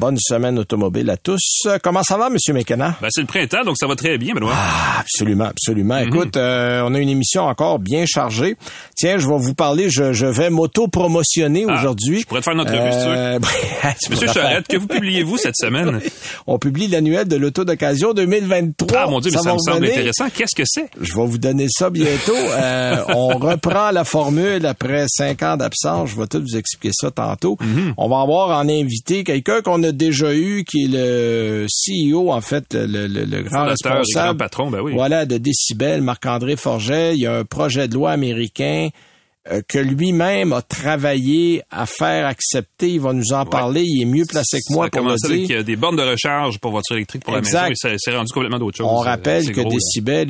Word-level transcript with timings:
Bonne 0.00 0.16
semaine 0.18 0.58
automobile 0.58 1.10
à 1.10 1.18
tous. 1.18 1.66
Comment 1.82 2.02
ça 2.02 2.16
va, 2.16 2.30
Monsieur 2.30 2.54
McKenna? 2.54 2.96
Ben, 3.02 3.08
c'est 3.10 3.20
le 3.20 3.26
printemps, 3.26 3.64
donc 3.66 3.76
ça 3.78 3.86
va 3.86 3.96
très 3.96 4.16
bien, 4.16 4.32
Benoît. 4.32 4.54
Ah, 4.54 5.00
absolument, 5.00 5.44
absolument. 5.44 5.98
Écoute, 5.98 6.38
euh, 6.38 6.82
on 6.86 6.94
a 6.94 6.98
une 6.98 7.10
émission 7.10 7.42
encore 7.42 7.78
bien 7.78 8.06
chargée. 8.06 8.56
Tiens, 8.96 9.18
je 9.18 9.28
vais 9.28 9.36
vous 9.36 9.52
parler, 9.52 9.90
je, 9.90 10.14
je 10.14 10.24
vais 10.24 10.48
m'auto-promotionner 10.48 11.66
Ah, 11.68 11.74
aujourd'hui. 11.74 12.20
je 12.20 12.26
pourrais 12.26 12.40
te 12.40 12.44
faire 12.44 12.54
notre 12.54 12.70
revue. 12.72 12.80
Euh, 12.82 13.38
tu 14.02 14.10
Monsieur 14.10 14.28
faire- 14.28 14.62
que 14.66 14.78
vous 14.78 14.86
publiez-vous 14.86 15.36
cette 15.36 15.56
semaine? 15.56 16.00
On 16.46 16.58
publie 16.58 16.86
l'annuel 16.88 17.28
de 17.28 17.36
l'auto 17.36 17.66
d'occasion 17.66 18.14
2023. 18.14 18.98
Ah, 18.98 19.06
mon 19.06 19.20
Dieu, 19.20 19.30
mais 19.34 19.38
ça, 19.38 19.52
me 19.52 19.58
semble 19.58 19.84
intéressant. 19.84 20.30
Qu'est-ce 20.34 20.56
que 20.56 20.62
c'est? 20.66 20.88
Je 20.98 21.14
vais 21.14 21.26
vous 21.26 21.38
donner 21.38 21.66
ça 21.70 21.90
bientôt. 21.90 22.32
Euh, 22.60 22.96
on 23.14 23.28
reprend 23.38 23.90
la 23.90 24.04
formule 24.04 24.64
après 24.66 25.04
cinq 25.08 25.42
ans 25.42 25.56
d'absence. 25.56 26.10
Je 26.10 26.16
vais 26.20 26.26
tout 26.26 26.40
vous 26.40 26.56
expliquer 26.56 26.90
ça 26.92 27.10
tantôt. 27.10 27.56
Mhm. 27.60 27.94
On 27.96 28.08
va 28.08 28.20
avoir 28.20 28.58
en 28.58 28.68
invité 28.68 29.24
quelqu'un 29.24 29.60
qu'on 29.62 29.82
a 29.82 29.89
déjà 29.92 30.34
eu, 30.34 30.64
qui 30.64 30.84
est 30.84 30.88
le 30.88 31.66
CEO, 31.68 32.30
en 32.32 32.40
fait, 32.40 32.74
le, 32.74 33.06
le- 33.06 33.24
le 33.24 33.42
grand 33.42 33.64
responsable. 33.66 34.04
grand 34.28 34.36
patron, 34.36 34.70
ben 34.70 34.80
oui. 34.80 34.92
Voilà, 34.94 35.26
de 35.26 35.38
Décibel, 35.38 36.02
Marc-André 36.02 36.56
Forget. 36.56 37.14
Il 37.14 37.20
y 37.20 37.26
a 37.26 37.36
un 37.36 37.44
projet 37.44 37.88
de 37.88 37.94
loi 37.94 38.12
américain 38.12 38.88
que 39.68 39.78
lui-même 39.78 40.52
a 40.52 40.62
travaillé 40.62 41.62
à 41.70 41.86
faire 41.86 42.26
accepter. 42.26 42.90
Il 42.90 43.00
va 43.00 43.12
nous 43.12 43.32
en 43.32 43.46
parler. 43.46 43.82
Il 43.84 44.02
est 44.02 44.04
mieux 44.04 44.24
placé 44.26 44.58
que 44.58 44.72
moi 44.72 44.84
ça 44.84 44.86
a 44.86 44.90
pour 44.90 45.00
le 45.00 45.04
commencé 45.16 45.26
avec 45.26 45.46
dire. 45.46 45.58
euh, 45.58 45.62
des 45.62 45.76
bornes 45.76 45.96
de 45.96 46.02
recharge 46.02 46.58
pour 46.58 46.70
voitures 46.72 46.96
électriques 46.96 47.24
pour 47.24 47.36
Exact. 47.36 47.52
la 47.62 47.68
maison 47.70 47.72
et 47.72 47.74
ça 47.76 47.98
s'est 47.98 48.16
rendu 48.16 48.32
complètement 48.32 48.58
d'autre 48.58 48.76
chose. 48.78 48.86
On 48.90 49.00
Euh, 49.00 49.04
rappelle 49.04 49.44
c'est 49.44 49.52
que 49.52 49.60
gros, 49.60 49.70
là. 49.70 49.76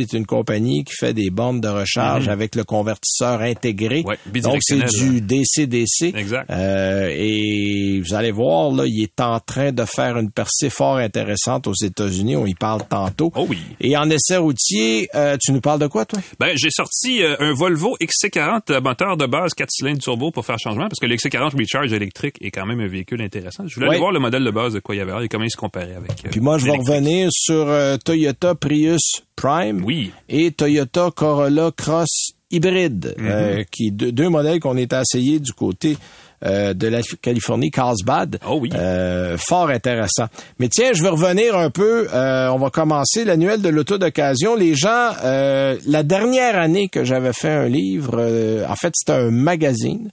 Est 0.00 0.12
une 0.12 0.26
compagnie 0.26 0.84
qui 0.84 0.92
fait 0.94 1.12
des 1.12 1.30
bornes 1.30 1.60
de 1.60 1.68
recharge 1.68 2.28
avec 2.28 2.54
le 2.54 2.64
convertisseur 2.64 3.40
intégré. 3.40 4.02
Mhm. 4.02 4.06
Ouais, 4.34 4.40
Donc 4.40 4.58
c'est 4.60 4.76
du 4.84 5.20
DC-DC. 5.20 6.12
Exact. 6.16 6.48
Euh, 6.50 7.08
et 7.12 8.00
vous 8.00 8.14
allez 8.14 8.30
voir, 8.30 8.70
là, 8.72 8.84
il 8.86 9.02
est 9.02 9.20
en 9.20 9.40
train 9.40 9.72
de 9.72 9.84
faire 9.84 10.16
une 10.18 10.30
percée 10.30 10.70
fort 10.70 10.96
intéressante 10.98 11.66
aux 11.66 11.74
États-Unis. 11.74 12.36
On 12.36 12.46
y 12.46 12.54
parle 12.54 12.82
tantôt. 12.88 13.32
Oh 13.34 13.46
oui. 13.48 13.58
Et 13.80 13.96
en 13.96 14.08
essai 14.10 14.36
routier, 14.36 15.08
euh, 15.14 15.36
tu 15.42 15.52
nous 15.52 15.60
parles 15.60 15.80
de 15.80 15.86
quoi, 15.86 16.04
toi? 16.04 16.20
Ben, 16.38 16.52
j'ai 16.56 16.70
sorti 16.70 17.22
euh, 17.22 17.36
un 17.40 17.52
Volvo 17.52 17.96
XC40 18.00 18.70
euh, 18.70 18.80
moteur 19.00 19.16
de 19.16 19.26
base 19.26 19.52
4 19.54 19.68
cylindres 19.70 20.00
turbo 20.02 20.30
pour 20.30 20.44
faire 20.44 20.58
changement 20.58 20.82
parce 20.88 20.98
que 21.00 21.06
le 21.06 21.14
XC40 21.16 21.56
Recharge 21.58 21.92
électrique 21.92 22.36
est 22.42 22.50
quand 22.50 22.66
même 22.66 22.80
un 22.80 22.86
véhicule 22.86 23.22
intéressant. 23.22 23.66
Je 23.66 23.74
voulais 23.74 23.88
aller 23.88 23.98
voir 23.98 24.12
le 24.12 24.20
modèle 24.20 24.44
de 24.44 24.50
base 24.50 24.74
de 24.74 24.80
quoi 24.80 24.94
il 24.94 24.98
y 24.98 25.00
avait 25.00 25.24
et 25.24 25.28
comment 25.28 25.44
il 25.44 25.50
se 25.50 25.56
comparait 25.56 25.94
avec. 25.94 26.24
euh, 26.26 26.28
Puis 26.30 26.40
moi, 26.40 26.58
je 26.58 26.66
vais 26.66 26.76
revenir 26.76 27.28
sur 27.32 27.68
euh, 27.68 27.96
Toyota 27.96 28.54
Prius 28.54 29.22
Prime 29.36 29.82
Oui. 29.84 30.12
et 30.28 30.50
Toyota 30.52 31.10
Corolla 31.14 31.70
Cross 31.74 32.32
hybride, 32.50 33.14
Mhm. 33.16 33.26
euh, 33.26 33.62
qui 33.70 33.90
deux, 33.92 34.12
deux 34.12 34.28
modèles 34.28 34.60
qu'on 34.60 34.76
est 34.76 34.92
essayés 34.92 35.38
du 35.38 35.52
côté 35.52 35.96
euh, 36.44 36.74
de 36.74 36.88
la 36.88 37.00
Californie, 37.22 37.70
Carlsbad. 37.70 38.38
Oh 38.48 38.58
oui. 38.60 38.70
Euh, 38.74 39.36
fort 39.38 39.68
intéressant. 39.68 40.26
Mais 40.58 40.68
tiens, 40.68 40.90
je 40.92 41.02
vais 41.02 41.08
revenir 41.08 41.56
un 41.56 41.70
peu. 41.70 42.08
euh, 42.12 42.48
on 42.48 42.58
va 42.58 42.70
commencer 42.70 43.24
l'annuel 43.24 43.60
de 43.62 43.68
l'auto 43.68 43.98
d'occasion. 43.98 44.54
Les 44.54 44.74
gens, 44.74 45.10
euh, 45.24 45.76
la 45.86 46.02
dernière 46.02 46.58
année 46.58 46.88
que 46.88 47.04
j'avais 47.04 47.32
fait 47.32 47.50
un 47.50 47.68
livre, 47.68 48.16
euh, 48.18 48.64
en 48.68 48.76
fait, 48.76 48.92
c'était 48.94 49.12
un 49.18 49.30
magazine. 49.30 50.10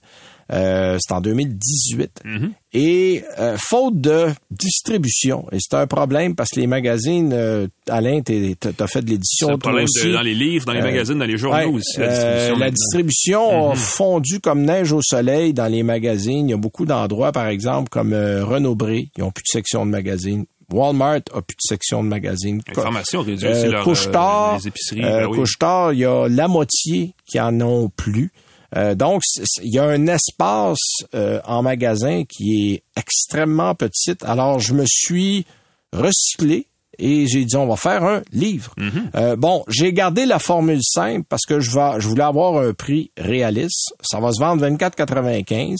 Euh, 0.50 0.96
c'était 0.98 1.12
en 1.14 1.20
2018. 1.20 2.20
Mhm. 2.24 2.52
Et 2.72 3.22
euh, 3.38 3.56
faute 3.58 4.00
de 4.00 4.28
distribution, 4.50 5.46
et 5.52 5.58
c'est 5.60 5.74
un 5.76 5.86
problème 5.86 6.34
parce 6.34 6.50
que 6.50 6.60
les 6.60 6.66
magazines, 6.66 7.32
euh, 7.34 7.66
Alain, 7.88 8.20
t'as 8.22 8.86
fait 8.86 9.02
de 9.02 9.06
C'est 9.08 9.12
l'édition 9.12 9.48
le 9.48 9.54
toi 9.54 9.58
problème 9.70 9.84
de- 9.94 10.00
aussi. 10.00 10.12
dans 10.12 10.22
les 10.22 10.34
livres, 10.34 10.64
dans 10.66 10.72
les 10.72 10.80
Euh, 10.80 10.84
magazines, 10.84 11.18
dans 11.18 11.24
les 11.24 11.36
journaux 11.38 11.56
Ouais, 11.58 11.64
aussi, 11.66 11.98
la 11.98 12.70
distribution. 12.70 13.66
la 13.68 13.72
a 13.72 13.74
fondu 13.74 14.40
comme 14.40 14.62
neige 14.62 14.92
au 14.92 15.02
soleil 15.02 15.52
dans 15.52 15.66
les 15.66 15.82
magazines. 15.82 16.48
Il 16.48 16.50
y 16.50 16.54
a 16.54 16.58
beaucoup 16.58 16.86
d'endroits, 16.86 17.32
par 17.32 17.48
exemple, 17.48 17.88
comme 17.90 18.12
Renaud-Bré, 18.14 19.10
ils 19.16 19.22
ont 19.24 19.30
plus 19.30 19.42
de 19.42 19.52
section 19.52 19.84
de 19.86 19.90
magazines. 19.90 20.44
Walmart 20.72 21.20
a 21.34 21.40
plus 21.40 21.54
de 21.56 21.66
section 21.66 22.02
de 22.04 22.08
magazines. 22.08 22.60
Information 22.68 23.22
réduit 23.22 23.46
Euh, 23.48 23.52
aussi 23.52 23.68
leur, 23.68 24.54
les 24.58 24.68
épiceries. 24.68 25.00
ben 25.00 25.26
oui. 25.26 25.38
Couche-Tard, 25.38 25.94
il 25.94 26.00
y 26.00 26.04
a 26.04 26.28
la 26.28 26.46
moitié 26.48 27.14
qui 27.26 27.40
en 27.40 27.58
ont 27.62 27.88
plus. 27.88 28.30
Euh, 28.76 28.94
donc, 28.94 29.22
il 29.62 29.72
y 29.72 29.78
a 29.78 29.84
un 29.84 30.06
espace 30.08 30.78
euh, 31.14 31.40
en 31.46 31.62
magasin 31.62 32.24
qui 32.28 32.72
est 32.74 32.82
extrêmement 32.96 33.74
petit. 33.74 34.14
Alors, 34.22 34.60
je 34.60 34.74
me 34.74 34.84
suis 34.86 35.46
recyclé 35.92 36.66
et 36.98 37.26
j'ai 37.28 37.44
dit, 37.44 37.56
on 37.56 37.66
va 37.66 37.76
faire 37.76 38.04
un 38.04 38.22
livre. 38.32 38.74
Euh, 39.14 39.36
bon, 39.36 39.64
j'ai 39.68 39.92
gardé 39.92 40.26
la 40.26 40.38
formule 40.38 40.82
simple 40.82 41.24
parce 41.28 41.46
que 41.46 41.60
je, 41.60 41.70
vais, 41.70 42.00
je 42.00 42.08
voulais 42.08 42.24
avoir 42.24 42.58
un 42.62 42.72
prix 42.74 43.10
réaliste. 43.16 43.94
Ça 44.02 44.20
va 44.20 44.32
se 44.32 44.40
vendre 44.40 44.66
24,95. 44.66 45.76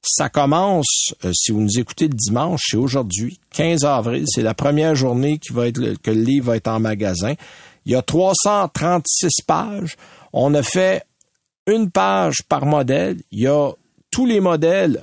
Ça 0.00 0.28
commence, 0.28 1.12
euh, 1.24 1.32
si 1.34 1.50
vous 1.50 1.60
nous 1.60 1.78
écoutez 1.80 2.06
le 2.06 2.14
dimanche, 2.14 2.60
c'est 2.70 2.76
aujourd'hui, 2.76 3.40
15 3.54 3.84
avril. 3.84 4.24
C'est 4.28 4.42
la 4.42 4.54
première 4.54 4.94
journée 4.94 5.38
qui 5.38 5.52
va 5.52 5.66
être 5.66 5.78
le- 5.78 5.96
que 5.96 6.12
le 6.12 6.22
livre 6.22 6.46
va 6.48 6.56
être 6.56 6.68
en 6.68 6.78
magasin. 6.78 7.34
Il 7.84 7.92
y 7.92 7.96
a 7.96 8.02
336 8.02 9.42
pages. 9.46 9.96
On 10.32 10.54
a 10.54 10.62
fait 10.62 11.02
une 11.68 11.90
page 11.90 12.36
par 12.48 12.66
modèle. 12.66 13.18
Il 13.30 13.40
y 13.42 13.46
a 13.46 13.70
tous 14.10 14.26
les 14.26 14.40
modèles, 14.40 15.02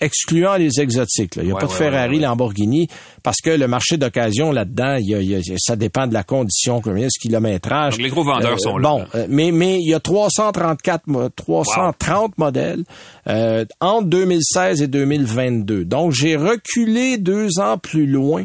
excluant 0.00 0.54
les 0.56 0.80
exotiques. 0.80 1.34
là. 1.34 1.42
Il 1.42 1.46
n'y 1.46 1.50
a 1.50 1.54
Ouais, 1.56 1.60
pas 1.60 1.66
de 1.66 1.72
ouais, 1.72 1.76
Ferrari, 1.78 2.16
ouais. 2.18 2.22
Lamborghini, 2.22 2.86
parce 3.24 3.38
que 3.40 3.50
le 3.50 3.66
marché 3.66 3.96
d'occasion 3.96 4.52
là-dedans, 4.52 4.94
il 5.00 5.08
y 5.08 5.14
a- 5.16 5.20
il 5.20 5.28
y 5.28 5.34
a- 5.34 5.56
ça 5.58 5.74
dépend 5.74 6.06
de 6.06 6.14
la 6.14 6.22
condition, 6.22 6.80
combien 6.80 7.08
ce 7.10 7.18
kilométrage. 7.18 7.94
Donc, 7.94 8.02
les 8.02 8.08
gros 8.10 8.22
vendeurs 8.22 8.52
Euh, 8.52 8.58
sont 8.58 8.78
là, 8.78 8.88
Bon, 8.90 9.04
euh, 9.16 9.26
mais 9.28 9.50
mais 9.50 9.78
il 9.80 9.88
y 9.90 9.94
a 9.94 9.98
334 10.00 11.08
mo- 11.08 11.28
330 11.30 12.38
modèles 12.38 12.84
euh, 13.26 13.64
entre 13.80 14.06
2016 14.06 14.82
et 14.82 14.86
2022. 14.86 15.84
Donc 15.84 16.12
j'ai 16.12 16.36
reculé 16.36 17.18
deux 17.18 17.58
ans 17.58 17.76
plus 17.76 18.06
loin 18.06 18.44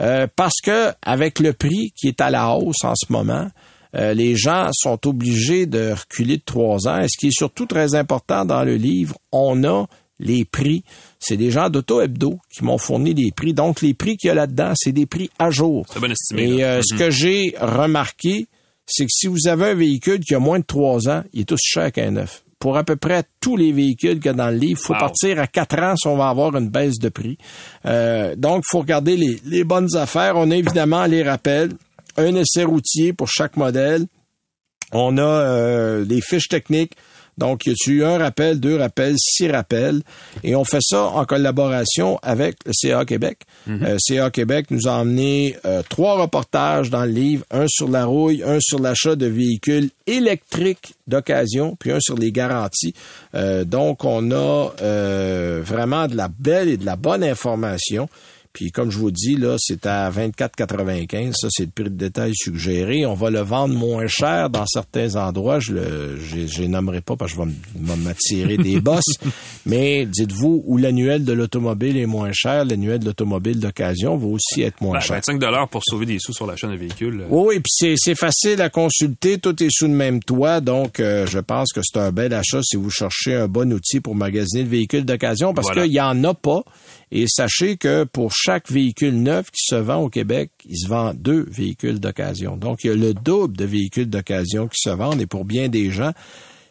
euh, 0.00 0.26
parce 0.34 0.60
que 0.62 0.90
avec 1.02 1.38
le 1.38 1.52
prix 1.52 1.92
qui 1.96 2.08
est 2.08 2.20
à 2.20 2.30
la 2.30 2.50
hausse 2.56 2.82
en 2.84 2.94
ce 2.96 3.12
moment, 3.12 3.46
euh, 3.94 4.14
les 4.14 4.36
gens 4.36 4.68
sont 4.72 4.98
obligés 5.06 5.66
de 5.66 5.92
reculer 5.92 6.36
de 6.36 6.42
trois 6.44 6.86
ans. 6.88 7.00
Et 7.00 7.08
ce 7.08 7.16
qui 7.18 7.28
est 7.28 7.36
surtout 7.36 7.66
très 7.66 7.94
important 7.94 8.44
dans 8.44 8.64
le 8.64 8.76
livre, 8.76 9.16
on 9.32 9.64
a 9.64 9.86
les 10.20 10.44
prix. 10.44 10.82
C'est 11.20 11.36
des 11.36 11.50
gens 11.50 11.70
d'Auto 11.70 12.00
Hebdo 12.00 12.38
qui 12.50 12.64
m'ont 12.64 12.78
fourni 12.78 13.14
les 13.14 13.30
prix. 13.30 13.54
Donc, 13.54 13.80
les 13.82 13.94
prix 13.94 14.16
qu'il 14.16 14.28
y 14.28 14.30
a 14.30 14.34
là-dedans, 14.34 14.72
c'est 14.76 14.92
des 14.92 15.06
prix 15.06 15.30
à 15.38 15.50
jour. 15.50 15.86
C'est 15.92 16.00
bien 16.00 16.10
estimé. 16.10 16.42
Et 16.56 16.64
euh, 16.64 16.80
ce 16.82 16.94
que 16.96 17.10
j'ai 17.10 17.54
remarqué, 17.60 18.46
c'est 18.84 19.04
que 19.04 19.10
si 19.12 19.26
vous 19.28 19.46
avez 19.48 19.66
un 19.70 19.74
véhicule 19.74 20.20
qui 20.20 20.34
a 20.34 20.38
moins 20.38 20.58
de 20.58 20.64
trois 20.64 21.08
ans, 21.08 21.22
il 21.32 21.40
est 21.40 21.52
aussi 21.52 21.68
cher 21.70 21.92
qu'un 21.92 22.10
neuf. 22.10 22.42
Pour 22.58 22.76
à 22.76 22.82
peu 22.82 22.96
près 22.96 23.22
tous 23.40 23.56
les 23.56 23.70
véhicules 23.70 24.16
qu'il 24.16 24.26
y 24.26 24.28
a 24.30 24.32
dans 24.32 24.50
le 24.50 24.56
livre, 24.56 24.80
il 24.82 24.84
faut 24.84 24.92
Wow. 24.94 24.98
partir 24.98 25.38
à 25.38 25.46
quatre 25.46 25.78
ans 25.80 25.94
si 25.96 26.08
on 26.08 26.16
va 26.16 26.28
avoir 26.28 26.56
une 26.56 26.68
baisse 26.68 26.98
de 26.98 27.08
prix. 27.08 27.38
Euh, 27.86 28.34
donc, 28.34 28.64
il 28.66 28.70
faut 28.72 28.80
regarder 28.80 29.16
les, 29.16 29.40
les 29.44 29.62
bonnes 29.62 29.94
affaires. 29.94 30.32
On 30.36 30.50
a 30.50 30.56
évidemment 30.56 31.06
les 31.06 31.22
rappels, 31.22 31.70
un 32.18 32.34
essai 32.34 32.64
routier 32.64 33.12
pour 33.12 33.28
chaque 33.28 33.56
modèle. 33.56 34.06
On 34.92 35.18
a 35.18 35.22
euh, 35.22 36.04
des 36.04 36.20
fiches 36.20 36.48
techniques. 36.48 36.94
Donc, 37.38 37.66
il 37.66 37.70
y 37.72 37.72
a 37.72 37.92
eu 37.92 38.04
un 38.04 38.18
rappel, 38.18 38.58
deux 38.58 38.76
rappels, 38.76 39.14
six 39.16 39.48
rappels? 39.48 40.02
Et 40.42 40.56
on 40.56 40.64
fait 40.64 40.82
ça 40.82 41.04
en 41.04 41.24
collaboration 41.24 42.18
avec 42.22 42.56
le 42.66 42.72
CA 42.74 43.04
Québec. 43.04 43.42
Euh, 43.68 43.96
CA 43.98 44.30
Québec 44.30 44.66
nous 44.70 44.88
a 44.88 44.92
emmené 44.92 45.56
euh, 45.64 45.82
trois 45.88 46.20
reportages 46.20 46.90
dans 46.90 47.04
le 47.04 47.12
livre, 47.12 47.44
un 47.52 47.66
sur 47.68 47.88
la 47.88 48.06
rouille, 48.06 48.42
un 48.42 48.58
sur 48.60 48.80
l'achat 48.80 49.14
de 49.14 49.26
véhicules 49.26 49.90
électriques 50.08 50.94
d'occasion, 51.06 51.76
puis 51.78 51.92
un 51.92 52.00
sur 52.00 52.16
les 52.16 52.32
garanties. 52.32 52.94
Euh, 53.36 53.64
donc, 53.64 54.04
on 54.04 54.32
a 54.32 54.72
euh, 54.82 55.62
vraiment 55.64 56.08
de 56.08 56.16
la 56.16 56.28
belle 56.28 56.68
et 56.68 56.76
de 56.76 56.86
la 56.86 56.96
bonne 56.96 57.22
information. 57.22 58.08
Puis 58.52 58.70
comme 58.72 58.90
je 58.90 58.98
vous 58.98 59.10
dis, 59.10 59.36
là, 59.36 59.56
c'est 59.58 59.86
à 59.86 60.10
24,95. 60.10 61.32
Ça, 61.34 61.48
c'est 61.50 61.64
le 61.64 61.70
prix 61.70 61.84
de 61.84 61.88
détail 61.90 62.32
suggéré. 62.34 63.06
On 63.06 63.14
va 63.14 63.30
le 63.30 63.40
vendre 63.40 63.74
moins 63.74 64.06
cher 64.06 64.50
dans 64.50 64.66
certains 64.66 65.16
endroits. 65.16 65.60
Je 65.60 65.72
le, 65.74 66.18
je, 66.20 66.46
je 66.46 66.62
les 66.62 66.68
nommerai 66.68 67.00
pas 67.00 67.14
parce 67.16 67.32
que 67.32 67.38
je 67.38 67.44
vais 67.44 67.96
m'attirer 67.96 68.56
des 68.56 68.80
bosses. 68.80 69.04
Mais 69.66 70.06
dites-vous, 70.06 70.62
où 70.66 70.76
l'annuel 70.76 71.24
de 71.24 71.32
l'automobile 71.32 71.96
est 71.96 72.06
moins 72.06 72.30
cher, 72.32 72.64
l'annuel 72.64 72.98
de 73.00 73.04
l'automobile 73.06 73.60
d'occasion 73.60 74.16
va 74.16 74.26
aussi 74.26 74.62
être 74.62 74.80
moins 74.80 74.94
Ben, 74.94 75.00
cher. 75.00 75.20
25 75.26 75.68
pour 75.70 75.82
sauver 75.84 76.06
des 76.06 76.18
sous 76.18 76.32
sur 76.32 76.46
l'achat 76.46 76.66
d'un 76.66 76.76
véhicule. 76.76 77.20
euh, 77.22 77.26
Oui, 77.30 77.44
oui, 77.48 77.54
puis 77.60 77.70
c'est, 77.70 77.94
c'est 77.96 78.14
facile 78.14 78.60
à 78.62 78.70
consulter, 78.70 79.38
tout 79.38 79.62
est 79.62 79.68
sous 79.70 79.86
le 79.86 79.92
même 79.94 80.20
toit, 80.22 80.60
donc 80.60 81.00
euh, 81.00 81.26
je 81.26 81.38
pense 81.38 81.72
que 81.72 81.80
c'est 81.82 81.98
un 81.98 82.10
bel 82.12 82.32
achat 82.32 82.60
si 82.62 82.76
vous 82.76 82.90
cherchez 82.90 83.34
un 83.34 83.48
bon 83.48 83.72
outil 83.72 84.00
pour 84.00 84.14
magasiner 84.14 84.62
le 84.64 84.68
véhicule 84.68 85.04
d'occasion, 85.04 85.54
parce 85.54 85.68
Voilà. 85.68 85.82
qu'il 85.84 85.92
y 85.92 86.00
en 86.00 86.22
a 86.24 86.34
pas. 86.34 86.62
Et 87.10 87.26
sachez 87.26 87.76
que 87.76 88.04
pour 88.04 88.32
chaque 88.32 88.70
véhicule 88.70 89.22
neuf 89.22 89.50
qui 89.50 89.62
se 89.62 89.76
vend 89.76 90.02
au 90.02 90.10
Québec, 90.10 90.50
il 90.68 90.78
se 90.78 90.88
vend 90.88 91.14
deux 91.14 91.46
véhicules 91.50 92.00
d'occasion. 92.00 92.56
Donc, 92.56 92.84
il 92.84 92.88
y 92.88 92.90
a 92.90 92.96
le 92.96 93.14
double 93.14 93.56
de 93.56 93.64
véhicules 93.64 94.10
d'occasion 94.10 94.68
qui 94.68 94.80
se 94.80 94.90
vendent, 94.90 95.20
et 95.20 95.26
pour 95.26 95.44
bien 95.44 95.68
des 95.68 95.90
gens, 95.90 96.12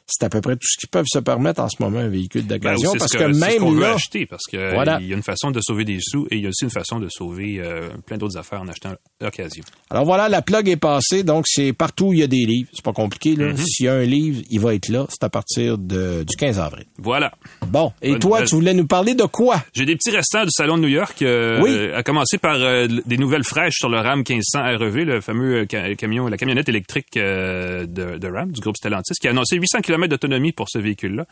c'est 0.08 0.26
à 0.26 0.30
peu 0.30 0.42
près 0.42 0.56
tout 0.56 0.68
ce 0.68 0.78
qu'ils 0.80 0.90
peuvent 0.90 1.06
se 1.08 1.20
permettre 1.20 1.62
en 1.62 1.70
ce 1.70 1.76
moment, 1.82 2.00
un 2.00 2.08
véhicule 2.08 2.44
Ben, 2.44 2.58
d'occasion. 2.58 2.92
c'est 2.94 2.98
parce 3.00 3.12
ce 3.12 3.18
que, 3.18 3.34
ce 3.34 3.40
même 3.40 3.60
qu'on 3.60 3.72
veut 3.72 3.82
là, 3.82 3.94
acheter 3.96 4.26
parce 4.26 4.44
que 4.52 4.74
Voilà. 4.74 5.00
il 5.02 5.08
y 5.08 5.14
a 5.14 5.16
une 5.18 5.24
façon 5.24 5.52
de 5.52 5.60
sauver 5.62 5.84
des 5.86 6.00
sous 6.02 6.26
et 6.32 6.38
il 6.38 6.44
y 6.44 6.46
a 6.46 6.50
aussi 6.50 6.64
une 6.64 6.70
façon 6.72 7.00
de 7.00 7.10
sauver 7.10 7.58
euh, 7.60 7.90
plein 8.06 8.18
d'autres 8.18 8.38
affaires 8.38 8.62
en 8.62 8.68
achetant 8.68 8.94
l'occasion. 9.22 9.64
alors 9.90 10.06
voilà, 10.06 10.30
la 10.30 10.42
plug 10.42 10.70
est 10.70 10.78
passée, 10.78 11.24
donc 11.24 11.46
c'est 11.48 11.74
partout 11.74 12.08
où 12.08 12.14
il 12.14 12.20
y 12.20 12.24
a 12.24 12.28
des 12.28 12.46
livres. 12.46 12.70
C'est 12.74 12.84
pas 12.86 12.94
compliqué, 12.94 13.36
là. 13.36 13.52
Mm-hmm. 13.52 13.66
S'il 13.66 13.86
y 13.86 13.90
a 13.90 13.94
un 13.96 14.04
livre, 14.04 14.42
il 14.50 14.60
va 14.60 14.74
être 14.76 14.90
là. 14.90 15.06
C'est 15.10 15.24
à 15.24 15.30
partir 15.30 15.78
de, 15.78 16.24
du 16.24 16.36
15 16.38 16.60
avril. 16.60 16.86
Voilà. 16.98 17.32
Bon. 17.68 17.92
Et 18.02 18.12
Bonne 18.12 18.20
toi, 18.20 18.30
nouvelle. 18.38 18.48
tu 18.50 18.56
voulais 18.56 18.74
nous 18.74 18.88
parler 18.88 19.14
de 19.16 19.24
quoi? 19.24 19.64
J'ai 19.74 19.86
des 19.86 19.96
petits 19.96 20.12
restants 20.12 20.44
du 20.44 20.52
salon 20.52 20.78
de 20.78 20.84
New 20.84 20.88
York. 20.88 21.22
euh, 21.22 21.60
Oui. 21.62 21.76
À 21.94 22.04
commencer 22.04 22.38
par 22.38 22.56
euh, 22.56 22.88
des 23.06 23.18
nouvelles 23.18 23.44
fraîches 23.44 23.76
sur 23.78 23.90
le 23.90 23.98
Ram 24.00 24.20
1500 24.28 24.78
REV, 24.78 25.04
le 25.04 25.22
fameux 25.22 25.62
euh, 25.62 25.66
ca- 25.70 25.94
camion, 25.96 26.28
la 26.28 26.38
camionnette 26.38 26.70
électrique 26.70 27.18
euh, 27.18 27.86
de, 27.86 28.18
de 28.18 28.28
Ram 28.28 28.52
du 28.52 28.62
groupe 28.62 28.78
Stellantis, 28.78 29.16
qui 29.20 29.28
a 29.28 29.32
annoncé 29.32 29.58
800 29.58 29.80
km 29.82 29.97
d'autonomie 30.06 30.52
pour 30.52 30.70
ce 30.70 30.78
véhicule-là. 30.78 31.26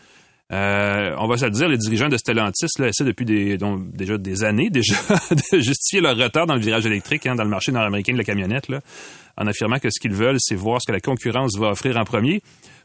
Euh, 0.52 1.16
on 1.18 1.28
va 1.28 1.38
se 1.38 1.46
le 1.46 1.52
dire, 1.52 1.68
les 1.68 1.78
dirigeants 1.78 2.08
de 2.08 2.18
Stellantis 2.18 2.68
là, 2.78 2.88
essaient 2.88 3.04
depuis 3.04 3.26
déjà 3.26 4.18
des 4.18 4.44
années 4.44 4.70
déjà 4.70 4.96
de 5.32 5.60
justifier 5.60 6.02
leur 6.02 6.16
retard 6.16 6.46
dans 6.46 6.54
le 6.54 6.60
virage 6.60 6.86
électrique, 6.86 7.26
hein, 7.26 7.36
dans 7.36 7.44
le 7.44 7.50
marché 7.50 7.72
nord-américain 7.72 8.14
de 8.14 8.20
la 8.20 8.24
camionnette, 8.24 8.70
là, 8.70 8.82
en 9.38 9.48
affirmant 9.48 9.80
que 9.80 9.90
ce 9.90 10.00
qu'ils 10.00 10.14
veulent, 10.14 10.38
c'est 10.40 10.56
voir 10.56 10.80
ce 10.82 10.88
que 10.88 10.94
la 10.94 11.00
concurrence 11.00 11.58
va 11.58 11.70
offrir 11.70 11.98
en 11.98 12.04
premier, 12.04 12.42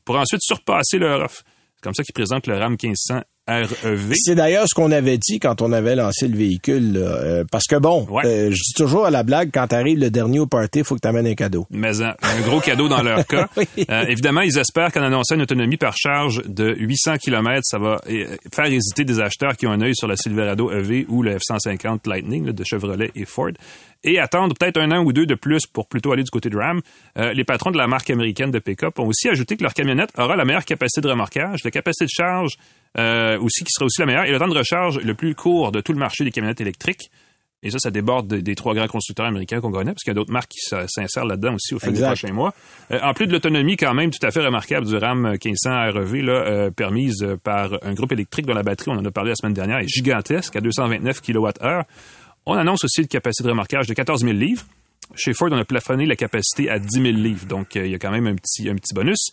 pour 0.06 0.16
ensuite 0.16 0.40
surpasser 0.42 0.98
leur 0.98 1.22
offre. 1.22 1.42
C'est 1.76 1.82
comme 1.82 1.94
ça 1.94 2.02
qu'ils 2.02 2.14
présentent 2.14 2.46
le 2.46 2.56
Ram 2.56 2.76
1500 2.82 3.22
REV. 3.58 4.12
C'est 4.14 4.34
d'ailleurs 4.34 4.66
ce 4.68 4.74
qu'on 4.74 4.90
avait 4.92 5.18
dit 5.18 5.38
quand 5.40 5.60
on 5.62 5.72
avait 5.72 5.96
lancé 5.96 6.28
le 6.28 6.36
véhicule. 6.36 6.92
là. 6.94 7.00
Euh, 7.00 7.44
parce 7.50 7.64
que 7.66 7.76
bon, 7.76 8.06
Ouais. 8.10 8.22
euh, 8.24 8.50
je 8.50 8.56
dis 8.56 8.72
toujours 8.76 9.06
à 9.06 9.10
la 9.10 9.22
blague, 9.22 9.50
quand 9.52 9.66
t'arrives 9.66 9.98
le 9.98 10.10
dernier 10.10 10.38
au 10.38 10.46
party, 10.46 10.80
il 10.80 10.84
faut 10.84 10.94
que 10.94 11.00
t'amènes 11.00 11.26
un 11.26 11.34
cadeau. 11.34 11.66
mais 11.70 12.00
un, 12.02 12.14
un 12.22 12.40
gros 12.44 12.60
cadeau 12.60 12.88
dans 12.88 13.02
leur 13.02 13.26
cas. 13.26 13.48
Oui. 13.56 13.66
Euh, 13.90 14.04
évidemment, 14.08 14.40
ils 14.42 14.56
espèrent 14.58 14.92
qu'en 14.92 15.02
annonçant 15.02 15.34
une 15.34 15.42
autonomie 15.42 15.76
par 15.76 15.96
charge 15.96 16.42
de 16.46 16.74
800 16.78 17.16
km, 17.18 17.60
ça 17.64 17.78
va 17.78 18.00
faire 18.54 18.66
hésiter 18.66 19.04
des 19.04 19.20
acheteurs 19.20 19.56
qui 19.56 19.66
ont 19.66 19.72
un 19.72 19.80
œil 19.80 19.94
sur 19.94 20.08
la 20.08 20.16
Silverado 20.16 20.70
EV 20.70 21.06
ou 21.08 21.22
le 21.22 21.36
F-150 21.36 22.08
Lightning 22.08 22.46
là, 22.46 22.52
de 22.52 22.64
Chevrolet 22.64 23.10
et 23.14 23.24
Ford 23.24 23.50
et 24.04 24.18
attendre 24.18 24.54
peut-être 24.58 24.78
un 24.78 24.90
an 24.92 25.02
ou 25.04 25.12
deux 25.12 25.26
de 25.26 25.34
plus 25.34 25.66
pour 25.66 25.88
plutôt 25.88 26.12
aller 26.12 26.22
du 26.22 26.30
côté 26.30 26.48
de 26.50 26.56
Ram. 26.56 26.80
Euh, 27.18 27.32
les 27.32 27.44
patrons 27.44 27.70
de 27.70 27.78
la 27.78 27.86
marque 27.86 28.10
américaine 28.10 28.50
de 28.50 28.58
pick-up 28.58 28.98
ont 28.98 29.06
aussi 29.06 29.28
ajouté 29.28 29.56
que 29.56 29.62
leur 29.62 29.74
camionnette 29.74 30.10
aura 30.16 30.36
la 30.36 30.44
meilleure 30.44 30.64
capacité 30.64 31.00
de 31.00 31.08
remorquage, 31.08 31.60
la 31.64 31.70
capacité 31.70 32.06
de 32.06 32.10
charge 32.10 32.56
euh, 32.98 33.38
aussi 33.38 33.64
qui 33.64 33.70
sera 33.70 33.86
aussi 33.86 34.00
la 34.00 34.06
meilleure 34.06 34.24
et 34.24 34.32
le 34.32 34.38
temps 34.38 34.48
de 34.48 34.56
recharge 34.56 34.98
le 34.98 35.14
plus 35.14 35.34
court 35.34 35.70
de 35.70 35.80
tout 35.80 35.92
le 35.92 35.98
marché 35.98 36.24
des 36.24 36.30
camionnettes 36.30 36.60
électriques. 36.60 37.10
Et 37.62 37.70
ça, 37.70 37.78
ça 37.78 37.90
déborde 37.90 38.26
des, 38.26 38.40
des 38.40 38.54
trois 38.54 38.74
grands 38.74 38.86
constructeurs 38.86 39.26
américains 39.26 39.60
qu'on 39.60 39.70
connaît, 39.70 39.92
parce 39.92 40.02
qu'il 40.02 40.10
y 40.10 40.12
a 40.12 40.14
d'autres 40.14 40.32
marques 40.32 40.48
qui 40.50 40.60
s'insèrent 40.60 41.26
là-dedans 41.26 41.54
aussi 41.56 41.74
au 41.74 41.78
fil 41.78 41.90
Exact. 41.90 42.06
des 42.06 42.14
prochains 42.16 42.32
mois. 42.32 42.54
Euh, 42.90 42.98
en 43.02 43.12
plus 43.12 43.26
de 43.26 43.32
l'autonomie 43.32 43.76
quand 43.76 43.92
même 43.92 44.10
tout 44.10 44.26
à 44.26 44.30
fait 44.30 44.40
remarquable 44.40 44.86
du 44.86 44.96
RAM 44.96 45.32
1500 45.32 45.92
REV, 45.92 46.22
là, 46.22 46.32
euh, 46.32 46.70
permise 46.70 47.36
par 47.44 47.72
un 47.82 47.92
groupe 47.92 48.12
électrique 48.12 48.46
dont 48.46 48.54
la 48.54 48.62
batterie, 48.62 48.90
on 48.90 48.98
en 48.98 49.04
a 49.04 49.10
parlé 49.10 49.30
la 49.30 49.36
semaine 49.36 49.52
dernière, 49.52 49.78
est 49.78 49.88
gigantesque, 49.88 50.56
à 50.56 50.62
229 50.62 51.20
kWh. 51.20 51.82
On 52.46 52.54
annonce 52.54 52.84
aussi 52.84 53.02
une 53.02 53.08
capacité 53.08 53.44
de 53.44 53.50
remorquage 53.50 53.86
de 53.86 53.94
14 53.94 54.22
000 54.22 54.32
livres. 54.32 54.64
Chez 55.16 55.34
Ford, 55.34 55.48
on 55.50 55.58
a 55.58 55.64
plafonné 55.64 56.06
la 56.06 56.14
capacité 56.14 56.70
à 56.70 56.78
10 56.78 56.88
000 56.88 57.04
livres, 57.16 57.46
donc 57.46 57.74
euh, 57.74 57.84
il 57.84 57.90
y 57.90 57.94
a 57.94 57.98
quand 57.98 58.12
même 58.12 58.28
un 58.28 58.36
petit, 58.36 58.68
un 58.68 58.76
petit 58.76 58.94
bonus. 58.94 59.30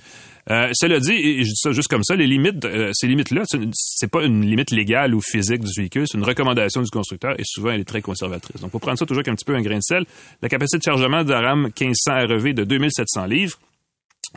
Euh, 0.50 0.70
cela 0.74 1.00
dit, 1.00 1.14
et 1.14 1.44
je 1.44 1.50
dis 1.50 1.56
ça 1.56 1.72
juste 1.72 1.88
comme 1.88 2.04
ça, 2.04 2.16
les 2.16 2.26
limites, 2.26 2.66
euh, 2.66 2.90
ces 2.94 3.06
limites-là, 3.06 3.44
c'est 3.74 4.10
pas 4.10 4.24
une 4.24 4.44
limite 4.44 4.72
légale 4.72 5.14
ou 5.14 5.22
physique 5.22 5.64
du 5.64 5.72
véhicule, 5.78 6.06
c'est 6.08 6.18
une 6.18 6.24
recommandation 6.24 6.82
du 6.82 6.90
constructeur 6.90 7.40
et 7.40 7.44
souvent 7.46 7.72
elle 7.72 7.82
est 7.82 7.88
très 7.88 8.02
conservatrice. 8.02 8.60
Donc, 8.60 8.72
faut 8.72 8.80
prendre 8.80 8.98
ça 8.98 9.06
toujours 9.06 9.20
avec 9.20 9.28
un 9.28 9.36
petit 9.36 9.46
peu 9.46 9.56
un 9.56 9.62
grain 9.62 9.78
de 9.78 9.84
sel. 9.84 10.06
La 10.42 10.50
capacité 10.50 10.80
de 10.80 10.84
chargement 10.84 11.24
de 11.24 11.32
la 11.32 11.42
RAM 11.42 11.70
1500 11.80 12.28
REV 12.28 12.54
de 12.54 12.64
2700 12.64 13.26
livres. 13.26 13.60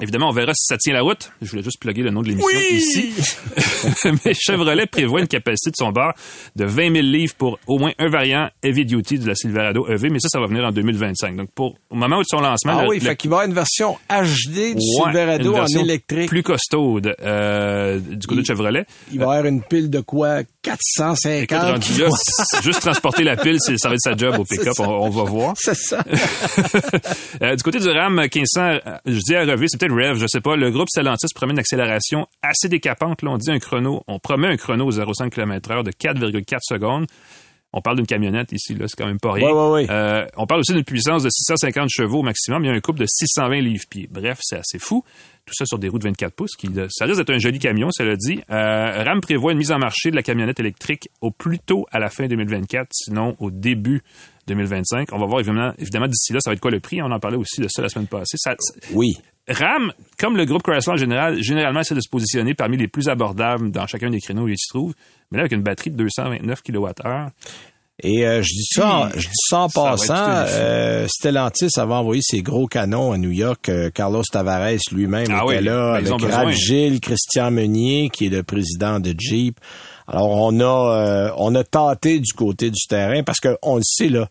Évidemment, 0.01 0.29
on 0.29 0.33
verra 0.33 0.53
si 0.55 0.65
ça 0.67 0.79
tient 0.79 0.95
la 0.95 1.03
route. 1.03 1.31
Je 1.43 1.51
voulais 1.51 1.63
juste 1.63 1.79
plugger 1.81 2.03
le 2.03 2.11
nom 2.11 2.23
de 2.23 2.29
l'émission 2.29 2.59
ici. 2.71 3.13
Mais 4.25 4.33
Chevrolet 4.35 4.87
prévoit 4.87 5.21
une 5.21 5.27
capacité 5.29 5.71
de 5.71 5.77
son 5.77 5.91
bar 5.91 6.15
de 6.57 6.65
20 6.65 6.93
000 6.93 7.07
livres 7.07 7.35
pour 7.37 7.59
au 7.67 7.79
moins 7.79 7.93
un 7.99 8.09
variant 8.09 8.49
heavy 8.63 8.87
duty 8.87 9.19
de 9.19 9.27
la 9.27 9.35
Silverado 9.35 9.87
EV, 9.89 10.09
mais 10.11 10.19
ça, 10.21 10.29
ça 10.31 10.41
va 10.41 10.47
venir 10.47 10.65
en 10.65 10.71
2025. 10.73 11.37
Donc, 11.37 11.51
pour, 11.55 11.77
au 11.91 11.95
moment 11.97 12.17
où 12.19 12.21
de 12.23 12.27
son 12.31 12.41
lancement, 12.41 12.77
Ah 12.79 12.83
le- 12.85 12.89
oui, 12.89 12.99
le- 13.01 13.05
fait 13.05 13.17
qu'il 13.17 13.29
va 13.31 13.37
y 13.37 13.39
avoir 13.41 13.49
une 13.49 13.55
version 13.55 13.99
HD 14.09 14.75
du 14.75 14.75
Ouais, 14.77 15.05
Silverado 15.05 15.57
en 15.57 15.67
électrique. 15.67 16.29
Plus 16.29 16.43
costaude 16.43 17.15
euh, 17.21 17.99
du 17.99 18.27
côté 18.27 18.41
de 18.43 18.47
Chevrolet. 18.47 18.85
Il 19.13 19.19
va 19.19 19.25
y 19.27 19.29
avoir 19.29 19.45
une 19.47 19.63
pile 19.63 19.91
de 19.91 20.01
quoi? 20.01 20.41
Écoute, 20.41 20.53
450 20.63 21.63
rendu 21.63 22.01
là, 22.01 22.09
c'est- 22.13 22.63
juste 22.63 22.81
transporter 22.81 23.25
la 23.25 23.37
pile, 23.37 23.57
ça 23.61 23.89
va 23.89 23.95
être 23.95 24.01
sa 24.01 24.17
job 24.17 24.37
au 24.39 24.45
pick-up, 24.49 24.75
on, 24.79 24.85
on 24.85 25.11
va 25.11 25.25
voir. 25.25 25.55
C'est 25.59 25.75
ça. 25.75 26.05
Euh, 27.43 27.57
du 27.57 27.63
côté 27.63 27.79
du 27.79 27.89
RAM 27.89 28.15
1500, 28.21 28.61
euh, 28.63 28.79
je 29.07 29.19
dis 29.19 29.35
à 29.35 29.45
revue, 29.45 29.67
c'est 29.69 29.80
peut-être 29.81 29.95
Rev, 29.95 30.19
je 30.19 30.27
sais 30.27 30.41
pas. 30.41 30.57
Le 30.57 30.71
groupe 30.71 30.89
Stellantis 30.89 31.29
promet 31.35 31.53
une 31.53 31.59
accélération 31.59 32.27
assez 32.43 32.69
décapante. 32.69 33.23
Là, 33.23 33.31
on 33.31 33.39
dit 33.39 33.51
un 33.51 33.59
chrono, 33.59 34.03
on 34.07 34.19
promet 34.19 34.49
un 34.49 34.57
chrono 34.57 34.87
au 34.87 34.93
0,5 34.93 35.31
km/h 35.31 35.83
de 35.83 35.91
4,4 35.91 36.59
secondes. 36.63 37.07
On 37.73 37.81
parle 37.81 37.97
d'une 37.97 38.07
camionnette 38.07 38.51
ici, 38.51 38.75
là, 38.75 38.89
c'est 38.89 38.97
quand 38.97 39.07
même 39.07 39.21
pas 39.21 39.33
rien. 39.33 39.47
Ouais, 39.47 39.53
ouais, 39.53 39.71
ouais. 39.71 39.91
Euh, 39.91 40.27
on 40.37 40.47
parle 40.47 40.61
aussi 40.61 40.73
d'une 40.73 40.85
puissance 40.85 41.23
de 41.23 41.31
650 41.31 41.89
chevaux 41.89 42.19
au 42.19 42.23
maximum. 42.23 42.65
Il 42.65 42.67
y 42.67 42.71
a 42.71 42.75
un 42.75 42.81
couple 42.81 42.99
de 42.99 43.07
620 43.07 43.61
livres-pieds. 43.61 44.09
Bref, 44.11 44.39
c'est 44.43 44.59
assez 44.59 44.81
fou. 44.81 45.05
Tout 45.47 45.55
ça 45.55 45.65
sur 45.67 45.79
des 45.79 45.89
roues 45.89 45.99
de 45.99 46.05
24 46.05 46.33
pouces. 46.35 46.57
Qui, 46.57 46.69
euh, 46.77 46.87
ça 46.91 47.05
risque 47.07 47.19
d'être 47.19 47.31
un 47.35 47.39
joli 47.39 47.59
camion, 47.59 47.89
cela 47.91 48.15
dit. 48.17 48.41
Euh, 48.51 49.03
RAM 49.05 49.21
prévoit 49.21 49.53
une 49.53 49.59
mise 49.59 49.73
en 49.73 49.79
marché 49.79 50.11
de 50.11 50.17
la 50.17 50.23
camionnette 50.23 50.61
électrique 50.61 51.09
au 51.21 51.31
plus 51.31 51.59
tôt 51.59 51.87
à 51.91 51.99
la 51.99 52.09
fin 52.11 52.27
2024, 52.27 52.89
sinon 52.93 53.35
au 53.41 53.51
début 53.51 54.03
2025. 54.47 55.09
On 55.13 55.19
va 55.19 55.27
voir 55.27 55.41
évidemment, 55.41 55.73
évidemment 55.79 56.07
d'ici 56.07 56.33
là, 56.33 56.41
ça 56.41 56.51
va 56.51 56.55
être 56.55 56.61
quoi 56.61 56.71
le 56.71 56.81
prix. 56.81 57.03
On 57.03 57.11
en 57.11 57.19
parlait 57.21 57.37
aussi 57.37 57.61
de 57.61 57.69
ça 57.69 57.83
la 57.83 57.89
semaine 57.89 58.07
passée. 58.09 58.37
Ça- 58.39 58.55
Oui. 58.95 59.13
RAM, 59.49 59.93
comme 60.19 60.37
le 60.37 60.45
groupe 60.45 60.63
Chrysler 60.63 60.93
en 60.93 60.97
général, 60.97 61.43
généralement 61.43 61.81
essaie 61.81 61.95
de 61.97 62.01
se 62.01 62.09
positionner 62.09 62.55
parmi 62.55 62.77
les 62.77 62.87
plus 62.87 63.09
abordables 63.09 63.73
dans 63.73 63.87
chacun 63.87 64.09
des 64.11 64.21
créneaux 64.21 64.43
où 64.45 64.49
il 64.49 64.57
se 64.57 64.69
trouve. 64.69 64.95
Mais 65.33 65.39
là, 65.39 65.43
avec 65.43 65.53
une 65.53 65.63
batterie 65.63 65.91
de 65.91 65.97
229 65.97 66.63
kWh, 66.63 67.31
Et 68.03 68.27
euh, 68.27 68.43
je 68.43 68.49
dis 68.49 68.67
ça, 68.75 69.11
je 69.15 69.27
dis 69.29 69.35
ça 69.49 69.59
en 69.61 69.69
Ça 69.69 69.83
passant. 69.83 70.15
euh, 70.49 71.07
Stellantis 71.09 71.69
avait 71.77 71.93
envoyé 71.95 72.23
ses 72.25 72.43
gros 72.43 72.67
canons 72.67 73.13
à 73.13 73.19
New 73.19 73.31
York. 73.31 73.69
Euh, 73.69 73.91
Carlos 73.91 74.23
Tavares 74.31 74.79
lui-même 74.93 75.27
Ah 75.31 75.43
était 75.45 75.59
oui, 75.59 75.65
là 75.65 75.93
ben, 76.01 76.07
avec 76.07 76.21
besoin. 76.21 76.31
Raph 76.45 76.51
Gilles, 76.55 77.01
Christian 77.01 77.51
Meunier, 77.51 78.11
qui 78.11 78.27
est 78.27 78.31
le 78.31 78.43
président 78.43 79.01
de 79.01 79.15
Jeep. 79.19 79.59
Alors 80.09 80.31
on 80.31 80.59
a 80.61 80.97
euh, 80.97 81.31
on 81.37 81.55
a 81.55 81.63
tâté 81.63 82.19
du 82.21 82.33
côté 82.33 82.71
du 82.71 82.81
terrain 82.89 83.23
parce 83.23 83.39
que 83.39 83.57
on 83.63 83.77
le 83.77 83.83
sait 83.85 84.09
là, 84.09 84.29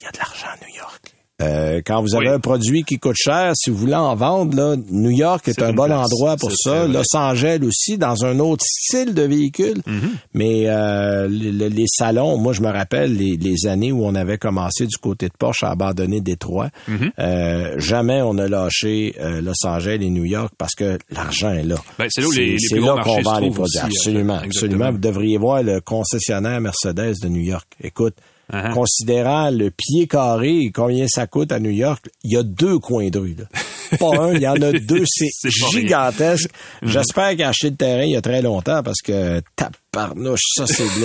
il 0.00 0.04
y 0.04 0.06
a 0.06 0.12
de 0.12 0.18
l'argent 0.18 0.46
à 0.52 0.56
New 0.66 0.74
York. 0.76 0.95
Euh, 1.42 1.82
quand 1.84 2.00
vous 2.00 2.14
avez 2.14 2.28
Oui. 2.28 2.34
un 2.34 2.40
produit 2.40 2.82
qui 2.82 2.98
coûte 2.98 3.16
cher, 3.18 3.52
si 3.54 3.68
vous 3.68 3.76
voulez 3.76 3.94
en 3.94 4.14
vendre, 4.14 4.56
là, 4.56 4.74
New 4.90 5.10
York 5.10 5.46
est, 5.48 5.60
un 5.60 5.74
bon 5.74 5.84
place. 5.84 6.06
endroit 6.06 6.36
pour 6.38 6.50
ça. 6.56 6.84
vrai. 6.86 6.88
Los 6.88 7.14
Angeles 7.14 7.58
aussi, 7.62 7.98
dans 7.98 8.24
un 8.24 8.38
autre 8.38 8.64
style 8.66 9.12
de 9.12 9.20
véhicule. 9.20 9.82
Mm-hmm. 9.86 10.08
Mais 10.32 10.62
euh, 10.66 11.28
les, 11.28 11.84
salons, 11.88 12.38
moi 12.38 12.54
je 12.54 12.62
me 12.62 12.70
rappelle 12.70 13.14
les, 13.14 13.36
les 13.36 13.66
années 13.66 13.92
où 13.92 14.06
on 14.06 14.14
avait 14.14 14.38
commencé 14.38 14.86
du 14.86 14.96
côté 14.96 15.26
de 15.28 15.34
Porsche 15.38 15.62
à 15.64 15.72
abandonner 15.72 16.22
Détroit. 16.22 16.70
Mm-hmm. 16.88 17.10
Euh, 17.18 17.74
jamais 17.78 18.22
on 18.22 18.38
a 18.38 18.48
lâché 18.48 19.14
Los 19.42 19.66
Angeles 19.66 19.98
et 20.00 20.08
New 20.08 20.24
York 20.24 20.54
parce 20.56 20.74
que 20.74 20.96
l'argent 21.10 21.50
est 21.52 21.64
là. 21.64 21.76
Ben, 21.98 22.06
c'est 22.08 22.22
là 22.22 22.28
où 22.28 22.32
les- 22.32 22.56
là 22.80 23.02
qu'on 23.04 23.20
vend 23.20 23.38
les 23.40 23.50
produits. 23.50 23.76
aussi, 23.76 23.78
Absolument, 23.78 24.38
absolument. 24.42 24.90
Vous 24.90 24.98
devriez 24.98 25.36
voir 25.36 25.62
le 25.62 25.80
concessionnaire 25.82 26.62
Mercedes 26.62 27.14
de 27.22 27.28
New 27.28 27.42
York. 27.42 27.66
Écoute, 27.82 28.14
Uh-huh. 28.52 28.72
considérant 28.74 29.50
le 29.50 29.70
pied 29.72 30.06
carré 30.06 30.58
et 30.60 30.70
combien 30.70 31.06
ça 31.08 31.26
coûte 31.26 31.50
à 31.50 31.58
New 31.58 31.70
York, 31.72 32.04
il 32.22 32.32
y 32.32 32.36
a 32.36 32.44
deux 32.44 32.78
coins 32.78 33.08
de 33.08 33.18
rue. 33.18 33.34
Là. 33.36 33.44
Pas 33.98 34.20
un, 34.22 34.34
il 34.34 34.40
y 34.40 34.46
en 34.46 34.54
a 34.62 34.70
deux. 34.78 35.02
C'est 35.04 35.50
gigantesque. 35.50 36.48
J'espère 36.82 37.30
qu'il 37.30 37.42
a 37.42 37.48
acheté 37.48 37.70
le 37.70 37.76
terrain 37.76 38.04
il 38.04 38.12
y 38.12 38.16
a 38.16 38.22
très 38.22 38.42
longtemps 38.42 38.82
parce 38.84 39.00
que 39.04 39.40
taparnouche, 39.56 40.40
ça 40.56 40.66
c'est 40.68 40.84
de, 40.84 41.04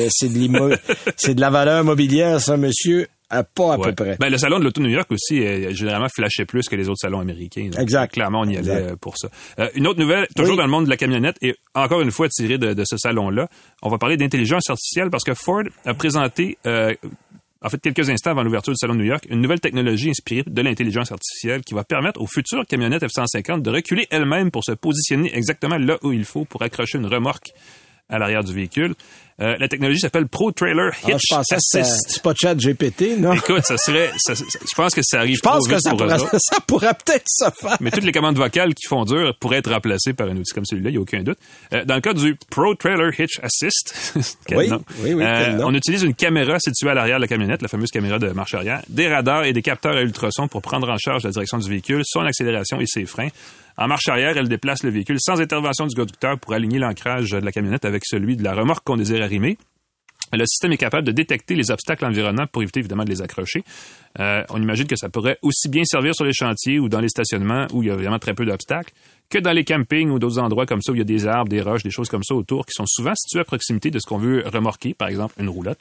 la- 0.69 0.77
c'est 1.17 1.33
de 1.33 1.41
la 1.41 1.49
valeur 1.49 1.83
mobilière, 1.83 2.39
ça, 2.39 2.57
monsieur, 2.57 3.07
à 3.29 3.43
pas 3.43 3.73
à 3.73 3.77
Ouais. 3.79 3.89
peu 3.93 3.95
près. 4.03 4.17
Ben, 4.19 4.29
le 4.29 4.37
salon 4.37 4.59
de 4.59 4.65
l'Auto 4.65 4.81
New 4.81 4.89
York 4.89 5.09
aussi, 5.11 5.37
est 5.37 5.73
généralement, 5.73 6.09
flashait 6.13 6.45
plus 6.45 6.67
que 6.67 6.75
les 6.75 6.89
autres 6.89 6.99
salons 7.01 7.21
américains. 7.21 7.69
Donc, 7.71 7.79
Exact. 7.81 8.13
Clairement, 8.13 8.41
on 8.41 8.45
y 8.45 8.57
allait 8.57 8.59
Exact. 8.71 8.91
euh, 8.91 8.95
pour 8.99 9.17
ça. 9.17 9.29
Euh, 9.59 9.69
une 9.75 9.87
autre 9.87 9.99
nouvelle, 9.99 10.27
toujours 10.35 10.51
Oui. 10.51 10.57
dans 10.57 10.65
le 10.65 10.69
monde 10.71 10.85
de 10.85 10.89
la 10.89 10.97
camionnette, 10.97 11.37
et 11.41 11.55
encore 11.73 12.01
une 12.01 12.11
fois 12.11 12.27
tirée 12.29 12.57
de, 12.57 12.73
de 12.73 12.83
ce 12.85 12.97
salon-là, 12.97 13.47
on 13.81 13.89
va 13.89 13.97
parler 13.97 14.17
d'intelligence 14.17 14.69
artificielle 14.69 15.09
parce 15.09 15.23
que 15.23 15.33
Ford 15.33 15.63
a 15.85 15.93
présenté, 15.93 16.57
euh, 16.67 16.93
en 17.63 17.69
fait, 17.69 17.79
quelques 17.79 18.09
instants 18.09 18.31
avant 18.31 18.41
l'ouverture 18.41 18.73
du 18.73 18.77
salon 18.77 18.95
de 18.95 18.99
New 18.99 19.05
York, 19.05 19.27
une 19.29 19.39
nouvelle 19.39 19.59
technologie 19.59 20.09
inspirée 20.09 20.43
de 20.47 20.61
l'intelligence 20.63 21.11
artificielle 21.11 21.61
qui 21.61 21.75
va 21.75 21.83
permettre 21.83 22.19
aux 22.19 22.25
futures 22.25 22.65
camionnettes 22.65 23.03
F-150 23.03 23.61
de 23.61 23.69
reculer 23.69 24.07
elles-mêmes 24.09 24.49
pour 24.49 24.63
se 24.63 24.71
positionner 24.71 25.35
exactement 25.35 25.77
là 25.77 25.97
où 26.01 26.11
il 26.11 26.25
faut 26.25 26.43
pour 26.43 26.63
accrocher 26.63 26.97
une 26.97 27.05
remorque 27.05 27.53
à 28.11 28.19
l'arrière 28.19 28.43
du 28.43 28.53
véhicule. 28.53 28.93
Euh, 29.41 29.55
la 29.59 29.67
technologie 29.67 29.99
s'appelle 29.99 30.27
Pro 30.27 30.51
Trailer 30.51 30.91
Ah, 31.03 31.09
Hitch 31.11 31.21
je 31.31 31.35
Assist. 31.35 32.05
c'est 32.07 32.21
pas 32.21 32.33
chat 32.39 32.53
GPT, 32.53 33.17
non? 33.17 33.33
Écoute, 33.33 33.63
ça 33.63 33.75
serait, 33.77 34.11
ça- 34.17 34.35
je 34.35 34.75
pense 34.75 34.93
que 34.93 35.01
ça 35.01 35.17
arrive 35.19 35.37
Je 35.37 35.41
pense 35.41 35.63
trop 35.63 35.69
que 35.69 35.75
vite 35.75 35.81
ça 35.83 35.89
pour 35.91 36.03
eux 36.03 36.07
pourrait, 36.07 36.19
autres. 36.21 36.35
ça 36.39 36.57
pourrait 36.67 36.93
peut-être 36.93 37.23
se 37.27 37.45
faire. 37.59 37.77
Mais 37.79 37.89
toutes 37.89 38.03
les 38.03 38.11
commandes 38.11 38.37
vocales 38.37 38.75
qui 38.75 38.85
font 38.87 39.03
dur 39.03 39.33
pourraient 39.39 39.57
être 39.57 39.71
remplacées 39.71 40.13
par 40.13 40.27
un 40.27 40.37
outil 40.37 40.53
comme 40.53 40.65
celui-là, 40.65 40.89
il 40.89 40.93
n'y 40.93 40.97
a 40.99 41.01
aucun 41.01 41.23
doute. 41.23 41.39
Euh, 41.73 41.83
dans 41.85 41.95
le 41.95 42.01
cas 42.01 42.13
du 42.13 42.37
Pro 42.51 42.75
Trailer 42.75 43.19
Hitch 43.19 43.39
Assist, 43.41 44.13
quel 44.45 44.57
Oui, 44.59 44.67
nom? 44.69 44.83
oui, 44.99 45.13
oui, 45.15 45.23
Euh, 45.23 45.59
on 45.63 45.73
utilise 45.73 46.03
une 46.03 46.13
caméra 46.13 46.59
située 46.59 46.89
à 46.89 46.93
l'arrière 46.93 47.17
de 47.17 47.21
la 47.21 47.27
camionnette, 47.27 47.63
la 47.63 47.67
fameuse 47.67 47.89
caméra 47.89 48.19
de 48.19 48.27
marche 48.29 48.53
arrière, 48.53 48.83
des 48.89 49.07
radars 49.07 49.45
et 49.45 49.53
des 49.53 49.63
capteurs 49.63 49.95
à 49.95 50.01
ultrasons 50.03 50.49
pour 50.49 50.61
prendre 50.61 50.87
en 50.87 50.97
charge 50.99 51.23
la 51.23 51.31
direction 51.31 51.57
du 51.57 51.67
véhicule, 51.67 52.03
son 52.05 52.19
accélération 52.21 52.79
et 52.79 52.85
ses 52.85 53.05
freins. 53.05 53.29
En 53.77 53.87
marche 53.87 54.07
arrière, 54.07 54.37
elle 54.37 54.49
déplace 54.49 54.83
le 54.83 54.89
véhicule 54.89 55.17
sans 55.19 55.39
intervention 55.41 55.87
du 55.87 55.95
conducteur 55.95 56.39
pour 56.39 56.53
aligner 56.53 56.79
l'ancrage 56.79 57.31
de 57.31 57.37
la 57.37 57.51
camionnette 57.51 57.85
avec 57.85 58.03
celui 58.05 58.35
de 58.35 58.43
la 58.43 58.53
remorque 58.53 58.83
qu'on 58.83 58.97
désire 58.97 59.23
arrimer. 59.23 59.57
Le 60.33 60.45
système 60.45 60.71
est 60.71 60.77
capable 60.77 61.05
de 61.05 61.11
détecter 61.11 61.55
les 61.55 61.71
obstacles 61.71 62.05
environnants 62.05 62.47
pour 62.47 62.61
éviter 62.61 62.79
évidemment 62.79 63.03
de 63.03 63.09
les 63.09 63.21
accrocher. 63.21 63.63
Euh, 64.19 64.43
on 64.49 64.61
imagine 64.61 64.87
que 64.87 64.95
ça 64.95 65.09
pourrait 65.09 65.37
aussi 65.41 65.67
bien 65.67 65.83
servir 65.83 66.15
sur 66.15 66.23
les 66.23 66.33
chantiers 66.33 66.79
ou 66.79 66.87
dans 66.87 67.01
les 67.01 67.09
stationnements 67.09 67.67
où 67.73 67.83
il 67.83 67.89
y 67.89 67.91
a 67.91 67.95
vraiment 67.95 68.19
très 68.19 68.33
peu 68.33 68.45
d'obstacles 68.45 68.93
que 69.29 69.39
dans 69.39 69.51
les 69.51 69.65
campings 69.65 70.09
ou 70.09 70.19
d'autres 70.19 70.39
endroits 70.39 70.65
comme 70.65 70.81
ça 70.81 70.91
où 70.91 70.95
il 70.95 70.99
y 70.99 71.01
a 71.01 71.05
des 71.05 71.27
arbres, 71.27 71.49
des 71.49 71.61
roches, 71.61 71.83
des 71.83 71.91
choses 71.91 72.09
comme 72.09 72.23
ça 72.23 72.33
autour 72.33 72.65
qui 72.65 72.73
sont 72.73 72.85
souvent 72.85 73.13
situés 73.15 73.41
à 73.41 73.45
proximité 73.45 73.91
de 73.91 73.99
ce 73.99 74.07
qu'on 74.07 74.17
veut 74.17 74.43
remorquer, 74.45 74.93
par 74.93 75.09
exemple 75.09 75.33
une 75.39 75.49
roulotte. 75.49 75.79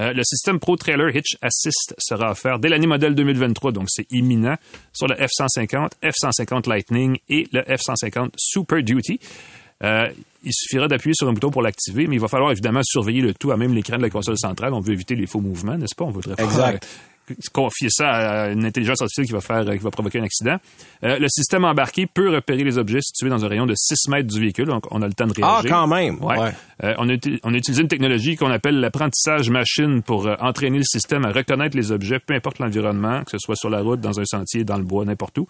Euh, 0.00 0.12
le 0.12 0.22
système 0.24 0.58
Pro 0.58 0.76
Trailer 0.76 1.14
Hitch 1.14 1.36
Assist 1.40 1.94
sera 1.98 2.32
offert 2.32 2.58
dès 2.58 2.68
l'année 2.68 2.86
modèle 2.86 3.14
2023, 3.14 3.72
donc 3.72 3.86
c'est 3.88 4.06
imminent, 4.10 4.56
sur 4.92 5.06
le 5.06 5.14
F-150, 5.14 5.90
F-150 6.02 6.68
Lightning 6.68 7.18
et 7.28 7.46
le 7.52 7.62
F-150 7.62 8.30
Super 8.36 8.82
Duty. 8.82 9.20
Euh, 9.84 10.08
il 10.42 10.52
suffira 10.52 10.88
d'appuyer 10.88 11.14
sur 11.14 11.28
un 11.28 11.32
bouton 11.32 11.50
pour 11.50 11.62
l'activer, 11.62 12.06
mais 12.06 12.16
il 12.16 12.20
va 12.20 12.28
falloir 12.28 12.50
évidemment 12.50 12.82
surveiller 12.82 13.22
le 13.22 13.34
tout 13.34 13.52
à 13.52 13.56
même 13.56 13.74
l'écran 13.74 13.96
de 13.96 14.02
la 14.02 14.10
console 14.10 14.38
centrale. 14.38 14.72
On 14.74 14.80
veut 14.80 14.92
éviter 14.92 15.14
les 15.14 15.26
faux 15.26 15.40
mouvements, 15.40 15.76
n'est-ce 15.76 15.94
pas? 15.94 16.04
On 16.04 16.10
voudrait 16.10 16.42
exact. 16.42 16.86
Confier 17.52 17.88
ça 17.90 18.08
à 18.08 18.48
une 18.50 18.64
intelligence 18.64 19.00
artificielle 19.00 19.26
qui 19.26 19.32
va 19.32 19.40
faire, 19.40 19.64
qui 19.64 19.78
va 19.82 19.90
provoquer 19.90 20.18
un 20.20 20.24
accident. 20.24 20.56
Euh, 21.04 21.18
le 21.18 21.28
système 21.28 21.64
embarqué 21.64 22.06
peut 22.06 22.28
repérer 22.34 22.64
les 22.64 22.76
objets 22.78 23.00
situés 23.00 23.30
dans 23.30 23.44
un 23.44 23.48
rayon 23.48 23.66
de 23.66 23.74
6 23.76 24.08
mètres 24.08 24.28
du 24.32 24.40
véhicule, 24.40 24.66
donc 24.66 24.84
on 24.90 25.00
a 25.02 25.06
le 25.06 25.14
temps 25.14 25.26
de 25.26 25.32
Ah, 25.42 25.60
réagir. 25.60 25.70
quand 25.70 25.86
même. 25.86 26.22
Ouais. 26.22 26.38
Ouais. 26.38 26.50
Euh, 26.82 26.94
on, 26.98 27.08
a, 27.08 27.12
uti- 27.12 27.38
on 27.42 27.54
a 27.54 27.56
utilisé 27.56 27.82
une 27.82 27.88
technologie 27.88 28.36
qu'on 28.36 28.50
appelle 28.50 28.80
l'apprentissage 28.80 29.48
machine 29.50 30.02
pour 30.02 30.26
euh, 30.26 30.34
entraîner 30.40 30.78
le 30.78 30.84
système 30.84 31.24
à 31.24 31.32
reconnaître 31.32 31.76
les 31.76 31.92
objets, 31.92 32.18
peu 32.18 32.34
importe 32.34 32.58
l'environnement, 32.58 33.22
que 33.24 33.30
ce 33.30 33.38
soit 33.38 33.56
sur 33.56 33.70
la 33.70 33.80
route, 33.80 34.00
dans 34.00 34.20
un 34.20 34.24
sentier, 34.24 34.64
dans 34.64 34.76
le 34.78 34.84
bois, 34.84 35.04
n'importe 35.04 35.38
où. 35.38 35.46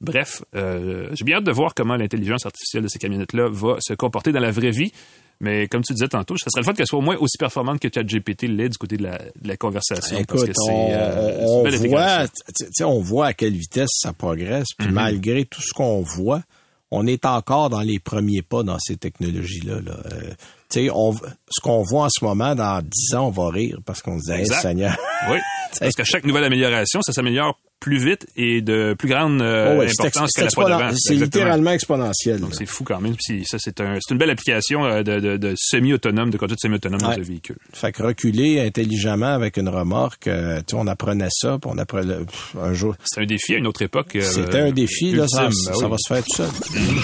Bref, 0.00 0.42
j'ai 0.54 1.24
bien 1.24 1.36
hâte 1.36 1.44
de 1.44 1.52
voir 1.52 1.74
comment 1.74 1.94
l'intelligence 1.94 2.46
artificielle 2.46 2.82
de 2.84 2.88
ces 2.88 2.98
camionnettes-là 2.98 3.48
va 3.50 3.76
se 3.80 3.92
comporter 3.92 4.32
dans 4.32 4.40
la 4.40 4.50
vraie 4.50 4.70
vie. 4.70 4.92
Mais 5.40 5.68
comme 5.68 5.82
tu 5.82 5.94
disais 5.94 6.08
tantôt, 6.08 6.36
ça 6.36 6.50
serait 6.50 6.60
le 6.60 6.66
fun 6.66 6.72
qu'elle 6.74 6.86
soit 6.86 6.98
au 6.98 7.02
moins 7.02 7.16
aussi 7.16 7.38
performante 7.38 7.80
que 7.80 7.88
ChatGPT 7.92 8.42
l'est 8.42 8.68
du 8.68 8.76
côté 8.78 8.96
de 8.98 9.04
la, 9.04 9.18
de 9.18 9.48
la 9.48 9.56
conversation. 9.56 10.16
parce 10.26 10.42
Écoute, 10.42 10.46
que 10.48 10.52
c'est 10.54 10.70
on, 10.70 10.90
euh, 10.92 11.38
on 11.46 11.60
voit, 11.62 11.68
intégration. 11.68 12.28
tu 12.56 12.66
sais, 12.72 12.84
on 12.84 13.00
voit 13.00 13.26
à 13.28 13.32
quelle 13.32 13.54
vitesse 13.54 13.88
ça 13.92 14.12
progresse, 14.12 14.66
puis 14.76 14.88
Mhm. 14.88 14.94
malgré 14.94 15.44
tout 15.46 15.62
ce 15.62 15.72
qu'on 15.72 16.02
voit, 16.02 16.42
on 16.90 17.06
est 17.06 17.24
encore 17.24 17.70
dans 17.70 17.80
les 17.80 17.98
premiers 18.00 18.42
pas 18.42 18.62
dans 18.64 18.78
ces 18.80 18.96
technologies-là. 18.96 19.80
Là. 19.80 19.92
Euh, 20.12 20.30
tu 20.68 20.80
sais, 20.86 20.90
on, 20.92 21.12
ce 21.14 21.60
qu'on 21.62 21.82
voit 21.84 22.04
en 22.04 22.10
ce 22.10 22.24
moment, 22.24 22.54
dans 22.54 22.82
10 22.82 23.14
ans, 23.14 23.28
on 23.28 23.30
va 23.30 23.48
rire 23.50 23.78
parce 23.86 24.02
qu'on 24.02 24.18
se 24.20 24.32
dit, 24.32 24.40
Hey. 24.40 24.46
Seigneur. 24.46 24.96
Oui, 25.30 25.38
parce 25.80 25.94
que 25.94 26.04
chaque 26.04 26.24
nouvelle 26.24 26.44
amélioration, 26.44 27.00
ça 27.02 27.12
s'améliore 27.12 27.58
plus 27.80 27.98
vite 28.04 28.26
et 28.36 28.60
de 28.60 28.94
plus 28.98 29.08
grande 29.08 29.40
euh, 29.42 29.72
Oh 29.74 29.78
ouais, 29.80 29.86
importance 29.90 30.30
ex- 30.30 30.36
que 30.36 30.40
la 30.42 30.48
c'est 30.50 30.54
fois 30.54 30.64
exponen- 30.64 30.78
d'avant. 30.78 30.90
c'est 30.96 31.12
Exactement. 31.14 31.24
littéralement 31.44 31.70
exponentiel. 31.72 32.38
Donc 32.40 32.54
c'est 32.54 32.66
fou 32.66 32.84
quand 32.84 33.00
même. 33.00 33.14
Puis 33.16 33.44
ça, 33.46 33.56
c'est 33.58 33.80
un, 33.80 33.96
c'est 34.00 34.12
une 34.12 34.18
belle 34.18 34.30
application 34.30 34.84
euh, 34.84 35.02
de, 35.02 35.18
de, 35.18 35.36
de 35.38 35.54
semi-autonome, 35.56 36.30
de 36.30 36.36
conduite 36.38 36.60
semi-autonome 36.60 37.00
Ouais. 37.02 37.16
dans 37.16 37.20
un 37.22 37.24
véhicule. 37.24 37.56
Fait 37.72 37.90
que 37.92 38.02
reculer 38.02 38.60
intelligemment 38.60 39.32
avec 39.34 39.56
une 39.56 39.68
remorque, 39.68 40.26
euh, 40.26 40.60
tu 40.66 40.74
on 40.74 40.86
apprenait 40.86 41.28
ça, 41.30 41.58
puis 41.60 41.70
on 41.74 41.78
apprenait 41.78 42.18
pff, 42.24 42.56
un 42.62 42.72
jour. 42.74 42.94
C'était 43.04 43.22
un 43.22 43.26
défi 43.26 43.54
à 43.54 43.58
une 43.58 43.66
autre 43.66 43.82
époque. 43.82 44.14
euh, 44.16 44.20
C'était 44.22 44.60
un 44.60 44.70
défi, 44.72 45.12
là, 45.12 45.26
ça. 45.26 45.44
Ben 45.44 45.50
oui. 45.74 45.88
va 45.90 45.96
se 45.98 46.14
faire 46.14 46.22
tout 46.24 46.36
seul. 46.36 46.48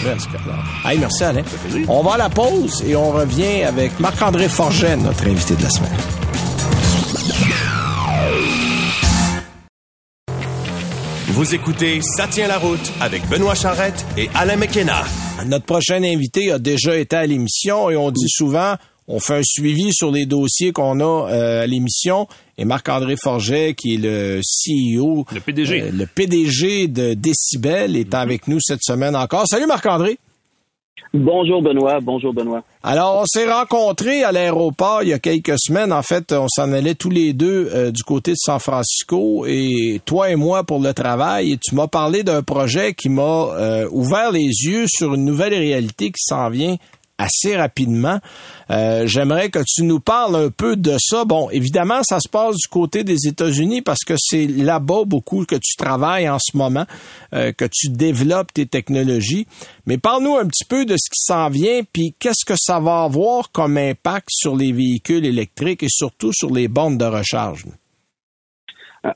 Presque. 0.02 0.28
alors. 0.44 0.64
Hey, 0.92 0.98
merci 0.98 1.24
Alain. 1.24 1.42
On 1.88 2.02
va 2.02 2.14
à 2.14 2.18
la 2.18 2.28
pause 2.28 2.84
et 2.86 2.94
on 2.96 3.10
revient 3.12 3.62
avec 3.64 3.98
Marc-André 3.98 4.48
Forget, 4.48 4.96
notre 4.96 5.26
invité 5.26 5.54
de 5.56 5.62
la 5.62 5.70
semaine. 5.70 5.90
Vous 11.36 11.54
écoutez 11.54 12.00
Ça 12.00 12.26
tient 12.26 12.48
la 12.48 12.56
route 12.56 12.90
avec 12.98 13.28
Benoît 13.28 13.54
Charrette 13.54 14.06
et 14.16 14.30
Alain 14.34 14.56
McKenna. 14.56 15.04
Notre 15.44 15.66
prochain 15.66 16.02
invité 16.02 16.50
a 16.50 16.58
déjà 16.58 16.96
été 16.96 17.14
à 17.14 17.26
l'émission 17.26 17.90
et 17.90 17.96
on 17.98 18.10
dit 18.10 18.30
souvent, 18.30 18.76
on 19.06 19.20
fait 19.20 19.34
un 19.34 19.42
suivi 19.44 19.92
sur 19.92 20.10
les 20.10 20.24
dossiers 20.24 20.72
qu'on 20.72 20.98
a 21.00 21.30
euh, 21.30 21.64
à 21.64 21.66
l'émission. 21.66 22.26
Et 22.56 22.64
Marc-André 22.64 23.16
Forget, 23.22 23.74
qui 23.74 23.96
est 23.96 23.98
le 23.98 24.40
CEO, 24.40 25.26
Le 25.30 25.40
PDG. 25.40 25.82
euh, 25.82 25.90
le 25.92 26.06
PDG 26.06 26.88
de 26.88 27.12
Décibel, 27.12 27.96
est 27.96 28.14
avec 28.14 28.48
nous 28.48 28.58
cette 28.58 28.82
semaine 28.82 29.14
encore. 29.14 29.46
Salut 29.46 29.66
Marc-André. 29.66 30.18
Bonjour 31.14 31.62
Benoît, 31.62 32.00
bonjour 32.00 32.32
Benoît. 32.32 32.62
Alors, 32.82 33.20
on 33.22 33.24
s'est 33.26 33.50
rencontrés 33.50 34.22
à 34.22 34.32
l'aéroport 34.32 35.02
il 35.02 35.08
y 35.08 35.12
a 35.12 35.18
quelques 35.18 35.58
semaines. 35.58 35.92
En 35.92 36.02
fait, 36.02 36.32
on 36.32 36.46
s'en 36.48 36.72
allait 36.72 36.94
tous 36.94 37.10
les 37.10 37.32
deux 37.32 37.70
euh, 37.72 37.90
du 37.90 38.02
côté 38.02 38.32
de 38.32 38.36
San 38.38 38.58
Francisco 38.58 39.44
et 39.46 40.00
toi 40.04 40.30
et 40.30 40.36
moi 40.36 40.64
pour 40.64 40.80
le 40.80 40.92
travail. 40.92 41.58
Tu 41.58 41.74
m'as 41.74 41.86
parlé 41.86 42.22
d'un 42.22 42.42
projet 42.42 42.94
qui 42.94 43.08
m'a 43.08 43.22
euh, 43.22 43.88
ouvert 43.90 44.30
les 44.30 44.44
yeux 44.44 44.84
sur 44.88 45.14
une 45.14 45.24
nouvelle 45.24 45.54
réalité 45.54 46.06
qui 46.06 46.22
s'en 46.22 46.50
vient 46.50 46.76
assez 47.18 47.56
rapidement. 47.56 48.18
Euh, 48.70 49.06
J'aimerais 49.06 49.50
que 49.50 49.60
tu 49.66 49.82
nous 49.82 50.00
parles 50.00 50.36
un 50.36 50.50
peu 50.50 50.76
de 50.76 50.96
ça. 50.98 51.24
Bon, 51.24 51.48
évidemment, 51.50 52.02
ça 52.02 52.20
se 52.20 52.28
passe 52.28 52.56
du 52.56 52.68
côté 52.68 53.04
des 53.04 53.26
États-Unis 53.26 53.82
parce 53.82 54.04
que 54.04 54.14
c'est 54.18 54.46
là-bas 54.46 55.04
beaucoup 55.06 55.44
que 55.44 55.56
tu 55.56 55.76
travailles 55.76 56.28
en 56.28 56.38
ce 56.38 56.56
moment, 56.56 56.84
euh, 57.32 57.52
que 57.52 57.64
tu 57.64 57.88
développes 57.88 58.52
tes 58.52 58.66
technologies. 58.66 59.46
Mais 59.86 59.98
parle-nous 59.98 60.36
un 60.36 60.46
petit 60.46 60.64
peu 60.64 60.84
de 60.84 60.96
ce 60.96 61.10
qui 61.10 61.20
s'en 61.20 61.48
vient, 61.48 61.80
puis 61.92 62.14
qu'est-ce 62.18 62.44
que 62.44 62.56
ça 62.56 62.80
va 62.80 63.02
avoir 63.02 63.50
comme 63.50 63.76
impact 63.78 64.28
sur 64.30 64.56
les 64.56 64.72
véhicules 64.72 65.24
électriques 65.24 65.82
et 65.82 65.88
surtout 65.88 66.32
sur 66.32 66.50
les 66.52 66.68
bornes 66.68 66.98
de 66.98 67.04
recharge? 67.04 67.64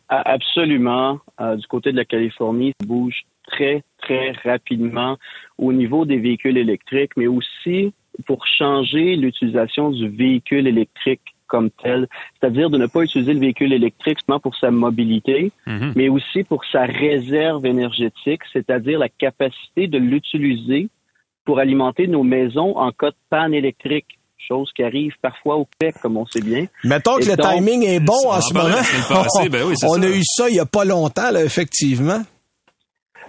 Absolument. 0.08 1.18
Euh, 1.40 1.56
du 1.56 1.66
côté 1.66 1.90
de 1.92 1.96
la 1.96 2.04
Californie, 2.04 2.72
ça 2.80 2.86
bouge 2.86 3.22
très, 3.50 3.82
très 4.02 4.32
rapidement 4.44 5.16
au 5.58 5.72
niveau 5.72 6.04
des 6.04 6.18
véhicules 6.18 6.56
électriques, 6.58 7.12
mais 7.16 7.26
aussi 7.26 7.92
pour 8.26 8.46
changer 8.46 9.16
l'utilisation 9.16 9.90
du 9.90 10.08
véhicule 10.08 10.66
électrique 10.66 11.20
comme 11.46 11.70
tel, 11.82 12.06
c'est-à-dire 12.38 12.70
de 12.70 12.78
ne 12.78 12.86
pas 12.86 13.02
utiliser 13.02 13.34
le 13.34 13.40
véhicule 13.40 13.72
électrique 13.72 14.18
seulement 14.24 14.38
pour 14.40 14.54
sa 14.56 14.70
mobilité, 14.70 15.50
Mhm. 15.66 15.92
mais 15.96 16.08
aussi 16.08 16.44
pour 16.44 16.64
sa 16.70 16.82
réserve 16.84 17.66
énergétique, 17.66 18.42
c'est-à-dire 18.52 18.98
la 19.00 19.08
capacité 19.08 19.88
de 19.88 19.98
l'utiliser 19.98 20.88
pour 21.44 21.58
alimenter 21.58 22.06
nos 22.06 22.22
maisons 22.22 22.76
en 22.76 22.92
cas 22.92 23.10
de 23.10 23.16
panne 23.30 23.52
électrique, 23.54 24.06
chose 24.38 24.70
qui 24.76 24.82
arrive 24.84 25.12
parfois 25.20 25.56
au 25.56 25.66
Québec, 25.78 25.96
comme 26.00 26.16
on 26.16 26.26
sait 26.26 26.40
bien. 26.40 26.66
Mettons 26.84 27.16
que 27.16 27.24
le 27.28 27.36
timing 27.36 27.84
est 27.84 28.00
bon 28.00 28.14
on 28.26 28.30
en 28.30 28.40
ce 28.40 28.54
moment. 28.54 29.48
ben 29.50 29.62
oui, 29.66 29.74
on 29.84 29.94
ça. 29.94 30.00
a 30.00 30.08
eu 30.08 30.22
ça 30.24 30.48
il 30.48 30.54
y 30.56 30.60
a 30.60 30.66
pas 30.66 30.84
longtemps, 30.84 31.30
là, 31.32 31.42
effectivement. 31.44 32.20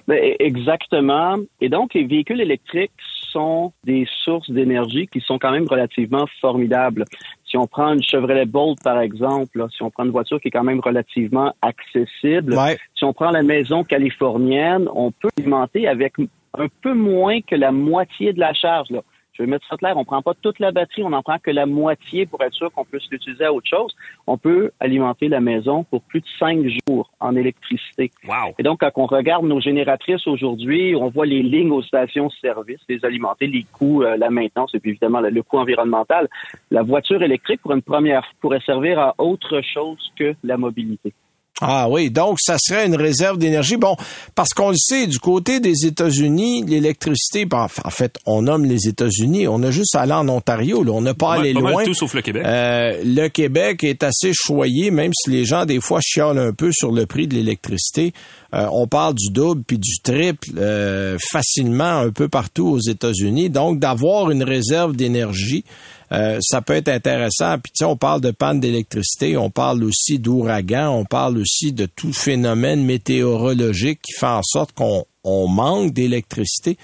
Ben, 0.07 0.17
e- 0.17 0.35
exactement. 0.39 1.37
Et 1.59 1.69
donc, 1.69 1.93
les 1.93 2.03
véhicules 2.05 2.41
électriques 2.41 2.91
sont 3.31 3.71
des 3.83 4.05
sources 4.23 4.49
d'énergie 4.49 5.07
qui 5.07 5.21
sont 5.21 5.39
quand 5.39 5.51
même 5.51 5.67
relativement 5.67 6.25
formidables. 6.41 7.05
Si 7.45 7.57
on 7.57 7.67
prend 7.67 7.93
une 7.93 8.03
Chevrolet 8.03 8.45
Bolt, 8.45 8.77
par 8.83 8.99
exemple, 8.99 9.57
là, 9.59 9.67
si 9.75 9.83
on 9.83 9.89
prend 9.89 10.03
une 10.05 10.11
voiture 10.11 10.39
qui 10.39 10.49
est 10.49 10.51
quand 10.51 10.63
même 10.63 10.79
relativement 10.79 11.53
accessible, 11.61 12.53
Ouais. 12.55 12.77
si 12.95 13.03
on 13.03 13.13
prend 13.13 13.31
la 13.31 13.43
maison 13.43 13.83
californienne, 13.83 14.87
on 14.93 15.11
peut 15.11 15.29
alimenter 15.37 15.87
avec 15.87 16.13
un 16.57 16.67
peu 16.81 16.93
moins 16.93 17.39
que 17.41 17.55
la 17.55 17.71
moitié 17.71 18.33
de 18.33 18.39
la 18.39 18.53
charge. 18.53 18.89
Là. 18.89 19.01
Je 19.33 19.43
vais 19.43 19.49
mettre 19.49 19.65
ça 19.69 19.77
clair, 19.77 19.95
on 19.97 20.03
prend 20.03 20.21
pas 20.21 20.33
toute 20.33 20.59
la 20.59 20.71
batterie, 20.71 21.03
on 21.03 21.09
n'en 21.09 21.21
prend 21.21 21.39
que 21.39 21.51
la 21.51 21.65
moitié 21.65 22.25
pour 22.25 22.43
être 22.43 22.53
sûr 22.53 22.71
qu'on 22.71 22.83
puisse 22.83 23.09
l'utiliser 23.09 23.45
à 23.45 23.53
autre 23.53 23.67
chose. 23.67 23.95
On 24.27 24.37
peut 24.37 24.71
alimenter 24.79 25.29
la 25.29 25.39
maison 25.39 25.83
pour 25.85 26.01
plus 26.01 26.19
de 26.19 26.25
cinq 26.37 26.65
jours 26.87 27.11
en 27.19 27.35
électricité. 27.35 28.11
Wow. 28.27 28.53
Et 28.59 28.63
donc, 28.63 28.81
quand 28.81 28.91
on 28.95 29.05
regarde 29.05 29.45
nos 29.45 29.61
génératrices 29.61 30.27
aujourd'hui, 30.27 30.95
on 30.95 31.09
voit 31.09 31.25
les 31.25 31.43
lignes 31.43 31.71
aux 31.71 31.81
stations-service, 31.81 32.81
les 32.89 33.03
alimenter, 33.05 33.47
les 33.47 33.63
coûts, 33.63 34.03
euh, 34.03 34.17
la 34.17 34.29
maintenance 34.29 34.75
et 34.75 34.79
puis 34.79 34.91
évidemment 34.91 35.21
le, 35.21 35.29
le 35.29 35.43
coût 35.43 35.59
environnemental. 35.59 36.27
La 36.69 36.83
voiture 36.83 37.23
électrique, 37.23 37.61
pour 37.61 37.71
une 37.71 37.81
première, 37.81 38.25
pourrait 38.41 38.61
servir 38.65 38.99
à 38.99 39.15
autre 39.17 39.61
chose 39.61 40.11
que 40.17 40.35
la 40.43 40.57
mobilité. 40.57 41.13
Ah 41.61 41.87
oui, 41.87 42.09
donc 42.09 42.39
ça 42.41 42.57
serait 42.59 42.87
une 42.87 42.95
réserve 42.95 43.37
d'énergie. 43.37 43.77
Bon, 43.77 43.95
parce 44.33 44.49
qu'on 44.49 44.71
le 44.71 44.77
sait, 44.77 45.05
du 45.05 45.19
côté 45.19 45.59
des 45.59 45.85
États-Unis, 45.85 46.63
l'électricité, 46.65 47.45
ben, 47.45 47.67
en 47.83 47.89
fait, 47.89 48.17
on 48.25 48.41
nomme 48.41 48.65
les 48.65 48.87
États-Unis, 48.87 49.47
on 49.47 49.61
a 49.61 49.69
juste 49.69 49.95
à 49.95 50.01
aller 50.01 50.13
en 50.13 50.27
Ontario, 50.27 50.83
là, 50.83 50.91
on 50.91 51.01
n'a 51.01 51.13
pas 51.13 51.35
allé 51.35 51.53
mal 51.53 51.73
loin. 51.73 51.83
tout 51.85 51.93
sauf 51.93 52.15
le 52.15 52.23
Québec. 52.23 52.43
Euh, 52.45 52.99
le 53.05 53.27
Québec 53.27 53.83
est 53.83 54.01
assez 54.01 54.31
choyé, 54.33 54.89
même 54.89 55.11
si 55.13 55.29
les 55.29 55.45
gens, 55.45 55.65
des 55.65 55.79
fois, 55.79 55.99
chialent 56.01 56.39
un 56.39 56.53
peu 56.53 56.71
sur 56.71 56.91
le 56.91 57.05
prix 57.05 57.27
de 57.27 57.35
l'électricité. 57.35 58.13
Euh, 58.53 58.67
on 58.71 58.87
parle 58.87 59.13
du 59.13 59.29
double 59.29 59.63
puis 59.63 59.77
du 59.77 59.99
triple 60.01 60.49
euh, 60.57 61.17
facilement 61.31 61.99
un 61.99 62.09
peu 62.09 62.27
partout 62.27 62.67
aux 62.67 62.79
États-Unis. 62.79 63.49
Donc, 63.49 63.79
d'avoir 63.79 64.31
une 64.31 64.43
réserve 64.43 64.95
d'énergie, 64.95 65.63
euh, 66.11 66.39
ça 66.41 66.61
peut 66.61 66.73
être 66.73 66.89
intéressant. 66.89 67.57
Puis, 67.59 67.71
tu 67.71 67.79
sais, 67.79 67.85
on 67.85 67.95
parle 67.95 68.21
de 68.21 68.31
panne 68.31 68.59
d'électricité, 68.59 69.37
on 69.37 69.49
parle 69.49 69.83
aussi 69.83 70.19
d'ouragan, 70.19 70.89
on 70.91 71.05
parle 71.05 71.37
aussi 71.37 71.71
de 71.71 71.85
tout 71.85 72.11
phénomène 72.13 72.83
météorologique 72.85 74.01
qui 74.01 74.13
fait 74.13 74.25
en 74.25 74.43
sorte 74.43 74.73
qu'on 74.73 75.05
on 75.23 75.47
manque 75.47 75.93
d'électricité. 75.93 76.77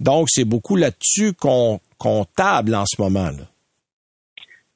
Donc, 0.00 0.28
c'est 0.30 0.44
beaucoup 0.44 0.76
là-dessus 0.76 1.32
qu'on 1.34 1.80
qu'on 1.98 2.24
table 2.24 2.74
en 2.74 2.84
ce 2.84 3.00
moment. 3.00 3.30
Là. 3.30 3.44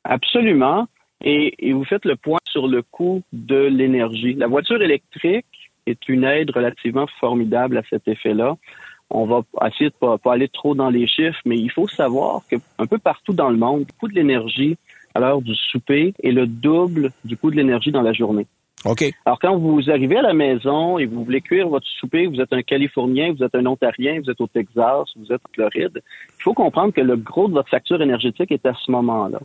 Absolument. 0.05 0.87
Et, 1.25 1.55
et 1.59 1.73
vous 1.73 1.85
faites 1.85 2.05
le 2.05 2.15
point 2.15 2.39
sur 2.49 2.69
le 2.69 2.83
coût 2.83 3.23
de 3.33 3.57
l'énergie. 3.57 4.35
La 4.35 4.47
voiture 4.47 4.81
électrique 4.81 5.47
est 5.87 6.09
une 6.09 6.23
aide 6.23 6.51
relativement 6.51 7.07
formidable 7.19 7.79
à 7.79 7.83
cet 7.91 8.07
effet-là. 8.07 8.57
On 9.11 9.27
va 9.27 9.43
essayer 9.67 9.91
de 9.91 9.95
pas, 9.95 10.19
pas 10.19 10.35
aller 10.35 10.49
trop 10.49 10.75
dans 10.75 10.91
les 10.91 11.07
chiffres, 11.07 11.41
mais 11.45 11.57
il 11.57 11.71
faut 11.71 11.89
savoir 11.89 12.43
que 12.51 12.57
un 12.79 12.87
peu 12.87 12.99
partout 12.99 13.33
dans 13.33 13.51
le 13.51 13.57
monde, 13.57 13.81
le 13.81 13.99
coût 13.99 14.09
de 14.09 14.15
l'énergie 14.15 14.77
à 15.15 15.21
l'heure 15.21 15.41
du 15.41 15.55
souper 15.55 16.15
est 16.23 16.33
le 16.33 16.47
double 16.47 17.13
du 17.25 17.37
coût 17.37 17.51
de 17.51 17.57
l'énergie 17.57 17.93
dans 17.93 18.03
la 18.03 18.13
journée. 18.13 18.47
OK. 18.85 19.05
Alors, 19.25 19.39
quand 19.41 19.57
vous 19.57 19.91
arrivez 19.91 20.17
à 20.19 20.23
la 20.23 20.35
maison 20.35 20.99
et 20.99 21.07
vous 21.07 21.25
voulez 21.25 21.41
cuire 21.41 21.69
votre 21.69 21.87
souper, 21.99 22.27
vous 22.27 22.41
êtes 22.41 22.53
un 22.53 22.63
Californien, 22.63 23.33
vous 23.37 23.43
êtes 23.43 23.55
un 23.55 23.67
Ontarien, 23.67 24.21
vous 24.23 24.31
êtes 24.31 24.41
au 24.41 24.47
Texas, 24.47 25.09
vous 25.17 25.33
êtes 25.33 25.41
en 25.45 25.53
Floride, 25.55 26.03
il 26.39 26.43
faut 26.43 26.55
comprendre 26.55 26.93
que 26.93 27.01
le 27.01 27.17
gros 27.17 27.49
de 27.49 27.55
votre 27.55 27.69
facture 27.69 28.01
énergétique 28.01 28.53
est 28.53 28.65
à 28.67 28.75
ce 28.75 28.91
moment-là. 28.93 29.41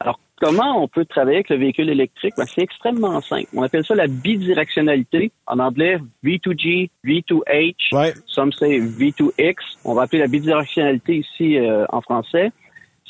Alors, 0.00 0.18
comment 0.40 0.82
on 0.82 0.88
peut 0.88 1.04
travailler 1.04 1.36
avec 1.36 1.50
le 1.50 1.56
véhicule 1.56 1.90
électrique? 1.90 2.34
Ben, 2.36 2.44
c'est 2.46 2.62
extrêmement 2.62 3.20
simple. 3.20 3.46
On 3.54 3.62
appelle 3.62 3.84
ça 3.84 3.94
la 3.94 4.08
bidirectionnalité. 4.08 5.30
En 5.46 5.58
anglais, 5.58 5.98
V2G, 6.24 6.90
V2H, 7.04 7.74
Ouais. 7.92 8.14
some 8.26 8.52
say 8.52 8.80
V2X. 8.80 9.54
On 9.84 9.94
va 9.94 10.02
appeler 10.02 10.20
la 10.22 10.28
bidirectionnalité 10.28 11.18
ici 11.18 11.58
euh, 11.58 11.84
en 11.90 12.00
français. 12.00 12.50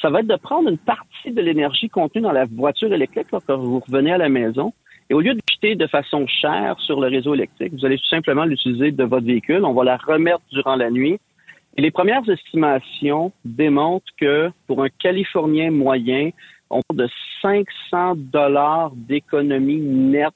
Ça 0.00 0.10
va 0.10 0.20
être 0.20 0.26
de 0.26 0.36
prendre 0.36 0.68
une 0.68 0.78
partie 0.78 1.30
de 1.30 1.40
l'énergie 1.40 1.88
contenue 1.88 2.22
dans 2.22 2.32
la 2.32 2.44
voiture 2.46 2.92
électrique 2.92 3.30
là, 3.32 3.38
quand 3.46 3.56
vous 3.56 3.78
revenez 3.78 4.12
à 4.12 4.18
la 4.18 4.28
maison. 4.28 4.72
Et 5.10 5.14
au 5.14 5.20
lieu 5.20 5.34
de 5.34 5.40
l'acheter 5.46 5.74
de 5.74 5.86
façon 5.86 6.26
chère 6.26 6.78
sur 6.80 7.00
le 7.00 7.08
réseau 7.08 7.34
électrique, 7.34 7.72
vous 7.74 7.84
allez 7.84 7.98
tout 7.98 8.06
simplement 8.06 8.44
l'utiliser 8.44 8.92
de 8.92 9.04
votre 9.04 9.26
véhicule. 9.26 9.64
On 9.64 9.74
va 9.74 9.84
la 9.84 9.96
remettre 9.96 10.42
durant 10.50 10.76
la 10.76 10.90
nuit. 10.90 11.18
Et 11.76 11.82
les 11.82 11.90
premières 11.90 12.28
estimations 12.28 13.32
démontrent 13.44 14.12
que 14.18 14.50
pour 14.66 14.82
un 14.82 14.88
Californien 14.88 15.70
moyen, 15.70 16.30
on 16.70 16.80
parle 16.88 17.08
de 17.08 17.08
500 17.40 18.14
dollars 18.16 18.92
d'économie 18.94 19.80
nette 19.80 20.34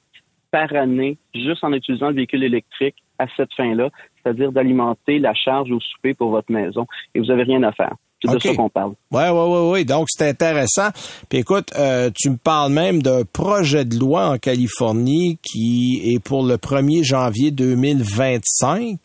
par 0.51 0.73
année 0.75 1.17
juste 1.33 1.63
en 1.63 1.73
utilisant 1.73 2.09
le 2.09 2.15
véhicule 2.15 2.43
électrique 2.43 2.95
à 3.19 3.25
cette 3.35 3.53
fin-là, 3.53 3.89
c'est-à-dire 4.21 4.51
d'alimenter 4.51 5.19
la 5.19 5.33
charge 5.33 5.71
au 5.71 5.79
souper 5.79 6.13
pour 6.13 6.29
votre 6.29 6.51
maison. 6.51 6.85
Et 7.13 7.19
vous 7.19 7.25
n'avez 7.25 7.43
rien 7.43 7.63
à 7.63 7.71
faire. 7.71 7.95
C'est 8.23 8.31
de 8.33 8.39
ça 8.39 8.55
qu'on 8.55 8.69
parle. 8.69 8.93
Ouais, 9.11 9.29
ouais, 9.29 9.45
ouais, 9.45 9.69
ouais. 9.71 9.85
Donc, 9.85 10.07
c'est 10.09 10.27
intéressant. 10.27 10.89
Puis 11.29 11.39
écoute, 11.39 11.71
euh, 11.77 12.09
tu 12.15 12.29
me 12.31 12.37
parles 12.37 12.71
même 12.71 13.01
d'un 13.03 13.23
projet 13.23 13.85
de 13.85 13.95
loi 13.97 14.29
en 14.29 14.37
Californie 14.37 15.37
qui 15.43 16.01
est 16.05 16.19
pour 16.19 16.43
le 16.43 16.57
1er 16.57 17.03
janvier 17.03 17.51
2025. 17.51 18.99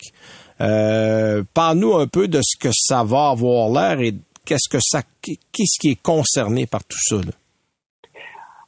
Euh, 0.61 1.43
Parle-nous 1.53 1.95
un 1.95 2.07
peu 2.07 2.27
de 2.27 2.39
ce 2.43 2.57
que 2.57 2.69
ça 2.73 3.03
va 3.03 3.29
avoir 3.29 3.69
l'air 3.69 3.99
et 4.01 4.15
qu'est-ce 4.45 4.69
que 4.69 4.79
ça, 4.81 5.01
qu'est-ce 5.21 5.79
qui 5.79 5.89
est 5.89 6.01
concerné 6.01 6.65
par 6.65 6.83
tout 6.83 6.97
ça. 6.99 7.17
là? 7.17 7.31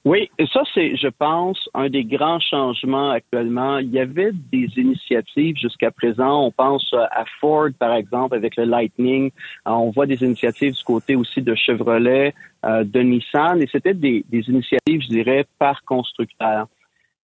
Oui, 0.05 0.29
et 0.37 0.45
ça, 0.45 0.61
c'est, 0.75 0.95
je 0.95 1.07
pense, 1.07 1.67
un 1.73 1.89
des 1.89 2.03
grands 2.03 2.39
changements 2.39 3.09
actuellement. 3.09 3.79
Il 3.79 3.89
y 3.89 3.99
avait 3.99 4.29
des 4.51 4.69
initiatives 4.77 5.57
jusqu'à 5.57 5.89
présent. 5.89 6.45
On 6.45 6.51
pense 6.51 6.93
à 6.93 7.25
Ford, 7.41 7.69
par 7.79 7.95
exemple, 7.95 8.35
avec 8.35 8.55
le 8.55 8.65
Lightning. 8.65 9.31
On 9.65 9.89
voit 9.89 10.05
des 10.05 10.23
initiatives 10.23 10.73
du 10.73 10.83
côté 10.83 11.15
aussi 11.15 11.41
de 11.41 11.55
Chevrolet, 11.55 12.35
euh, 12.65 12.83
de 12.83 12.99
Nissan, 12.99 13.63
et 13.63 13.67
c'était 13.71 13.95
des, 13.95 14.23
des 14.29 14.47
initiatives, 14.47 15.01
je 15.01 15.07
dirais, 15.07 15.47
par 15.57 15.83
constructeur. 15.85 16.67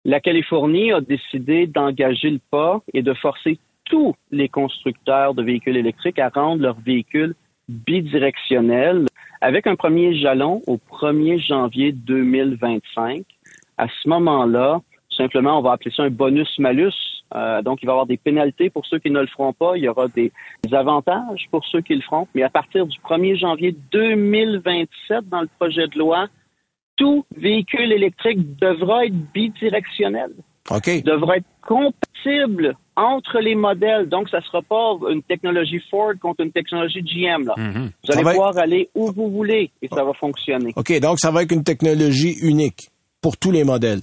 La 0.06 0.20
Californie 0.20 0.90
a 0.90 1.02
décidé 1.02 1.66
d'engager 1.66 2.30
le 2.30 2.40
pas 2.50 2.80
et 2.94 3.02
de 3.02 3.12
forcer 3.12 3.58
tous 3.84 4.14
les 4.30 4.48
constructeurs 4.48 5.34
de 5.34 5.42
véhicules 5.42 5.76
électriques 5.76 6.18
à 6.18 6.30
rendre 6.30 6.62
leurs 6.62 6.80
véhicules 6.80 7.34
bidirectionnels 7.68 9.04
avec 9.40 9.66
un 9.66 9.76
premier 9.76 10.14
jalon 10.14 10.62
au 10.66 10.76
1er 10.76 11.38
janvier 11.38 11.92
2025. 11.92 13.22
À 13.78 13.86
ce 13.88 14.08
moment-là, 14.08 14.80
simplement, 15.16 15.58
on 15.58 15.62
va 15.62 15.72
appeler 15.72 15.92
ça 15.94 16.04
un 16.04 16.10
bonus-malus. 16.10 16.94
Euh, 17.34 17.62
donc, 17.62 17.82
il 17.82 17.86
va 17.86 17.92
y 17.92 17.94
avoir 17.94 18.06
des 18.06 18.16
pénalités 18.16 18.70
pour 18.70 18.84
ceux 18.86 18.98
qui 18.98 19.10
ne 19.10 19.20
le 19.20 19.26
feront 19.26 19.52
pas. 19.52 19.76
Il 19.76 19.84
y 19.84 19.88
aura 19.88 20.08
des, 20.08 20.32
des 20.64 20.74
avantages 20.74 21.46
pour 21.50 21.64
ceux 21.66 21.80
qui 21.80 21.94
le 21.94 22.02
feront. 22.02 22.26
Mais 22.34 22.42
à 22.42 22.50
partir 22.50 22.86
du 22.86 22.98
1er 22.98 23.38
janvier 23.38 23.74
2027, 23.92 25.28
dans 25.28 25.40
le 25.40 25.48
projet 25.58 25.86
de 25.86 25.98
loi, 25.98 26.28
tout 26.96 27.24
véhicule 27.36 27.92
électrique 27.92 28.58
devra 28.58 29.06
être 29.06 29.14
bidirectionnel 29.32 30.32
OK. 30.70 31.02
devra 31.02 31.38
être 31.38 31.46
compatible 31.66 32.76
entre 33.00 33.38
les 33.40 33.54
modèles. 33.54 34.08
Donc, 34.08 34.28
ça 34.28 34.38
ne 34.38 34.42
sera 34.42 34.60
pas 34.62 34.92
une 35.10 35.22
technologie 35.22 35.80
Ford 35.90 36.12
contre 36.20 36.42
une 36.42 36.52
technologie 36.52 37.00
GM. 37.02 37.46
Là. 37.46 37.54
Vous 37.56 37.62
Ça 38.04 38.12
allez 38.12 38.20
être- 38.20 38.30
pouvoir 38.32 38.58
aller 38.58 38.88
où 38.94 39.10
vous 39.12 39.30
voulez 39.30 39.70
et 39.80 39.88
ça 39.88 40.04
va 40.04 40.12
fonctionner. 40.14 40.72
OK. 40.76 41.00
Donc, 41.00 41.18
ça 41.18 41.30
va 41.30 41.42
être 41.42 41.52
une 41.52 41.64
technologie 41.64 42.36
unique 42.42 42.88
pour 43.22 43.36
tous 43.38 43.50
les 43.50 43.64
modèles. 43.64 44.00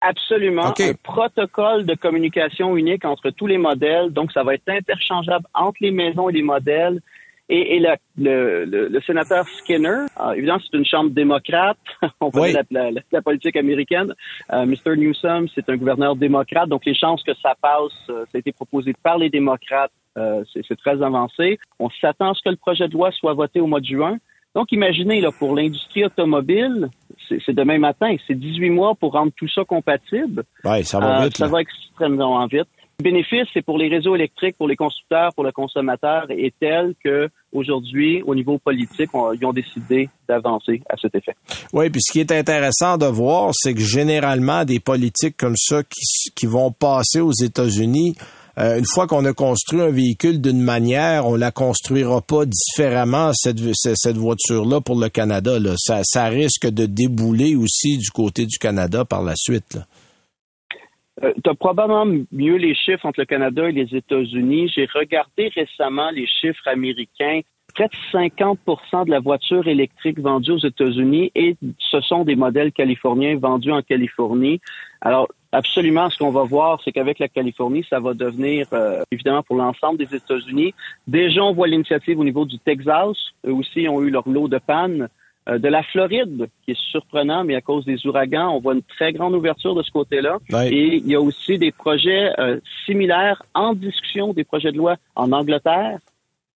Absolument. 0.00 0.70
OK. 0.70 0.80
Un 0.80 0.94
protocole 1.02 1.86
de 1.86 1.94
communication 1.94 2.76
unique 2.76 3.04
entre 3.04 3.30
tous 3.30 3.46
les 3.46 3.58
modèles. 3.58 4.10
Donc, 4.10 4.32
ça 4.32 4.42
va 4.42 4.54
être 4.54 4.68
interchangeable 4.68 5.46
entre 5.54 5.76
les 5.80 5.92
maisons 5.92 6.28
et 6.28 6.32
les 6.32 6.42
modèles. 6.42 7.00
Et, 7.48 7.76
et 7.76 7.80
la- 7.80 7.96
le, 8.16 8.64
le- 8.64 8.88
le 8.88 9.00
sénateur 9.02 9.46
Skinner, 9.48 10.06
euh, 10.20 10.32
évidemment, 10.32 10.60
c'est 10.60 10.76
une 10.78 10.86
chambre 10.86 11.10
démocrate. 11.10 11.76
On 12.20 12.30
connaît 12.30 12.56
Oui. 12.56 12.64
la, 12.70 12.90
la- 12.90 13.00
la 13.10 13.22
politique 13.22 13.56
américaine. 13.56 14.14
Euh, 14.52 14.64
Mr. 14.64 14.96
Newsom, 14.96 15.48
c'est 15.54 15.68
un 15.68 15.76
gouverneur 15.76 16.16
démocrate. 16.16 16.68
Donc, 16.68 16.84
les 16.86 16.94
chances 16.94 17.22
que 17.22 17.32
ça 17.42 17.54
passe, 17.60 17.92
euh, 18.10 18.24
ça 18.30 18.36
a 18.36 18.38
été 18.38 18.52
proposé 18.52 18.94
par 19.02 19.18
les 19.18 19.28
démocrates. 19.28 19.90
euh, 20.18 20.44
c'est 20.52 20.76
très 20.76 21.02
avancé. 21.02 21.58
On 21.78 21.88
s'attend 22.00 22.30
à 22.32 22.34
ce 22.34 22.42
que 22.42 22.50
le 22.50 22.56
projet 22.56 22.86
de 22.86 22.92
loi 22.92 23.10
soit 23.12 23.32
voté 23.34 23.60
au 23.60 23.66
mois 23.66 23.80
de 23.80 23.86
juin. 23.86 24.18
Donc, 24.54 24.70
imaginez, 24.70 25.20
là, 25.22 25.30
pour 25.38 25.54
l'industrie 25.56 26.04
automobile, 26.04 26.90
c'est 27.28 27.54
demain 27.54 27.78
matin. 27.78 28.14
C'est 28.26 28.34
18 28.34 28.68
mois 28.70 28.94
pour 28.94 29.12
rendre 29.12 29.32
tout 29.34 29.48
ça 29.48 29.64
compatible. 29.64 30.44
Ouais, 30.64 30.82
ça 30.82 31.00
va 31.00 31.20
Euh, 31.20 31.24
vite. 31.24 31.38
ça 31.38 31.46
là. 31.46 31.50
va 31.52 31.60
extrêmement 31.62 32.46
vite. 32.46 32.68
Bénéfice, 33.02 33.46
c'est 33.52 33.62
pour 33.62 33.78
les 33.78 33.88
réseaux 33.88 34.14
électriques, 34.14 34.56
pour 34.56 34.68
les 34.68 34.76
constructeurs, 34.76 35.34
pour 35.34 35.44
le 35.44 35.52
consommateur, 35.52 36.26
est 36.30 36.54
tel 36.58 36.94
que 37.04 37.28
aujourd'hui, 37.52 38.22
au 38.22 38.34
niveau 38.34 38.58
politique, 38.58 39.10
ils 39.14 39.46
ont 39.46 39.52
décidé 39.52 40.08
d'avancer 40.28 40.82
à 40.88 40.96
cet 40.96 41.14
effet. 41.14 41.34
Oui, 41.72 41.90
puis 41.90 42.00
ce 42.02 42.12
qui 42.12 42.20
est 42.20 42.32
intéressant 42.32 42.96
de 42.96 43.06
voir, 43.06 43.50
c'est 43.54 43.74
que 43.74 43.80
généralement, 43.80 44.64
des 44.64 44.80
politiques 44.80 45.36
comme 45.36 45.56
ça 45.56 45.82
qui, 46.34 46.46
vont 46.46 46.72
passer 46.72 47.20
aux 47.20 47.32
États-Unis, 47.32 48.14
euh, 48.58 48.78
une 48.78 48.84
fois 48.86 49.06
qu'on 49.06 49.24
a 49.24 49.32
construit 49.32 49.80
un 49.80 49.90
véhicule 49.90 50.40
d'une 50.40 50.60
manière, 50.60 51.26
on 51.26 51.36
la 51.36 51.50
construira 51.50 52.20
pas 52.20 52.44
différemment, 52.46 53.32
cette, 53.32 53.58
cette 53.74 54.16
voiture-là, 54.16 54.80
pour 54.80 54.98
le 54.98 55.08
Canada. 55.08 55.58
Ça, 55.76 56.24
risque 56.26 56.66
de 56.66 56.86
débouler 56.86 57.56
aussi 57.56 57.98
du 57.98 58.10
côté 58.10 58.46
du 58.46 58.58
Canada 58.58 59.04
par 59.04 59.22
la 59.22 59.34
suite. 59.36 59.78
Tu 61.20 61.50
as 61.50 61.54
probablement 61.54 62.06
mieux 62.32 62.56
les 62.56 62.74
chiffres 62.74 63.04
entre 63.04 63.20
le 63.20 63.26
Canada 63.26 63.68
et 63.68 63.72
les 63.72 63.94
États-Unis. 63.94 64.72
J'ai 64.74 64.88
regardé 64.92 65.48
récemment 65.54 66.10
les 66.10 66.26
chiffres 66.26 66.66
américains. 66.66 67.40
Près 67.74 67.88
de 67.88 67.94
50% 68.12 69.06
de 69.06 69.10
la 69.10 69.20
voiture 69.20 69.66
électrique 69.66 70.18
vendue 70.18 70.52
aux 70.52 70.58
États-Unis 70.58 71.32
et 71.34 71.56
ce 71.78 72.00
sont 72.02 72.24
des 72.24 72.36
modèles 72.36 72.72
californiens 72.72 73.38
vendus 73.38 73.72
en 73.72 73.80
Californie. 73.80 74.60
Alors, 75.00 75.28
absolument, 75.52 76.10
ce 76.10 76.18
qu'on 76.18 76.30
va 76.30 76.42
voir, 76.42 76.80
c'est 76.84 76.92
qu'avec 76.92 77.18
la 77.18 77.28
Californie, 77.28 77.84
ça 77.88 77.98
va 77.98 78.12
devenir, 78.12 78.66
euh, 78.74 79.02
évidemment, 79.10 79.42
pour 79.42 79.56
l'ensemble 79.56 79.98
des 79.98 80.14
États-Unis. 80.14 80.74
Déjà, 81.06 81.42
on 81.42 81.54
voit 81.54 81.66
l'initiative 81.66 82.18
au 82.18 82.24
niveau 82.24 82.44
du 82.44 82.58
Texas. 82.58 83.16
Eux 83.46 83.54
aussi 83.54 83.88
ont 83.88 84.02
eu 84.02 84.10
leur 84.10 84.28
lot 84.28 84.48
de 84.48 84.58
panne. 84.58 85.08
Euh, 85.48 85.58
de 85.58 85.66
la 85.66 85.82
Floride, 85.82 86.48
qui 86.64 86.70
est 86.70 86.80
surprenant, 86.92 87.42
mais 87.42 87.56
à 87.56 87.60
cause 87.60 87.84
des 87.84 88.06
ouragans, 88.06 88.50
on 88.50 88.60
voit 88.60 88.74
une 88.74 88.82
très 88.82 89.12
grande 89.12 89.34
ouverture 89.34 89.74
de 89.74 89.82
ce 89.82 89.90
côté-là. 89.90 90.38
Et 90.66 90.96
il 90.98 91.08
y 91.08 91.16
a 91.16 91.20
aussi 91.20 91.58
des 91.58 91.72
projets 91.72 92.30
euh, 92.38 92.60
similaires 92.86 93.42
en 93.52 93.74
discussion, 93.74 94.32
des 94.32 94.44
projets 94.44 94.70
de 94.70 94.76
loi 94.76 94.96
en 95.16 95.32
Angleterre, 95.32 95.98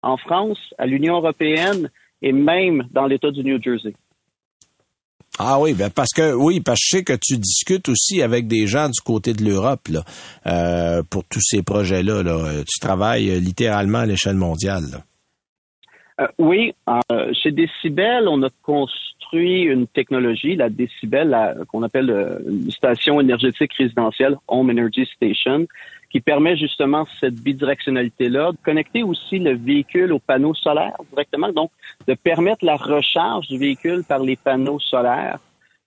en 0.03 0.17
France, 0.17 0.59
à 0.79 0.87
l'Union 0.87 1.15
européenne 1.19 1.91
et 2.23 2.33
même 2.33 2.89
dans 2.91 3.07
l'État 3.07 3.31
du 3.31 3.45
New 3.45 3.63
Jersey. 3.63 3.95
Ah 5.39 5.61
oui, 5.61 5.75
ben 5.75 5.89
parce 5.89 6.11
que 6.11 6.35
oui, 6.35 6.61
parce 6.61 6.81
que 6.81 6.85
je 6.85 6.97
sais 6.97 7.05
que 7.05 7.13
tu 7.21 7.39
discutes 7.39 7.89
aussi 7.89 8.21
avec 8.21 8.49
des 8.49 8.67
gens 8.67 8.89
du 8.89 9.01
côté 9.01 9.33
de 9.33 9.45
l'Europe 9.45 9.89
là, 9.89 10.05
euh, 10.47 11.03
pour 11.09 11.23
tous 11.25 11.41
ces 11.41 11.63
projets-là. 11.63 12.25
Là. 12.25 12.63
Tu 12.67 12.81
travailles 12.81 13.41
littéralement 13.41 13.99
à 13.99 14.07
l'échelle 14.07 14.37
mondiale. 14.37 14.83
là. 14.91 15.05
Euh, 16.23 16.29
oui, 16.39 16.75
euh, 16.89 17.33
chez 17.33 17.51
Decibel, 17.51 18.29
on 18.29 18.43
a 18.43 18.49
construit 18.63 19.63
une 19.63 19.87
technologie, 19.87 20.57
la 20.57 20.69
Decibel, 20.69 21.65
qu'on 21.69 21.83
appelle 21.83 22.11
euh, 22.11 22.39
une 22.47 22.71
station 22.71 23.21
énergétique 23.21 23.73
résidentielle, 23.75 24.37
Home 24.49 24.71
Energy 24.71 25.07
Station, 25.07 25.67
qui 26.11 26.21
permet 26.21 26.57
justement 26.57 27.07
cette 27.19 27.35
bidirectionnalité-là, 27.35 28.53
de 28.53 28.59
connecter 28.63 29.03
aussi 29.03 29.39
le 29.39 29.55
véhicule 29.57 30.13
aux 30.13 30.19
panneaux 30.19 30.55
solaires 30.55 30.97
directement, 31.11 31.49
donc 31.49 31.71
de 32.07 32.15
permettre 32.15 32.65
la 32.65 32.77
recharge 32.77 33.49
du 33.49 33.59
véhicule 33.59 34.05
par 34.07 34.21
les 34.21 34.37
panneaux 34.37 34.79
solaires 34.79 35.39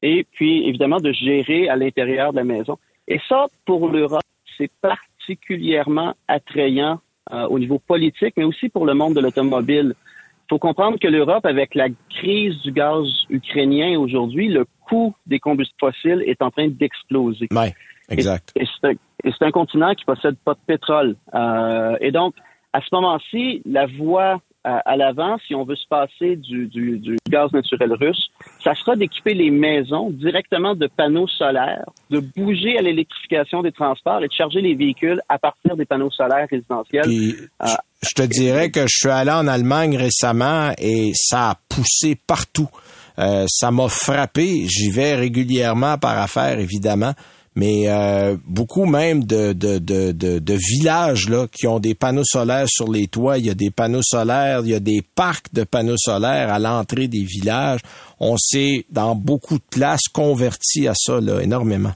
et 0.02 0.26
puis 0.34 0.68
évidemment 0.68 1.00
de 1.00 1.12
gérer 1.12 1.70
à 1.70 1.76
l'intérieur 1.76 2.32
de 2.32 2.38
la 2.38 2.44
maison. 2.44 2.78
Et 3.08 3.20
ça, 3.30 3.46
pour 3.66 3.88
l'Europe, 3.90 4.22
c'est 4.58 4.72
particulièrement 4.82 6.16
attrayant 6.28 7.00
au 7.50 7.58
niveau 7.58 7.80
politique, 7.80 8.36
mais 8.38 8.44
aussi 8.44 8.70
pour 8.70 8.86
le 8.86 8.94
monde 8.94 9.16
de 9.16 9.20
l'automobile. 9.20 9.96
Faut 10.50 10.60
comprendre 10.60 11.00
que 11.00 11.08
l'Europe, 11.08 11.46
avec 11.46 11.74
la 11.76 11.88
crise 12.10 12.62
du 12.62 12.72
gaz 12.72 13.06
ukrainien 13.30 14.00
aujourd'hui, 14.00 14.48
le 14.48 14.66
coût 14.88 15.16
des 15.26 15.40
combustibles 15.40 15.80
fossiles 15.80 16.24
est 16.28 16.42
en 16.42 16.52
train 16.52 16.68
d'exploser. 16.68 17.48
Ouais, 17.52 17.74
exact. 18.10 18.52
Et, 18.56 18.64
et 18.64 19.32
c'est 19.32 19.44
un, 19.44 19.48
un 19.48 19.52
continent 19.52 19.94
qui 19.96 20.06
possède 20.06 20.38
pas 20.46 20.54
de 20.54 20.60
pétrole. 20.68 21.16
Euh, 21.34 21.98
et 22.00 22.12
donc, 22.12 22.36
à 22.74 22.82
ce 22.82 22.88
moment-ci, 22.92 23.62
la 23.66 23.88
voie 23.88 24.42
à, 24.66 24.98
l'avant, 24.98 25.38
si 25.46 25.54
on 25.54 25.64
veut 25.64 25.76
se 25.76 25.88
passer 25.88 26.36
du, 26.36 26.68
du, 26.68 27.18
gaz 27.30 27.52
naturel 27.54 27.94
russe, 27.94 28.30
ça 28.64 28.74
sera 28.74 28.96
d'équiper 28.96 29.36
les 29.36 29.52
maisons 29.52 30.10
directement 30.10 30.74
de 30.74 30.88
panneaux 30.88 31.28
solaires, 31.28 31.86
de 32.10 32.20
bouger 32.20 32.78
à 32.78 32.82
l'électrification 32.82 33.62
des 33.62 33.72
transports 33.72 34.24
et 34.24 34.28
de 34.28 34.34
charger 34.34 34.62
les 34.62 34.74
véhicules 34.74 35.22
à 35.30 35.38
partir 35.38 35.76
des 35.76 35.86
panneaux 35.86 36.10
solaires 36.10 36.48
résidentiels. 36.50 37.06
Euh, 37.08 37.68
je 38.02 38.14
te 38.16 38.24
dirais 38.24 38.72
que 38.72 38.82
je 38.82 38.98
suis 38.98 39.10
allé 39.10 39.32
en 39.32 39.48
Allemagne 39.48 39.98
récemment 39.98 40.72
et 40.80 41.12
ça 41.14 41.52
a 41.52 41.56
poussé 41.70 42.18
partout. 42.28 42.70
Euh, 43.20 43.46
ça 43.48 43.70
m'a 43.70 43.88
frappé. 43.88 44.66
J'y 44.68 44.90
vais 44.90 45.16
régulièrement 45.16 45.98
par 45.98 46.18
affaire, 46.18 46.60
évidemment 46.60 47.14
mais 47.56 47.88
euh, 47.88 48.36
beaucoup 48.46 48.86
même 48.86 49.24
de, 49.24 49.54
de, 49.54 49.80
de, 49.80 50.12
de, 50.12 50.54
villages 50.54 51.30
là, 51.30 51.48
qui 51.48 51.68
ont 51.68 51.80
des 51.80 51.96
panneaux 51.96 52.26
solaires 52.26 52.68
sur 52.68 52.92
les 52.92 53.08
toits. 53.08 53.38
Il 53.38 53.46
y 53.46 53.50
a 53.50 53.54
des 53.54 53.72
panneaux 53.72 54.04
solaires, 54.04 54.62
il 54.64 54.72
y 54.72 54.76
a 54.76 54.80
des 54.80 55.02
parcs 55.16 55.54
de 55.54 55.64
panneaux 55.64 55.98
solaires 55.98 56.52
à 56.52 56.60
l'entrée 56.60 57.08
des 57.08 57.24
villages. 57.24 57.80
On 58.20 58.36
s'est, 58.38 58.86
dans 58.90 59.16
beaucoup 59.16 59.58
de 59.58 59.64
places, 59.70 60.08
converti 60.14 60.88
à 60.88 60.94
ça 60.96 61.22
là, 61.22 61.42
énormément. 61.42 61.94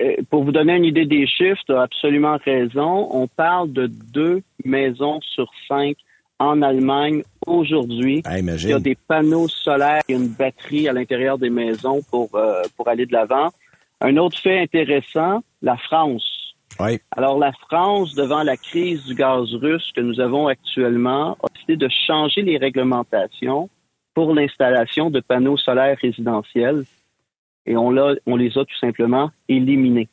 Euh, 0.00 0.16
pour 0.30 0.44
vous 0.44 0.52
donner 0.52 0.76
une 0.76 0.84
idée 0.84 1.06
des 1.06 1.26
chiffres, 1.26 1.60
tu 1.66 1.72
as 1.72 1.82
absolument 1.82 2.38
raison. 2.44 3.08
On 3.10 3.26
parle 3.26 3.72
de 3.72 3.86
deux 3.86 4.42
maisons 4.64 5.20
sur 5.20 5.50
cinq 5.66 5.96
en 6.38 6.62
Allemagne 6.62 7.22
aujourd'hui. 7.46 8.22
Ah, 8.24 8.38
il 8.38 8.68
y 8.68 8.72
a 8.72 8.80
des 8.80 8.96
panneaux 8.96 9.48
solaires, 9.48 10.02
il 10.08 10.16
y 10.16 10.18
a 10.18 10.20
une 10.20 10.28
batterie 10.28 10.88
à 10.88 10.92
l'intérieur 10.92 11.38
des 11.38 11.50
maisons 11.50 12.00
pour, 12.10 12.30
euh, 12.34 12.62
pour 12.76 12.88
aller 12.88 13.06
de 13.06 13.12
l'avant. 13.12 13.50
Un 14.04 14.16
autre 14.16 14.36
fait 14.36 14.58
intéressant, 14.58 15.44
la 15.62 15.76
France. 15.76 16.56
Oui. 16.80 16.98
Alors, 17.12 17.38
la 17.38 17.52
France, 17.52 18.14
devant 18.14 18.42
la 18.42 18.56
crise 18.56 19.04
du 19.04 19.14
gaz 19.14 19.54
russe 19.54 19.92
que 19.94 20.00
nous 20.00 20.18
avons 20.18 20.48
actuellement, 20.48 21.36
a 21.40 21.46
décidé 21.54 21.76
de 21.76 21.88
changer 22.06 22.42
les 22.42 22.58
réglementations 22.58 23.70
pour 24.12 24.34
l'installation 24.34 25.08
de 25.08 25.20
panneaux 25.20 25.56
solaires 25.56 25.96
résidentiels 26.02 26.84
et 27.64 27.76
on, 27.76 27.94
on 28.26 28.36
les 28.36 28.58
a 28.58 28.64
tout 28.64 28.78
simplement 28.80 29.30
éliminés. 29.48 30.08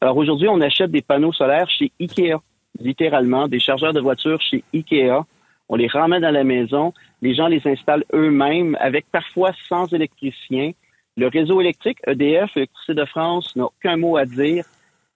Alors 0.00 0.16
aujourd'hui, 0.16 0.48
on 0.48 0.62
achète 0.62 0.90
des 0.90 1.02
panneaux 1.02 1.34
solaires 1.34 1.68
chez 1.68 1.92
IKEA, 2.00 2.40
littéralement, 2.80 3.46
des 3.46 3.60
chargeurs 3.60 3.92
de 3.92 4.00
voitures 4.00 4.40
chez 4.40 4.64
IKEA. 4.72 5.26
On 5.68 5.76
les 5.76 5.86
ramène 5.88 6.24
à 6.24 6.32
la 6.32 6.44
maison, 6.44 6.94
les 7.20 7.34
gens 7.34 7.48
les 7.48 7.60
installent 7.66 8.04
eux-mêmes 8.14 8.74
avec 8.80 9.04
parfois 9.12 9.52
sans 9.68 9.92
électricien 9.92 10.72
le 11.16 11.28
réseau 11.28 11.60
électrique, 11.60 11.98
EDF, 12.06 12.56
Électricité 12.56 12.94
de 12.94 13.04
France, 13.04 13.54
n'a 13.56 13.64
aucun 13.64 13.96
mot 13.96 14.16
à 14.16 14.24
dire. 14.24 14.64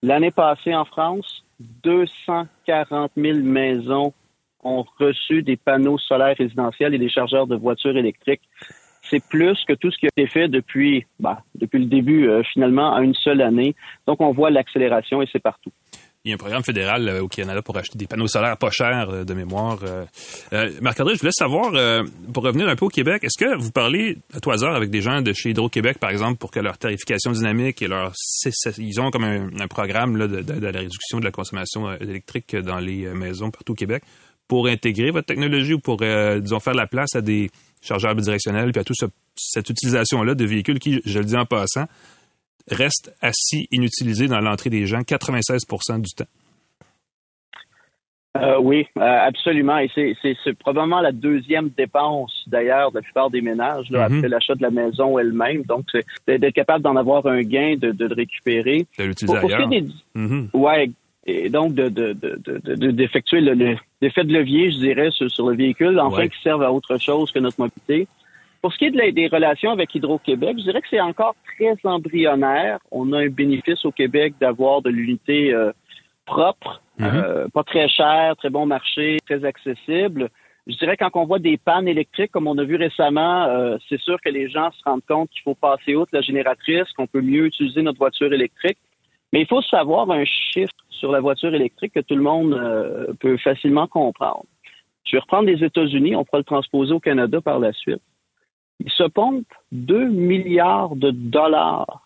L'année 0.03 0.31
passée 0.31 0.75
en 0.75 0.85
France, 0.85 1.45
240 1.83 3.13
000 3.17 3.39
maisons 3.39 4.13
ont 4.63 4.85
reçu 4.99 5.43
des 5.43 5.57
panneaux 5.57 5.99
solaires 5.99 6.37
résidentiels 6.37 6.95
et 6.95 6.99
des 6.99 7.09
chargeurs 7.09 7.47
de 7.47 7.57
voitures 7.57 7.97
électriques. 7.97 8.49
C'est 9.03 9.27
plus 9.27 9.65
que 9.65 9.73
tout 9.73 9.91
ce 9.91 9.99
qui 9.99 10.07
a 10.07 10.11
été 10.17 10.29
fait 10.29 10.49
depuis, 10.49 11.07
bah, 11.19 11.43
depuis 11.55 11.79
le 11.81 11.87
début, 11.87 12.29
euh, 12.29 12.43
finalement, 12.43 12.95
à 12.95 13.01
une 13.03 13.15
seule 13.15 13.41
année. 13.41 13.75
Donc, 14.07 14.21
on 14.21 14.33
voit 14.33 14.51
l'accélération 14.51 15.23
et 15.23 15.29
c'est 15.33 15.43
partout 15.43 15.73
il 16.29 16.33
y 16.33 16.33
a 16.33 16.35
un 16.35 16.39
programme 16.39 16.63
fédéral 16.63 17.09
euh, 17.09 17.23
au 17.23 17.29
Canada 17.29 17.63
pour 17.63 17.77
acheter 17.79 17.97
des 17.97 18.07
panneaux 18.07 18.27
solaires 18.27 18.57
pas 18.59 18.71
chers 18.71 19.09
euh, 19.09 19.25
de 19.25 19.35
mémoire. 19.35 19.79
Euh, 20.53 20.71
Marc-André, 20.83 21.15
je 21.15 21.21
voulais 21.21 21.33
savoir, 21.33 21.73
pour 22.33 22.43
revenir 22.43 22.69
un 22.69 22.77
peu 22.77 22.85
au 22.85 22.91
Québec, 22.91 23.25
est-ce 23.25 23.39
que 23.39 23.57
vous 23.57 23.71
parlez 23.71 24.19
à 24.35 24.41
tout 24.41 24.51
hasard 24.51 24.75
avec 24.75 24.91
des 24.91 25.01
gens 25.01 25.23
de 25.23 25.33
chez 25.33 25.51
Hydro-Québec, 25.51 25.99
par 25.99 26.11
exemple, 26.11 26.37
pour 26.37 26.51
que 26.51 26.61
leur 26.61 26.79
tarification 26.79 27.33
dynamique 27.33 27.81
et 27.83 27.89
leur... 27.89 28.13
Ils 28.79 29.01
ont 29.01 29.11
comme 29.11 29.25
un, 29.25 29.69
programme 29.69 30.17
là, 30.17 30.27
de, 30.27 30.43
de, 30.43 30.67
la 30.67 30.79
réduction 30.79 31.19
de 31.19 31.25
la 31.25 31.31
consommation 31.31 31.93
électrique 31.95 32.57
dans 32.57 32.79
les 32.79 33.07
maisons 33.15 33.51
partout 33.51 33.73
au 33.73 33.77
Québec 33.77 34.03
pour 34.47 34.67
intégrer 34.67 35.11
votre 35.11 35.27
technologie 35.27 35.75
ou 35.75 35.81
pour, 35.81 35.99
disons, 35.99 36.61
faire 36.61 36.75
la 36.75 36.87
place 36.87 37.15
à 37.15 37.21
des 37.21 37.51
chargeurs 37.81 38.15
bidirectionnels 38.15 38.73
puis 38.73 38.81
à 38.81 38.85
toute 38.85 38.97
cette 39.37 39.71
utilisation-là 39.71 40.35
de 40.35 40.45
véhicules 40.45 40.79
qui, 40.79 41.01
je 41.05 41.19
le 41.19 41.25
dis 41.25 41.37
en 41.37 41.47
passant, 41.47 41.87
reste 42.71 43.15
assis 43.21 43.69
inutilisé 43.71 44.27
dans 44.27 44.41
l'entrée 44.41 44.71
des 44.71 44.87
gens 44.87 45.01
96% 45.01 46.01
du 46.01 46.11
temps. 46.15 46.31
Euh, 48.37 48.59
oui, 48.61 48.87
euh, 48.97 49.01
absolument. 49.01 49.79
Et 49.79 49.91
c'est 49.95 50.59
probablement 50.59 51.01
la 51.01 51.13
deuxième 51.13 51.71
dépense, 51.71 52.33
d'ailleurs, 52.47 52.91
de 52.91 52.97
la 52.97 53.03
plupart 53.03 53.31
des 53.31 53.41
ménages, 53.41 53.91
là, 53.91 54.09
mm-hmm. 54.09 54.17
après 54.19 54.29
l'achat 54.29 54.55
de 54.55 54.63
la 54.63 54.71
maison 54.71 55.19
elle-même. 55.19 55.63
Donc, 55.63 55.87
c'est 55.93 56.39
d'être 56.39 56.55
capable 56.55 56.85
d'en 56.85 56.97
avoir 56.97 57.27
un 57.27 57.43
gain, 57.43 57.77
de, 57.77 57.91
de 57.91 58.07
le 58.07 58.15
récupérer. 58.15 58.87
De 58.99 59.05
l'utiliser 59.05 59.39
ailleurs. 59.39 59.69
Des... 59.69 59.85
Mm-hmm. 60.15 60.51
Ouais, 60.53 60.91
et 61.29 61.51
donc 61.51 61.75
d'effectuer 61.75 63.43
de, 63.43 63.55
de, 63.55 63.77
l'effet 64.01 64.25
de 64.25 64.33
levier, 64.33 64.73
je 64.73 64.79
dirais, 64.79 65.11
sur, 65.11 65.51
le 65.51 65.57
véhicule, 65.57 66.01
enfin 66.01 66.27
qui 66.27 66.41
servent 66.43 66.63
à 66.63 66.73
autre 66.73 66.97
chose 66.99 67.31
que 67.31 67.39
notre 67.39 67.61
mobilité. 67.61 68.09
Pour 68.61 68.73
ce 68.73 68.79
qui 68.79 68.87
est 68.87 69.13
des 69.13 69.29
relations 69.29 69.71
avec 69.71 69.95
Hydro-Québec, 69.95 70.57
je 70.59 70.65
dirais 70.65 70.81
que 70.81 70.89
c'est 70.91 71.01
encore 71.01 71.37
très 71.57 71.77
embryonnaire. 71.85 72.81
On 72.91 73.13
a 73.13 73.19
un 73.21 73.29
bénéfice 73.29 73.85
au 73.85 73.93
Québec 73.93 74.35
d'avoir 74.41 74.83
de 74.83 74.91
l'unité 74.91 75.55
euh, 75.55 75.71
propre, 76.27 76.83
mhm. 76.99 77.07
euh, 77.07 77.49
pas 77.55 77.63
très 77.63 77.89
cher, 77.89 78.37
très 78.37 78.51
bon 78.51 78.67
marché, 78.67 79.19
très 79.27 79.45
accessible. 79.45 80.29
Je 80.67 80.77
dirais 80.77 80.97
quand 80.97 81.11
on 81.15 81.25
voit 81.25 81.39
des 81.39 81.57
pannes 81.57 81.87
électriques, 81.87 82.33
comme 82.33 82.49
on 82.49 82.59
a 82.59 82.65
vu 82.65 82.75
récemment, 82.75 83.45
euh, 83.45 83.77
c'est 83.89 84.01
sûr 84.01 84.21
que 84.21 84.29
les 84.29 84.51
gens 84.51 84.71
se 84.73 84.83
rendent 84.85 85.07
compte 85.07 85.31
qu'il 85.31 85.43
faut 85.43 85.55
passer 85.55 85.95
outre 85.95 86.11
la 86.13 86.21
génératrice, 86.21 86.93
qu'on 86.97 87.07
peut 87.07 87.23
mieux 87.23 87.47
utiliser 87.47 87.81
notre 87.83 87.99
voiture 87.99 88.33
électrique. 88.33 88.79
Mais 89.33 89.41
il 89.43 89.47
faut 89.47 89.63
savoir 89.63 90.11
un 90.11 90.25
chiffre 90.25 90.73
sur 90.91 91.13
la 91.13 91.21
voiture 91.21 91.55
électrique 91.55 91.93
que 91.95 92.01
tout 92.01 92.17
le 92.17 92.23
monde 92.23 93.17
peut 93.21 93.37
facilement 93.37 93.87
comprendre. 93.87 94.47
Je 95.05 95.17
vais 95.17 95.21
reprendre 95.21 95.49
les 95.49 95.63
États-Unis, 95.63 96.17
on 96.17 96.25
pourra 96.25 96.39
le 96.39 96.45
transposer 96.45 96.93
au 96.93 97.01
Canada 97.01 97.41
par 97.41 97.61
la 97.61 97.73
suite 97.73 98.03
il 98.81 98.91
se 98.91 99.05
pompe 99.05 99.47
2 99.73 100.09
milliards 100.09 100.95
de 100.97 101.11
dollars 101.11 102.03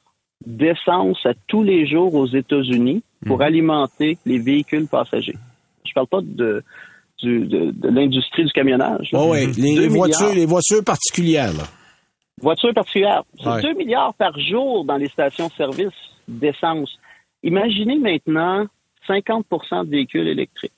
d'essence 0.46 1.18
à 1.24 1.34
tous 1.46 1.62
les 1.62 1.86
jours 1.86 2.14
aux 2.14 2.26
États-Unis 2.26 3.02
pour 3.26 3.38
mhm. 3.38 3.42
alimenter 3.42 4.18
les 4.26 4.38
véhicules 4.38 4.88
passagers. 4.88 5.36
Je 5.84 5.92
parle 5.92 6.08
pas 6.08 6.20
de, 6.22 6.62
de, 7.22 7.88
l'industrie 7.88 8.44
du 8.44 8.52
camionnage. 8.52 9.10
oui, 9.12 9.46
les, 9.56 9.88
voitures, 9.88 10.34
les 10.34 10.46
voitures 10.46 10.82
particulières. 10.84 11.52
Voitures 12.40 12.74
particulières. 12.74 13.22
C'est 13.38 13.62
2 13.62 13.74
milliards 13.74 14.14
par 14.14 14.38
jour 14.40 14.84
dans 14.84 14.96
les 14.96 15.08
stations-service 15.08 15.92
d'essence. 16.26 16.98
Imaginez 17.42 17.98
maintenant 17.98 18.66
50% 19.08 19.84
de 19.84 19.90
véhicules 19.90 20.26
électriques 20.26 20.72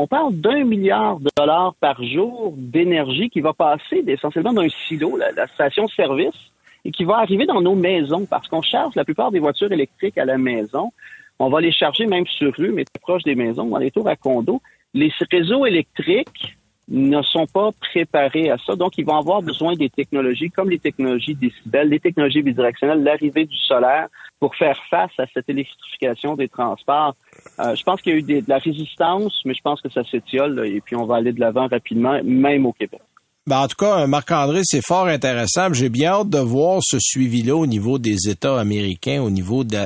on 0.00 0.06
parle 0.06 0.34
d'un 0.34 0.64
milliard 0.64 1.20
de 1.20 1.28
dollars 1.36 1.74
par 1.74 2.02
jour 2.02 2.54
d'énergie 2.56 3.28
qui 3.28 3.42
va 3.42 3.52
passer 3.52 4.02
essentiellement 4.06 4.54
d'un 4.54 4.70
silo, 4.70 5.18
la, 5.18 5.46
station-service, 5.46 6.52
et 6.86 6.90
qui 6.90 7.04
va 7.04 7.18
arriver 7.18 7.44
dans 7.44 7.60
nos 7.60 7.74
maisons 7.74 8.24
parce 8.24 8.48
qu'on 8.48 8.62
charge 8.62 8.94
la 8.94 9.04
plupart 9.04 9.30
des 9.30 9.40
voitures 9.40 9.70
électriques 9.70 10.16
à 10.16 10.24
la 10.24 10.38
maison. 10.38 10.90
On 11.38 11.50
va 11.50 11.60
les 11.60 11.70
charger 11.70 12.06
même 12.06 12.26
sur 12.26 12.54
rue, 12.56 12.72
mais 12.72 12.86
proche 13.02 13.24
des 13.24 13.34
maisons, 13.34 13.66
dans 13.66 13.76
les 13.76 13.90
tours 13.90 14.08
à 14.08 14.16
condos. 14.16 14.62
Les 14.94 15.12
réseaux 15.30 15.66
électriques 15.66 16.56
ne 16.88 17.20
sont 17.20 17.46
pas 17.46 17.68
préparés 17.78 18.48
à 18.48 18.56
ça. 18.56 18.76
Donc, 18.76 18.96
ils 18.96 19.04
vont 19.04 19.18
avoir 19.18 19.42
besoin 19.42 19.74
des 19.74 19.90
technologies 19.90 20.50
comme 20.50 20.70
les 20.70 20.78
technologies 20.78 21.34
décibels, 21.34 21.90
les 21.90 22.00
technologies 22.00 22.40
bidirectionnelles, 22.40 23.02
l'arrivée 23.02 23.44
du 23.44 23.56
solaire 23.56 24.08
pour 24.40 24.56
faire 24.56 24.80
face 24.88 25.12
à 25.18 25.26
cette 25.32 25.48
électrification 25.48 26.34
des 26.34 26.48
transports. 26.48 27.14
Euh, 27.58 27.74
je 27.76 27.84
pense 27.84 28.00
qu'il 28.00 28.12
y 28.12 28.16
a 28.16 28.18
eu 28.18 28.42
de 28.42 28.48
la 28.48 28.58
résistance, 28.58 29.38
mais 29.44 29.54
je 29.54 29.60
pense 29.62 29.80
que 29.80 29.90
ça 29.90 30.02
s'étiole 30.02 30.66
et 30.66 30.80
puis 30.80 30.96
on 30.96 31.04
va 31.04 31.16
aller 31.16 31.32
de 31.32 31.40
l'avant 31.40 31.68
rapidement, 31.68 32.18
même 32.24 32.66
au 32.66 32.72
Québec. 32.72 33.00
Ben, 33.46 33.60
en 33.62 33.68
tout 33.68 33.76
cas, 33.76 34.06
Marc-André, 34.06 34.60
c'est 34.64 34.84
fort 34.84 35.06
intéressant. 35.06 35.72
J'ai 35.72 35.88
bien 35.88 36.12
hâte 36.12 36.28
de 36.28 36.38
voir 36.38 36.80
ce 36.84 36.98
suivi-là 37.00 37.56
au 37.56 37.66
niveau 37.66 37.98
des 37.98 38.28
États 38.28 38.60
américains, 38.60 39.22
au 39.22 39.30
niveau 39.30 39.64
de, 39.64 39.76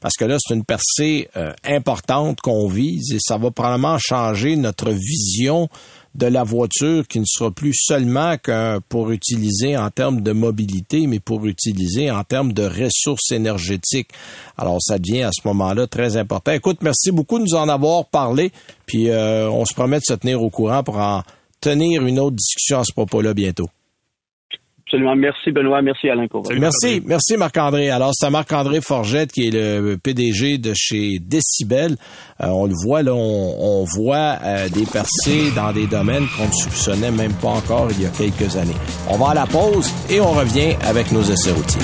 parce 0.00 0.16
que 0.16 0.24
là, 0.24 0.36
c'est 0.40 0.54
une 0.54 0.64
percée 0.64 1.28
euh, 1.36 1.52
importante 1.64 2.40
qu'on 2.40 2.66
vise 2.66 3.12
et 3.14 3.18
ça 3.20 3.36
va 3.36 3.50
probablement 3.50 3.98
changer 4.00 4.56
notre 4.56 4.90
vision 4.90 5.68
de 6.18 6.26
la 6.26 6.42
voiture 6.42 7.06
qui 7.06 7.20
ne 7.20 7.24
sera 7.26 7.50
plus 7.50 7.74
seulement 7.74 8.36
qu'un 8.36 8.80
pour 8.88 9.10
utiliser 9.12 9.76
en 9.76 9.90
termes 9.90 10.20
de 10.20 10.32
mobilité, 10.32 11.06
mais 11.06 11.20
pour 11.20 11.46
utiliser 11.46 12.10
en 12.10 12.24
termes 12.24 12.52
de 12.52 12.64
ressources 12.64 13.30
énergétiques. 13.30 14.10
Alors, 14.56 14.78
ça 14.80 14.98
devient 14.98 15.22
à 15.22 15.30
ce 15.32 15.46
moment-là 15.46 15.86
très 15.86 16.16
important. 16.16 16.52
Écoute, 16.52 16.78
merci 16.82 17.12
beaucoup 17.12 17.38
de 17.38 17.44
nous 17.44 17.54
en 17.54 17.68
avoir 17.68 18.06
parlé, 18.06 18.52
puis 18.86 19.10
euh, 19.10 19.48
on 19.48 19.64
se 19.64 19.74
promet 19.74 19.98
de 19.98 20.04
se 20.04 20.14
tenir 20.14 20.42
au 20.42 20.50
courant 20.50 20.82
pour 20.82 20.98
en 20.98 21.22
tenir 21.60 22.04
une 22.04 22.18
autre 22.18 22.36
discussion 22.36 22.80
à 22.80 22.84
ce 22.84 22.92
propos-là 22.92 23.32
bientôt. 23.32 23.68
Absolument. 24.88 25.16
Merci, 25.16 25.52
Benoît. 25.52 25.82
Merci, 25.82 26.08
Alain 26.08 26.26
Merci. 26.58 27.02
Merci, 27.04 27.36
Marc-André. 27.36 27.90
Alors, 27.90 28.12
c'est 28.14 28.30
Marc-André 28.30 28.80
Forgette 28.80 29.30
qui 29.32 29.48
est 29.48 29.50
le 29.50 29.98
PDG 30.02 30.56
de 30.56 30.72
chez 30.74 31.18
Decibel. 31.18 31.96
Euh, 32.40 32.46
on 32.46 32.64
le 32.64 32.72
voit, 32.84 33.02
là, 33.02 33.12
on, 33.14 33.84
voit 33.84 34.38
euh, 34.42 34.68
des 34.70 34.86
percées 34.86 35.50
dans 35.54 35.72
des 35.72 35.86
domaines 35.86 36.24
qu'on 36.36 36.46
ne 36.46 36.52
soupçonnait 36.52 37.10
même 37.10 37.34
pas 37.34 37.48
encore 37.48 37.88
il 37.90 38.02
y 38.02 38.06
a 38.06 38.08
quelques 38.08 38.56
années. 38.56 38.76
On 39.10 39.18
va 39.18 39.30
à 39.30 39.34
la 39.34 39.46
pause 39.46 39.92
et 40.08 40.20
on 40.20 40.32
revient 40.32 40.74
avec 40.88 41.12
nos 41.12 41.22
essais 41.22 41.52
routiers. 41.52 41.82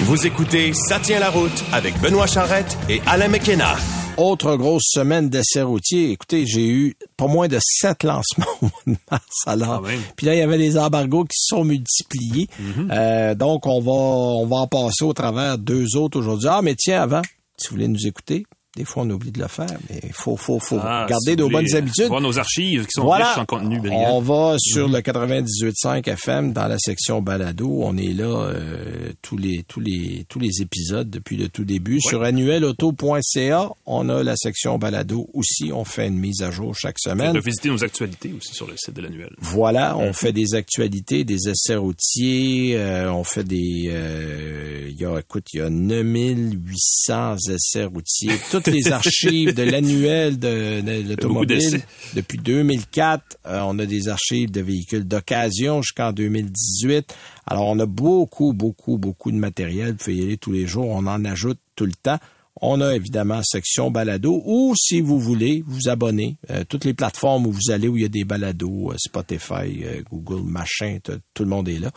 Vous 0.00 0.26
écoutez 0.26 0.72
Ça 0.72 0.98
tient 1.00 1.20
la 1.20 1.28
route 1.28 1.64
avec 1.72 2.00
Benoît 2.00 2.26
Charrette 2.26 2.78
et 2.88 3.02
Alain 3.06 3.28
McKenna. 3.28 3.74
Autre 4.16 4.54
grosse 4.56 4.84
semaine 4.86 5.28
d'essais 5.28 5.62
routiers. 5.62 6.10
Écoutez, 6.12 6.46
j'ai 6.46 6.68
eu 6.68 6.94
pas 7.16 7.26
moins 7.26 7.48
de 7.48 7.58
sept 7.60 8.04
lancements 8.04 8.46
au 8.62 8.66
mois 8.66 8.80
de 8.86 8.96
mars. 9.10 9.24
Alors, 9.46 9.72
Ah 9.72 9.80
oui. 9.82 9.94
puis 10.16 10.26
là, 10.26 10.34
il 10.34 10.38
y 10.38 10.42
avait 10.42 10.58
des 10.58 10.78
embargos 10.78 11.24
qui 11.24 11.36
se 11.36 11.48
sont 11.56 11.64
multipliés. 11.64 12.48
Euh, 12.90 13.34
donc, 13.34 13.66
on 13.66 13.80
va, 13.80 13.90
on 13.90 14.46
va 14.46 14.56
en 14.58 14.66
passer 14.68 15.04
au 15.04 15.12
travers 15.12 15.58
deux 15.58 15.96
autres 15.96 16.18
aujourd'hui. 16.20 16.48
Ah, 16.48 16.60
mais 16.62 16.76
tiens, 16.76 17.02
avant, 17.02 17.22
si 17.56 17.68
vous 17.68 17.74
voulez 17.74 17.88
nous 17.88 18.06
écouter, 18.06 18.44
des 18.76 18.84
fois, 18.84 19.04
on 19.04 19.10
oublie 19.10 19.30
de 19.30 19.40
le 19.40 19.46
faire, 19.48 19.66
mais 19.88 20.00
il 20.02 20.12
faut, 20.12 20.36
faut, 20.36 20.58
faut 20.58 20.78
Ah, 20.82 21.06
garder 21.08 21.32
si 21.32 21.36
nos 21.36 21.48
bonnes 21.48 21.74
habitudes. 21.76 22.06
Voir 22.08 22.20
nos 22.20 22.38
archives 22.38 22.82
qui 22.86 22.90
sont 22.92 23.04
Voilà. 23.04 23.28
riches 23.28 23.38
en 23.38 23.44
contenu 23.46 23.78
On 23.78 23.82
brillant. 23.82 24.20
va 24.20 24.56
sur 24.58 24.88
le 24.88 24.98
98.5 24.98 26.08
FM 26.10 26.52
dans 26.52 26.66
la 26.66 26.76
section 26.78 27.22
balado. 27.22 27.70
On 27.82 27.96
est 27.96 28.12
là 28.12 28.24
euh, 28.26 29.12
tous 29.22 29.36
les 29.36 29.62
tous 29.68 29.78
les 29.80 30.26
tous 30.28 30.40
les 30.40 30.60
épisodes 30.60 31.08
depuis 31.08 31.36
le 31.36 31.48
tout 31.48 31.64
début. 31.64 32.00
Sur 32.00 32.22
annuelauto.ca, 32.24 33.70
on 33.86 34.08
a 34.08 34.22
la 34.22 34.34
section 34.36 34.78
balado 34.78 35.28
aussi. 35.34 35.70
On 35.72 35.84
fait 35.84 36.08
une 36.08 36.18
mise 36.18 36.42
à 36.42 36.50
jour 36.50 36.74
chaque 36.74 36.96
On 37.06 37.10
semaine. 37.10 37.32
peut 37.32 37.40
visiter 37.40 37.68
nos 37.68 37.84
actualités 37.84 38.32
aussi 38.36 38.54
sur 38.54 38.66
le 38.66 38.74
site 38.76 38.94
de 38.94 39.02
l'annuel. 39.02 39.30
Voilà, 39.38 39.96
on 39.96 40.12
fait 40.12 40.32
des 40.32 40.54
actualités, 40.54 41.22
des 41.24 41.48
essais 41.48 41.76
routiers, 41.76 42.76
euh, 42.76 43.12
on 43.12 43.22
fait 43.24 43.44
des... 43.44 43.84
euh, 43.88 44.88
il 44.90 45.00
y 45.00 45.04
a, 45.04 45.18
écoute, 45.18 45.44
il 45.52 45.58
y 45.58 45.62
a 45.62 45.70
9800 45.70 47.36
essais 47.50 47.84
routiers, 47.84 48.32
toutes 48.64 48.74
les 48.74 48.92
archives 48.92 49.54
de 49.54 49.62
l'annuel 49.62 50.38
de, 50.38 51.08
l'automobile 51.08 51.82
depuis 52.14 52.38
2004. 52.38 53.38
euh, 53.46 53.60
on 53.64 53.78
a 53.78 53.86
des 53.86 54.08
archives 54.08 54.50
de 54.50 54.60
véhicules 54.60 55.04
d'occasion 55.04 55.82
jusqu'en 55.82 56.12
2018. 56.12 57.14
Alors, 57.46 57.68
on 57.68 57.78
a 57.78 57.86
beaucoup, 57.86 58.52
beaucoup, 58.52 58.98
beaucoup 58.98 59.30
de 59.30 59.36
matériel. 59.36 59.92
Vous 59.92 59.96
pouvez 59.96 60.16
y 60.16 60.22
aller 60.22 60.36
tous 60.36 60.52
les 60.52 60.66
jours. 60.66 60.86
On 60.88 61.06
en 61.06 61.24
ajoute 61.24 61.58
tout 61.76 61.86
le 61.86 61.92
temps. 61.92 62.18
On 62.60 62.80
a 62.80 62.94
évidemment 62.94 63.40
section 63.42 63.90
balado 63.90 64.40
ou 64.46 64.74
si 64.76 65.00
vous 65.00 65.18
voulez 65.18 65.64
vous 65.66 65.88
abonner, 65.88 66.36
euh, 66.50 66.62
toutes 66.66 66.84
les 66.84 66.94
plateformes 66.94 67.46
où 67.46 67.52
vous 67.52 67.72
allez 67.72 67.88
où 67.88 67.96
il 67.96 68.02
y 68.02 68.06
a 68.06 68.08
des 68.08 68.24
balados, 68.24 68.92
euh, 68.92 68.94
Spotify, 68.96 69.82
euh, 69.82 70.02
Google, 70.10 70.48
machin, 70.48 70.98
tout 71.02 71.42
le 71.42 71.48
monde 71.48 71.68
est 71.68 71.80
là. 71.80 71.90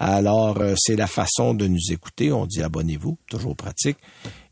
Alors 0.00 0.58
euh, 0.60 0.74
c'est 0.76 0.96
la 0.96 1.06
façon 1.06 1.54
de 1.54 1.68
nous 1.68 1.92
écouter. 1.92 2.32
On 2.32 2.46
dit 2.46 2.60
abonnez-vous, 2.60 3.18
toujours 3.28 3.54
pratique. 3.54 3.98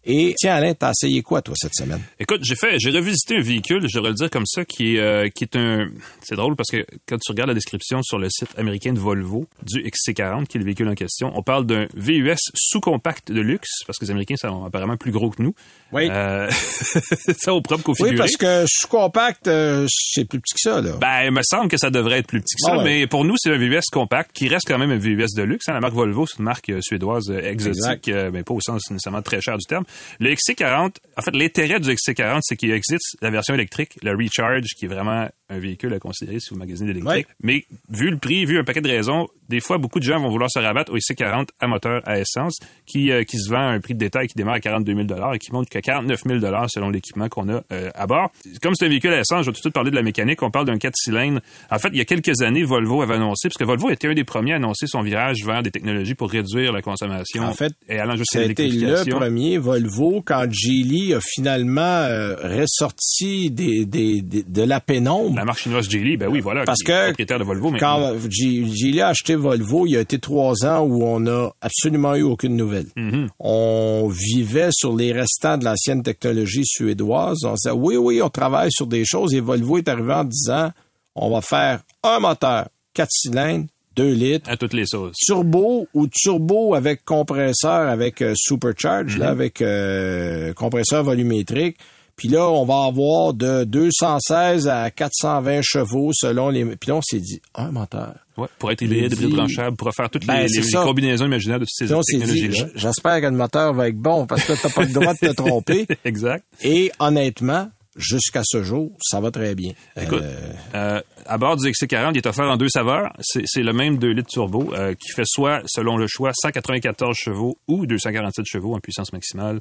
Et 0.04 0.34
tiens 0.38 0.54
Alain, 0.54 0.72
t'as 0.74 0.90
essayé 0.92 1.22
quoi 1.22 1.42
toi 1.42 1.54
cette 1.56 1.74
semaine? 1.74 2.00
Écoute, 2.18 2.40
j'ai 2.42 2.54
fait, 2.54 2.78
j'ai 2.78 2.90
revisité 2.90 3.36
un 3.36 3.42
véhicule, 3.42 3.86
je 3.88 3.94
devrais 3.96 4.10
le 4.10 4.14
dire 4.14 4.30
comme 4.30 4.46
ça, 4.46 4.64
qui 4.64 4.94
est, 4.96 5.00
euh, 5.00 5.28
qui 5.28 5.44
est 5.44 5.56
un. 5.56 5.88
C'est 6.22 6.36
drôle 6.36 6.56
parce 6.56 6.70
que 6.70 6.86
quand 7.06 7.18
tu 7.18 7.30
regardes 7.32 7.48
la 7.48 7.54
description 7.54 8.02
sur 8.02 8.18
le 8.18 8.28
site 8.30 8.48
américain 8.56 8.92
de 8.92 8.98
Volvo 8.98 9.46
du 9.62 9.82
XC40, 9.82 10.46
qui 10.46 10.56
est 10.56 10.60
le 10.60 10.64
véhicule 10.64 10.88
en 10.88 10.94
question, 10.94 11.32
on 11.34 11.42
parle 11.42 11.66
d'un 11.66 11.86
VUS 11.94 12.36
sous-compact 12.54 13.32
de 13.32 13.40
luxe 13.40 13.68
parce 13.86 13.98
que 13.98 14.04
les 14.06 14.10
Américains 14.10 14.36
sont 14.36 14.64
apparemment 14.64 14.96
plus 14.96 15.10
gros 15.10 15.30
que 15.30 15.42
nous. 15.42 15.54
Oui. 15.92 16.08
Euh, 16.10 16.48
ça 17.38 17.52
au 17.52 17.60
propre 17.60 17.80
Oui, 17.88 17.94
configuré. 17.96 18.16
parce 18.16 18.36
que 18.36 18.64
sous-compact, 18.66 19.46
euh, 19.48 19.86
c'est 19.90 20.24
plus 20.24 20.40
petit 20.40 20.54
que 20.54 20.60
ça 20.60 20.80
là. 20.80 20.92
Ben, 21.00 21.24
il 21.26 21.32
me 21.32 21.42
semble 21.42 21.68
que 21.68 21.76
ça 21.76 21.90
devrait 21.90 22.18
être 22.20 22.26
plus 22.28 22.40
petit 22.40 22.54
que 22.56 22.62
ça, 22.62 22.72
Ah 22.74 22.78
ouais. 22.78 22.84
mais 22.84 23.06
pour 23.06 23.24
nous, 23.24 23.34
c'est 23.36 23.50
un 23.52 23.58
VUS 23.58 23.80
compact 23.92 24.30
qui 24.32 24.48
reste 24.48 24.66
quand 24.66 24.78
même 24.78 24.90
un 24.90 24.96
VUS 24.98 25.26
de 25.36 25.42
luxe. 25.42 25.68
hein. 25.68 25.74
La 25.74 25.80
marque 25.80 25.94
Volvo, 25.94 26.26
c'est 26.26 26.38
une 26.38 26.44
marque 26.44 26.70
euh, 26.70 26.80
suédoise 26.80 27.30
euh, 27.30 27.40
exotique, 27.42 28.10
mais 28.32 28.42
pas 28.42 28.54
au 28.54 28.60
sens 28.60 28.90
nécessairement 28.90 29.22
très 29.22 29.40
cher 29.40 29.58
du 29.58 29.64
terme. 29.66 29.84
Le 30.20 30.34
XC40, 30.34 30.96
en 31.16 31.22
fait, 31.22 31.36
l'intérêt 31.36 31.80
du 31.80 31.90
XC40, 31.90 32.40
c'est 32.42 32.56
qu'il 32.56 32.70
existe 32.70 33.16
la 33.20 33.30
version 33.30 33.54
électrique, 33.54 33.98
le 34.02 34.12
Recharge, 34.12 34.68
qui 34.78 34.86
est 34.86 34.88
vraiment 34.88 35.28
un 35.50 35.58
véhicule 35.58 35.94
à 35.94 35.98
considérer 35.98 36.40
si 36.40 36.50
vous 36.50 36.56
magasinez 36.58 36.92
d'électrique. 36.92 37.26
Ouais. 37.26 37.34
Mais 37.42 37.64
vu 37.90 38.10
le 38.10 38.18
prix, 38.18 38.44
vu 38.44 38.58
un 38.58 38.64
paquet 38.64 38.80
de 38.82 38.88
raisons, 38.88 39.28
des 39.48 39.60
fois, 39.60 39.78
beaucoup 39.78 39.98
de 39.98 40.04
gens 40.04 40.20
vont 40.20 40.28
vouloir 40.28 40.50
se 40.50 40.58
rabattre 40.58 40.92
au 40.92 40.96
XC40 40.98 41.48
à 41.58 41.66
moteur 41.66 42.02
à 42.06 42.18
essence, 42.18 42.58
qui, 42.86 43.10
euh, 43.10 43.24
qui 43.24 43.38
se 43.38 43.48
vend 43.50 43.56
à 43.68 43.72
un 43.72 43.80
prix 43.80 43.94
de 43.94 43.98
détail 43.98 44.26
qui 44.28 44.34
démarre 44.34 44.56
à 44.56 44.60
42 44.60 44.94
000 44.94 45.06
et 45.34 45.38
qui 45.38 45.52
monte 45.52 45.64
jusqu'à 45.64 45.80
49 45.80 46.20
000 46.26 46.40
selon 46.68 46.90
l'équipement 46.90 47.28
qu'on 47.30 47.48
a 47.48 47.62
euh, 47.72 47.90
à 47.94 48.06
bord. 48.06 48.30
Comme 48.62 48.74
c'est 48.74 48.84
un 48.86 48.88
véhicule 48.90 49.12
à 49.14 49.20
essence, 49.20 49.40
je 49.44 49.46
vais 49.46 49.52
tout 49.52 49.58
de 49.58 49.62
suite 49.62 49.74
parler 49.74 49.90
de 49.90 49.96
la 49.96 50.02
mécanique. 50.02 50.42
On 50.42 50.50
parle 50.50 50.66
d'un 50.66 50.76
4 50.76 50.94
cylindres. 50.96 51.40
En 51.70 51.78
fait, 51.78 51.88
il 51.92 51.96
y 51.98 52.00
a 52.00 52.04
quelques 52.04 52.42
années, 52.42 52.62
Volvo 52.64 53.00
avait 53.00 53.14
annoncé, 53.14 53.48
parce 53.48 53.56
que 53.56 53.64
Volvo 53.64 53.88
était 53.90 54.08
un 54.08 54.14
des 54.14 54.24
premiers 54.24 54.52
à 54.52 54.56
annoncer 54.56 54.86
son 54.86 55.00
virage 55.00 55.38
vers 55.46 55.62
des 55.62 55.70
technologies 55.70 56.14
pour 56.14 56.30
réduire 56.30 56.72
la 56.72 56.82
consommation 56.82 57.42
En 57.44 57.52
fait, 57.54 57.72
et 57.88 57.98
allant 57.98 58.16
jusqu'à 58.16 58.40
été 58.52 58.68
le 58.68 58.96
premier 59.18 59.56
Volvo 59.56 60.22
quand 60.24 60.44
Geely 60.50 61.14
a 61.14 61.20
finalement 61.22 61.80
euh, 61.80 62.34
ressorti 62.60 63.50
des, 63.50 63.86
des, 63.86 64.20
des- 64.22 64.42
de 64.42 64.62
la 64.62 64.80
pénombre. 64.80 65.37
La 65.38 65.44
marque 65.44 65.60
chinoise 65.60 65.88
Geely, 65.88 66.16
ben 66.16 66.26
oui, 66.26 66.40
voilà, 66.40 66.64
Parce 66.64 66.82
que 66.82 67.06
propriétaire 67.06 67.38
de 67.38 67.44
Volvo 67.44 67.70
maintenant. 67.70 68.10
Quand 68.10 68.28
Geely 68.28 69.00
a 69.00 69.08
acheté 69.08 69.36
Volvo, 69.36 69.86
il 69.86 69.92
y 69.92 69.96
a 69.96 70.00
été 70.00 70.18
trois 70.18 70.66
ans 70.66 70.80
où 70.80 71.04
on 71.04 71.20
n'a 71.20 71.52
absolument 71.60 72.16
eu 72.16 72.22
aucune 72.22 72.56
nouvelle. 72.56 72.86
Mm-hmm. 72.96 73.28
On 73.38 74.08
vivait 74.12 74.70
sur 74.72 74.96
les 74.96 75.12
restants 75.12 75.56
de 75.56 75.64
l'ancienne 75.64 76.02
technologie 76.02 76.64
suédoise. 76.66 77.44
On 77.44 77.54
disait 77.54 77.70
oui, 77.70 77.96
oui, 77.96 78.20
on 78.20 78.30
travaille 78.30 78.72
sur 78.72 78.88
des 78.88 79.04
choses 79.04 79.32
et 79.32 79.38
Volvo 79.38 79.78
est 79.78 79.88
arrivé 79.88 80.12
en 80.12 80.24
disant 80.24 80.72
on 81.14 81.30
va 81.30 81.40
faire 81.40 81.82
un 82.02 82.18
moteur, 82.18 82.66
quatre 82.92 83.12
cylindres, 83.12 83.66
deux 83.94 84.12
litres, 84.12 84.50
À 84.50 84.56
toutes 84.56 84.74
les 84.74 84.86
sauces. 84.86 85.14
turbo 85.24 85.86
ou 85.94 86.08
turbo 86.08 86.74
avec 86.74 87.04
compresseur, 87.04 87.88
avec 87.88 88.22
euh, 88.22 88.32
supercharge, 88.36 89.18
là, 89.18 89.28
avec 89.28 89.62
euh, 89.62 90.52
compresseur 90.54 91.04
volumétrique. 91.04 91.76
Puis 92.18 92.28
là, 92.28 92.50
on 92.50 92.64
va 92.66 92.84
avoir 92.86 93.32
de 93.32 93.64
216 93.64 94.68
à 94.68 94.90
420 94.90 95.60
chevaux 95.62 96.10
selon 96.12 96.50
les... 96.50 96.64
Puis 96.76 96.88
là, 96.90 96.96
on 96.96 97.00
s'est 97.02 97.20
dit, 97.20 97.40
un 97.54 97.70
moteur. 97.70 98.12
Ouais, 98.36 98.48
pour 98.58 98.70
être 98.70 98.82
hybride, 98.82 99.12
hybride 99.12 99.30
branchable, 99.34 99.76
pour 99.76 99.90
faire 99.94 100.10
toutes 100.10 100.26
Ben, 100.26 100.40
les, 100.42 100.48
les- 100.48 100.56
les 100.60 100.62
ça. 100.62 100.82
combinaisons 100.82 101.24
imaginaires 101.26 101.58
de 101.60 101.64
toutes 101.64 101.74
ces 101.74 101.86
technologies-là. 102.18 102.66
j'espère 102.74 103.20
que 103.20 103.26
le 103.26 103.32
moteur 103.32 103.72
va 103.72 103.88
être 103.88 103.96
bon 103.98 104.26
parce 104.26 104.44
que 104.44 104.52
t'as 104.60 104.68
pas 104.68 104.82
le 104.84 104.92
droit 104.92 105.14
de 105.14 105.18
te 105.18 105.32
tromper. 105.32 105.86
exact. 106.04 106.44
Et 106.62 106.92
honnêtement, 106.98 107.68
jusqu'à 107.96 108.42
ce 108.44 108.62
jour, 108.62 108.90
ça 109.00 109.20
va 109.20 109.30
très 109.30 109.54
bien. 109.54 109.72
Écoute, 110.00 110.22
Euh, 110.22 110.52
euh, 110.74 111.00
à 111.26 111.38
bord 111.38 111.56
du 111.56 111.68
XC40, 111.70 112.10
il 112.14 112.18
est 112.18 112.26
offert 112.26 112.44
en 112.46 112.56
deux 112.56 112.68
saveurs. 112.68 113.12
C'est 113.20 113.42
c'est 113.46 113.62
le 113.62 113.72
même 113.72 113.98
2 113.98 114.10
litres 114.10 114.28
turbo 114.30 114.72
euh, 114.74 114.94
qui 114.94 115.10
fait 115.12 115.22
soit, 115.26 115.62
selon 115.66 115.96
le 115.96 116.06
choix, 116.08 116.30
194 116.34 117.16
chevaux 117.16 117.58
ou 117.66 117.86
247 117.86 118.44
chevaux 118.46 118.74
en 118.74 118.80
puissance 118.80 119.12
maximale. 119.12 119.60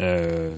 Euh, 0.00 0.54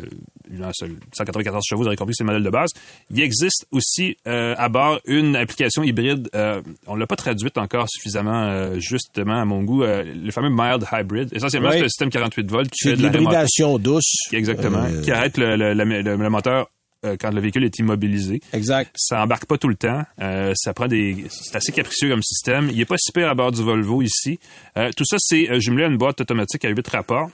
non, 0.50 0.68
seul- 0.72 0.96
194 1.16 1.64
chevaux, 1.66 1.82
vous 1.82 1.86
avez 1.88 1.96
compris, 1.96 2.14
c'est 2.14 2.22
le 2.24 2.28
modèle 2.28 2.42
de 2.44 2.50
base. 2.50 2.70
Il 3.10 3.20
existe 3.20 3.66
aussi 3.70 4.16
euh, 4.26 4.54
à 4.58 4.68
bord 4.68 5.00
une 5.06 5.34
application 5.36 5.82
hybride. 5.82 6.28
Euh, 6.34 6.60
on 6.86 6.94
l'a 6.94 7.06
pas 7.06 7.16
traduite 7.16 7.58
encore 7.58 7.86
suffisamment, 7.88 8.44
euh, 8.44 8.78
justement, 8.78 9.40
à 9.40 9.44
mon 9.44 9.62
goût. 9.62 9.82
euh, 9.82 10.04
le 10.04 10.30
fameux 10.30 10.50
mild 10.50 10.84
hybrid. 10.92 11.30
Essentiellement, 11.32 11.70
Oui. 11.70 11.76
c'est 11.78 11.84
un 11.84 11.88
système 11.88 12.10
48 12.10 12.50
volts 12.50 12.70
qui 12.70 12.78
c'est 12.82 12.90
fait 12.90 12.96
de 12.96 13.02
l'hybridation 13.02 13.78
douce. 13.78 14.14
Exactement. 14.32 14.84
Euh, 14.84 15.02
Qui 15.02 15.10
arrête 15.10 15.36
le, 15.38 15.56
le- 15.56 15.74
le- 15.74 15.84
le- 16.02 16.16
le 16.16 16.30
moteur 16.30 16.68
euh, 17.04 17.16
quand 17.18 17.32
le 17.32 17.40
véhicule 17.40 17.64
est 17.64 17.78
immobilisé. 17.80 18.40
Exact. 18.52 18.90
Ça 18.96 19.22
embarque 19.22 19.46
pas 19.46 19.58
tout 19.58 19.68
le 19.68 19.74
temps. 19.74 20.02
Euh, 20.20 20.52
ça 20.54 20.72
prend 20.74 20.86
des. 20.86 21.24
C'est 21.30 21.56
assez 21.56 21.72
capricieux 21.72 22.08
comme 22.10 22.22
système. 22.22 22.68
Il 22.70 22.80
est 22.80 22.84
pas 22.84 22.96
si 22.98 23.10
pire 23.10 23.28
à 23.28 23.34
bord 23.34 23.50
du 23.50 23.62
Volvo 23.62 24.02
ici. 24.02 24.38
Euh, 24.76 24.90
tout 24.96 25.04
ça, 25.04 25.16
c'est 25.18 25.50
euh, 25.50 25.58
jumelé 25.58 25.84
à 25.84 25.86
une 25.88 25.96
boîte 25.96 26.20
automatique 26.20 26.64
à 26.64 26.68
8 26.68 26.86
rapports. 26.88 27.28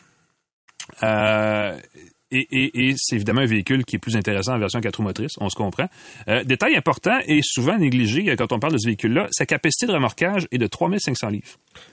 Euh, 1.03 1.77
et, 2.31 2.47
et- 2.53 2.89
et 2.91 2.95
c'est 2.99 3.17
évidemment 3.17 3.41
un 3.41 3.47
véhicule 3.47 3.87
qui 3.87 3.97
est 3.97 3.99
plus 3.99 4.15
intéressant 4.15 4.53
en 4.55 4.59
version 4.59 4.83
4 4.83 4.97
roues 4.99 5.03
motrices, 5.03 5.37
on 5.41 5.49
se 5.49 5.55
comprend. 5.57 5.89
Euh, 6.29 6.45
détail 6.45 6.77
important 6.77 7.19
et 7.27 7.41
souvent 7.43 7.79
négligé 7.79 8.29
euh, 8.29 8.37
quand 8.37 8.53
on 8.53 8.59
parle 8.59 8.75
de 8.75 8.79
ce 8.79 8.87
véhicule-là, 8.87 9.29
sa 9.31 9.47
capacité 9.47 9.87
de 9.87 9.93
remorquage 9.93 10.47
est 10.53 10.59
de 10.59 10.67
3500 10.67 11.29
livres. 11.31 11.47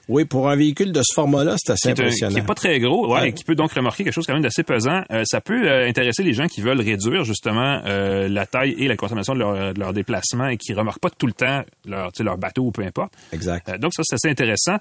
Oui, 0.09 0.25
pour 0.25 0.49
un 0.49 0.57
véhicule 0.57 0.91
de 0.91 1.01
ce 1.03 1.13
format-là, 1.13 1.55
c'est 1.57 1.71
assez 1.71 1.93
Qui 1.93 2.01
est, 2.01 2.03
un- 2.03 2.07
impressionnant. 2.07 2.33
qui 2.33 2.39
est 2.39 2.45
pas 2.45 2.53
très 2.53 2.79
gros, 2.81 3.07
ouais, 3.13 3.21
Ouais. 3.21 3.29
et 3.29 3.33
qui 3.33 3.45
peut 3.45 3.55
donc 3.55 3.71
remorquer 3.71 4.03
quelque 4.03 4.11
chose 4.13 4.25
quand 4.27 4.33
même 4.33 4.41
d'assez 4.43 4.63
pesant. 4.63 5.03
Euh, 5.09 5.23
ça 5.25 5.39
peut 5.39 5.69
euh, 5.69 5.87
intéresser 5.87 6.21
les 6.23 6.33
gens 6.33 6.47
qui 6.47 6.59
veulent 6.59 6.81
réduire 6.81 7.23
justement 7.23 7.81
la 7.85 8.45
taille 8.45 8.75
et 8.77 8.89
la 8.89 8.97
consommation 8.97 9.35
de 9.35 9.39
leur, 9.39 9.73
de 9.73 9.79
leur 9.79 9.93
déplacement 9.93 10.47
et 10.49 10.57
qui 10.57 10.73
remorquent 10.73 10.99
pas 10.99 11.11
tout 11.11 11.27
le 11.27 11.33
temps 11.33 11.63
leur, 11.85 12.11
bateau 12.37 12.63
ou 12.63 12.71
peu 12.71 12.81
importe. 12.81 13.13
Exact. 13.31 13.79
Donc 13.79 13.93
ça, 13.93 14.01
c'est 14.03 14.15
assez 14.15 14.29
intéressant. 14.29 14.79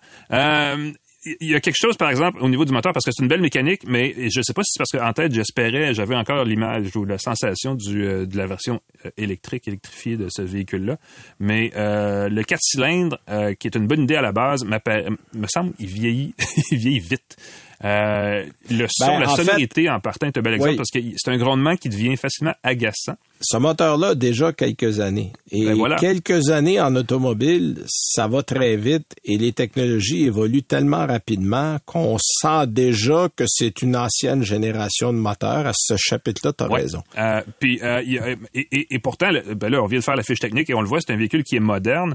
Il 1.27 1.49
y 1.49 1.55
a 1.55 1.61
quelque 1.61 1.79
chose, 1.79 1.97
par 1.97 2.11
exemple, 2.11 2.39
au 2.43 2.49
niveau 2.49 2.65
du 2.65 2.73
moteur, 2.73 2.93
parce 2.93 3.05
que 3.05 3.11
c'est 3.15 3.23
une 3.23 3.29
belle 3.29 3.41
mécanique, 3.41 3.83
mais 3.87 4.15
je 4.29 4.43
sais 4.43 4.53
pas 4.53 4.63
si 4.63 4.73
c'est 4.73 4.79
parce 4.79 4.91
qu'en 4.91 5.13
tête, 5.13 5.33
j'espérais, 5.33 5.95
j'avais 5.95 6.15
encore 6.15 6.45
l'image 6.45 6.95
ou 6.97 7.05
la 7.05 7.19
sensation 7.19 7.75
du, 7.75 8.05
euh, 8.05 8.27
de 8.27 8.37
la 8.37 8.47
version 8.47 8.81
euh, 9.07 9.11
électrique, 9.17 9.67
électrifiée 9.67 10.17
de 10.17 10.29
ce 10.31 10.43
véhicule-là. 10.43 10.99
Mais 11.41 11.73
euh, 11.77 12.29
le 12.29 12.43
4 12.43 12.61
cylindres, 12.63 13.19
qui 13.59 13.67
est 13.67 13.75
une 13.77 13.87
bonne 13.87 14.03
idée 14.03 14.17
à 14.17 14.23
la 14.23 14.33
base, 14.33 14.65
me 14.65 15.47
semble 15.47 15.73
il 15.79 15.87
vieillit, 15.87 16.35
il 16.71 16.79
vieillit 16.79 17.01
vite. 17.01 17.37
Euh, 17.85 18.45
le 18.71 18.87
son, 18.89 19.07
Ben, 19.07 19.21
la 19.21 19.31
en 19.31 19.37
fait- 19.37 19.45
sonorité 19.45 19.91
en 19.91 20.01
partant 20.01 20.27
est 20.27 20.39
un 20.39 20.41
bel 20.41 20.55
exemple 20.55 20.71
Oui. 20.71 20.77
parce 20.79 20.91
que 20.91 20.99
c'est 21.17 21.31
un 21.31 21.37
grondement 21.37 21.77
qui 21.77 21.91
devient 21.91 22.17
facilement 22.17 22.55
agaçant. 22.63 23.15
Ce 23.43 23.59
moteur-là 23.59 24.09
a 24.09 24.15
déjà 24.15 24.53
quelques 24.55 25.01
années. 25.01 25.33
Et 25.51 25.67
Ben 25.67 25.75
voilà. 25.75 25.97
quelques 25.97 26.49
années 26.49 26.81
en 26.81 26.97
automobile, 26.97 27.83
ça 27.87 28.27
va 28.27 28.43
très 28.43 28.77
vite 28.77 29.15
et 29.25 29.37
les 29.37 29.53
technologies 29.53 30.25
évoluent 30.25 30.63
tellement 30.63 31.07
rapidement 31.07 31.77
qu'on 31.85 32.17
sent 32.19 32.67
déjà 32.69 33.29
que 33.37 33.45
c'est 33.47 33.83
une 33.83 33.97
ancienne 33.97 34.43
génération 34.45 35.13
de 35.13 35.19
moteurs. 35.19 35.67
À 35.67 35.73
ce 35.75 35.95
chapitre-là, 35.99 36.55
tu 36.57 36.65
as 36.65 36.69
Ouais. 36.71 36.81
raison. 36.83 37.03
Euh, 37.19 37.43
puis, 37.61 37.81
euh, 37.83 38.01
et, 38.55 38.67
et- 38.73 38.95
et 38.95 38.99
pourtant, 38.99 39.29
ben 39.57 39.69
là, 39.69 39.83
on 39.83 39.87
vient 39.87 39.99
de 39.99 40.05
faire 40.05 40.17
la 40.17 40.23
fiche 40.23 40.41
technique 40.41 40.71
et 40.71 40.75
on 40.75 40.81
le 40.81 40.89
voit, 40.89 41.01
c'est 41.07 41.13
un 41.13 41.17
véhicule 41.19 41.45
qui 41.45 41.57
est 41.57 41.61
moderne. 41.61 42.15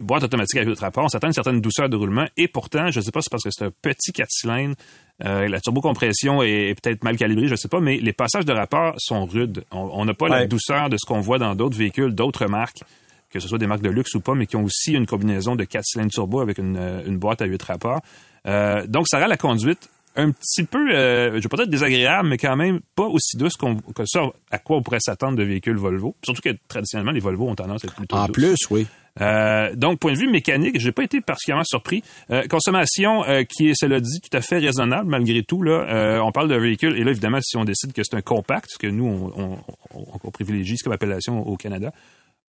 Boîte 0.00 0.22
automatique 0.22 0.58
à 0.58 0.62
huit 0.62 0.78
rapports, 0.78 1.04
on 1.04 1.08
s'attend 1.08 1.26
à 1.26 1.30
une 1.30 1.34
certaine 1.34 1.60
douceur 1.60 1.88
de 1.88 1.96
roulement. 1.96 2.26
Et 2.36 2.48
pourtant, 2.48 2.90
je 2.90 3.00
ne 3.00 3.04
sais 3.04 3.10
pas 3.10 3.20
si 3.20 3.24
c'est 3.24 3.30
parce 3.30 3.44
que 3.44 3.50
c'est 3.50 3.64
un 3.64 3.72
petit 3.82 4.12
4 4.12 4.28
cylindres, 4.30 4.76
euh, 5.24 5.48
la 5.48 5.60
turbocompression 5.60 6.42
est, 6.42 6.80
peut-être 6.80 7.02
mal 7.02 7.16
calibrée, 7.16 7.46
je 7.46 7.52
ne 7.52 7.56
sais 7.56 7.68
pas, 7.68 7.80
mais 7.80 7.96
les 7.98 8.12
passages 8.12 8.44
de 8.44 8.52
rapport 8.52 8.94
sont 8.98 9.26
rudes. 9.26 9.64
On 9.72 10.04
n'a 10.04 10.14
pas 10.14 10.28
la 10.28 10.46
douceur 10.46 10.88
de 10.88 10.96
ce 10.96 11.06
qu'on 11.06 11.20
voit 11.20 11.38
dans 11.38 11.54
d'autres 11.54 11.76
véhicules, 11.76 12.14
d'autres 12.14 12.46
marques, 12.46 12.82
que 13.30 13.40
ce 13.40 13.48
soit 13.48 13.58
des 13.58 13.66
marques 13.66 13.82
de 13.82 13.90
luxe 13.90 14.14
ou 14.14 14.20
pas, 14.20 14.34
mais 14.34 14.46
qui 14.46 14.56
ont 14.56 14.64
aussi 14.64 14.92
une 14.92 15.06
combinaison 15.06 15.56
de 15.56 15.64
4 15.64 15.84
cylindres 15.84 16.12
turbo 16.12 16.40
avec 16.40 16.58
une, 16.58 16.78
une 17.06 17.18
boîte 17.18 17.42
à 17.42 17.46
huit 17.46 17.62
rapports. 17.62 18.00
Euh, 18.46 18.86
donc, 18.86 19.08
ça 19.08 19.18
rend 19.18 19.26
la 19.26 19.36
conduite 19.36 19.90
un 20.18 20.32
petit 20.32 20.64
peu, 20.64 20.92
euh, 20.92 21.36
je 21.36 21.42
vais 21.42 21.48
pas 21.48 21.62
être 21.62 21.70
désagréable, 21.70 22.28
mais 22.28 22.38
quand 22.38 22.56
même 22.56 22.80
pas 22.96 23.06
aussi 23.06 23.36
douce 23.36 23.54
que 23.56 24.02
ça 24.04 24.22
à 24.50 24.58
quoi 24.58 24.76
on 24.76 24.82
pourrait 24.82 24.98
s'attendre 25.00 25.36
de 25.36 25.44
véhicules 25.44 25.76
Volvo. 25.76 26.16
Surtout 26.24 26.42
que 26.42 26.56
traditionnellement, 26.66 27.12
les 27.12 27.20
Volvo 27.20 27.48
ont 27.48 27.54
tendance 27.54 27.84
à 27.84 27.86
être 27.86 27.94
plutôt 27.94 28.16
En 28.16 28.26
plus, 28.26 28.58
oui. 28.70 28.86
Euh, 29.20 29.74
donc, 29.74 29.98
point 29.98 30.12
de 30.12 30.18
vue 30.18 30.30
mécanique, 30.30 30.78
j'ai 30.78 30.92
pas 30.92 31.02
été 31.02 31.20
particulièrement 31.20 31.64
surpris. 31.64 32.02
Euh, 32.30 32.46
consommation 32.48 33.24
euh, 33.24 33.42
qui 33.44 33.68
est, 33.70 33.74
cela 33.74 34.00
dit, 34.00 34.20
tout 34.20 34.36
à 34.36 34.40
fait 34.40 34.58
raisonnable 34.58 35.08
malgré 35.08 35.42
tout. 35.42 35.62
Là, 35.62 35.86
euh, 35.88 36.18
on 36.20 36.32
parle 36.32 36.48
d'un 36.48 36.58
véhicule, 36.58 36.96
et 36.96 37.04
là, 37.04 37.10
évidemment, 37.10 37.38
si 37.42 37.56
on 37.56 37.64
décide 37.64 37.92
que 37.92 38.02
c'est 38.04 38.16
un 38.16 38.22
compact, 38.22 38.66
ce 38.70 38.78
que 38.78 38.86
nous, 38.86 39.06
on, 39.06 39.32
on, 39.36 39.58
on, 39.94 40.04
on 40.22 40.30
privilégie 40.30 40.76
comme 40.76 40.92
appellation 40.92 41.46
au 41.46 41.56
Canada, 41.56 41.92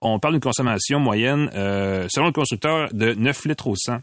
on 0.02 0.20
parle 0.20 0.36
d'une 0.36 0.42
consommation 0.42 1.00
moyenne, 1.00 1.50
euh, 1.56 2.08
selon 2.10 2.28
le 2.28 2.32
constructeur, 2.32 2.90
de 2.94 3.14
9 3.14 3.46
litres 3.46 3.68
au 3.68 3.76
100. 3.76 4.00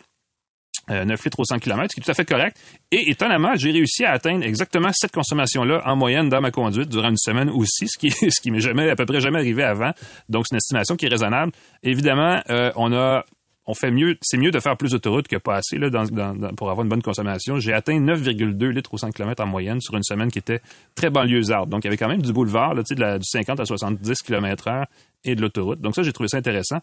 9 0.89 1.11
euh, 1.11 1.15
litres 1.25 1.39
au 1.39 1.45
100 1.45 1.59
km, 1.59 1.89
ce 1.91 1.95
qui 1.95 2.01
est 2.01 2.05
tout 2.05 2.11
à 2.11 2.15
fait 2.15 2.25
correct. 2.25 2.57
Et 2.91 3.11
étonnamment, 3.11 3.55
j'ai 3.57 3.71
réussi 3.71 4.05
à 4.05 4.13
atteindre 4.13 4.45
exactement 4.45 4.91
cette 4.93 5.13
consommation-là 5.13 5.83
en 5.85 5.97
moyenne 5.97 6.29
dans 6.29 6.41
ma 6.41 6.51
conduite 6.51 6.89
durant 6.89 7.11
une 7.11 7.17
semaine 7.17 7.51
aussi, 7.51 7.89
ce 7.89 7.99
qui, 7.99 8.11
ce 8.31 8.41
qui 8.41 8.51
m'est 8.51 8.61
jamais, 8.61 8.91
à 8.91 8.97
peu 8.97 9.07
près 9.07 9.21
jamais 9.21 9.39
arrivé 9.39 9.63
avant. 9.63 9.93
Donc, 10.29 10.47
c'est 10.47 10.55
une 10.55 10.59
estimation 10.59 10.97
qui 10.97 11.07
est 11.07 11.11
raisonnable. 11.11 11.53
Évidemment, 11.83 12.41
euh, 12.51 12.73
on 12.77 12.93
a 12.93 13.25
on 13.67 13.75
fait 13.75 13.91
mieux, 13.91 14.17
c'est 14.23 14.39
mieux 14.39 14.51
de 14.51 14.59
faire 14.59 14.77
plus 14.77 14.93
d'autoroutes 14.93 15.29
que 15.29 15.37
pas 15.37 15.57
assez 15.57 15.79
là, 15.79 15.89
dans, 15.89 16.05
dans, 16.05 16.55
pour 16.55 16.71
avoir 16.71 16.85
une 16.85 16.89
bonne 16.89 17.03
consommation. 17.03 17.59
J'ai 17.59 17.73
atteint 17.73 17.99
9,2 17.99 18.69
litres 18.69 18.93
au 18.93 18.99
100 18.99 19.13
km 19.13 19.43
en 19.43 19.47
moyenne 19.47 19.81
sur 19.81 19.97
une 19.97 20.03
semaine 20.03 20.31
qui 20.31 20.39
était 20.39 20.61
très 20.95 21.11
banlieusarde. 21.11 21.71
Donc, 21.71 21.85
il 21.85 21.87
y 21.87 21.89
avait 21.89 21.97
quand 21.97 22.09
même 22.09 22.23
du 22.23 22.33
boulevard, 22.33 22.75
là, 22.75 22.83
de 22.83 23.01
la, 23.01 23.19
du 23.19 23.25
50 23.25 23.61
à 23.61 23.65
70 23.65 24.23
km 24.23 24.69
heure 24.69 24.87
et 25.25 25.37
de 25.37 25.41
l'autoroute. 25.41 25.81
Donc 25.81 25.95
ça, 25.95 26.03
j'ai 26.03 26.13
trouvé 26.13 26.29
ça 26.29 26.39
intéressant. 26.39 26.79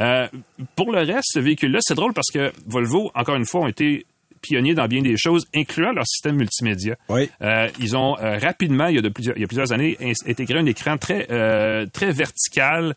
Euh, 0.00 0.26
pour 0.74 0.90
le 0.90 0.98
reste, 0.98 1.28
ce 1.32 1.38
véhicule-là, 1.38 1.78
c'est 1.82 1.94
drôle 1.94 2.12
parce 2.12 2.30
que 2.32 2.52
Volvo, 2.66 3.12
encore 3.14 3.36
une 3.36 3.46
fois, 3.46 3.60
ont 3.60 3.68
été 3.68 4.04
pionniers 4.44 4.74
dans 4.74 4.86
bien 4.86 5.02
des 5.02 5.16
choses, 5.16 5.46
incluant 5.54 5.92
leur 5.92 6.06
système 6.06 6.36
multimédia. 6.36 6.96
Oui. 7.08 7.30
Euh, 7.40 7.68
ils 7.80 7.96
ont 7.96 8.18
euh, 8.18 8.38
rapidement, 8.38 8.86
il 8.88 8.96
y, 8.96 8.98
a 8.98 9.02
de 9.02 9.08
plusieurs, 9.08 9.36
il 9.36 9.40
y 9.40 9.44
a 9.44 9.46
plusieurs 9.46 9.72
années, 9.72 9.96
intégré 10.26 10.58
un 10.58 10.66
écran 10.66 10.98
très, 10.98 11.26
euh, 11.30 11.86
très 11.92 12.12
vertical, 12.12 12.94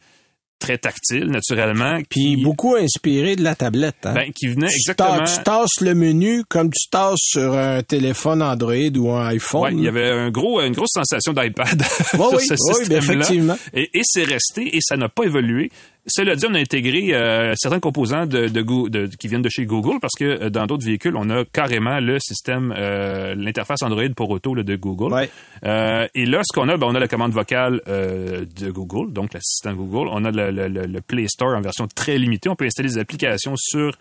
très 0.60 0.78
tactile, 0.78 1.26
naturellement. 1.26 2.00
Puis 2.10 2.36
beaucoup 2.38 2.76
inspiré 2.76 3.36
de 3.36 3.44
la 3.44 3.56
tablette. 3.56 4.06
Hein? 4.06 4.14
Ben, 4.14 4.32
qui 4.34 4.48
venait 4.48 4.68
exactement... 4.68 5.24
Tu 5.24 5.44
tasses 5.44 5.82
le 5.82 5.94
menu 5.94 6.44
comme 6.48 6.70
tu 6.70 6.90
tasses 6.90 7.20
sur 7.20 7.54
un 7.54 7.84
téléphone 7.84 8.42
Android 8.42 8.74
ou 8.98 9.12
un 9.12 9.28
iPhone. 9.28 9.62
Ouais, 9.62 9.74
il 9.74 9.84
y 9.84 9.88
avait 9.88 10.10
un 10.10 10.30
gros, 10.30 10.62
une 10.62 10.74
grosse 10.74 10.94
sensation 10.94 11.34
d'iPad 11.34 11.82
oui, 12.14 12.46
sur 12.46 12.58
ce 12.58 12.74
oui, 12.74 12.80
système-là. 12.80 12.98
effectivement. 12.98 13.58
Et, 13.74 13.90
et 13.94 14.02
c'est 14.04 14.24
resté, 14.24 14.76
et 14.76 14.80
ça 14.82 14.98
n'a 14.98 15.10
pas 15.10 15.24
évolué. 15.24 15.72
Cela 16.10 16.38
dit, 16.38 16.46
on 16.50 16.54
a 16.54 16.60
intégré 16.60 17.14
euh, 17.14 17.54
certains 17.58 17.82
composants 17.82 18.26
de, 18.26 18.48
de, 18.48 18.90
de, 18.90 19.08
qui 19.08 19.28
viennent 19.28 19.42
de 19.42 19.50
chez 19.50 19.66
Google 19.66 20.00
parce 20.00 20.14
que 20.18 20.24
euh, 20.24 20.50
dans 20.50 20.66
d'autres 20.66 20.86
véhicules, 20.86 21.18
on 21.18 21.30
a 21.30 21.44
carrément 21.44 22.00
le 22.00 22.18
système, 22.20 22.74
euh, 22.78 23.36
l'interface 23.36 23.84
Android 23.84 24.08
pour 24.16 24.30
auto 24.30 24.56
là, 24.56 24.64
de 24.64 24.76
Google. 24.78 25.14
Ouais. 25.14 25.30
Euh, 25.66 26.08
et 26.16 26.26
là, 26.26 26.42
ce 26.46 26.58
qu'on 26.58 26.70
a, 26.70 26.78
ben, 26.78 26.88
on 26.88 26.96
a 26.96 27.00
la 27.00 27.10
commande 27.10 27.34
vocale 27.34 27.82
euh, 27.90 28.46
de 28.58 28.72
Google, 28.72 29.12
donc 29.12 29.34
l'assistant 29.34 29.74
Google. 29.74 30.10
On 30.14 30.24
a 30.24 30.32
le, 30.32 30.50
le, 30.50 30.86
le, 30.86 31.02
Play 31.02 31.28
Store 31.28 31.58
en 31.58 31.62
version 31.62 31.88
très 31.94 32.18
limitée. 32.18 32.48
On 32.48 32.56
peut 32.56 32.66
installer 32.66 32.88
des 32.88 33.00
applications 33.00 33.56
sur 33.58 33.92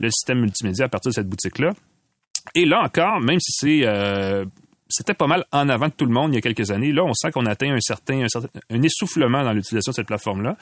le 0.00 0.10
système 0.10 0.40
multimédia 0.40 0.84
à 0.84 0.88
partir 0.88 1.10
de 1.10 1.14
cette 1.14 1.28
boutique-là. 1.28 1.72
Et 2.54 2.66
là 2.66 2.82
encore, 2.82 3.20
même 3.20 3.40
si 3.40 3.52
c'est 3.52 3.86
euh, 3.86 4.44
c'était 4.94 5.14
pas 5.14 5.26
mal 5.26 5.44
en 5.52 5.68
avant 5.68 5.88
de 5.88 5.92
tout 5.92 6.06
le 6.06 6.12
monde 6.12 6.32
il 6.32 6.36
y 6.36 6.38
a 6.38 6.40
quelques 6.40 6.70
années. 6.70 6.92
Là, 6.92 7.04
on 7.04 7.14
sent 7.14 7.32
qu'on 7.32 7.46
atteint 7.46 7.72
un 7.72 7.80
certain, 7.80 8.22
un 8.22 8.28
certain 8.28 8.48
essoufflement 8.82 9.42
dans 9.42 9.52
l'utilisation 9.52 9.90
de 9.90 9.96
cette 9.96 10.06
plateforme-là. 10.06 10.56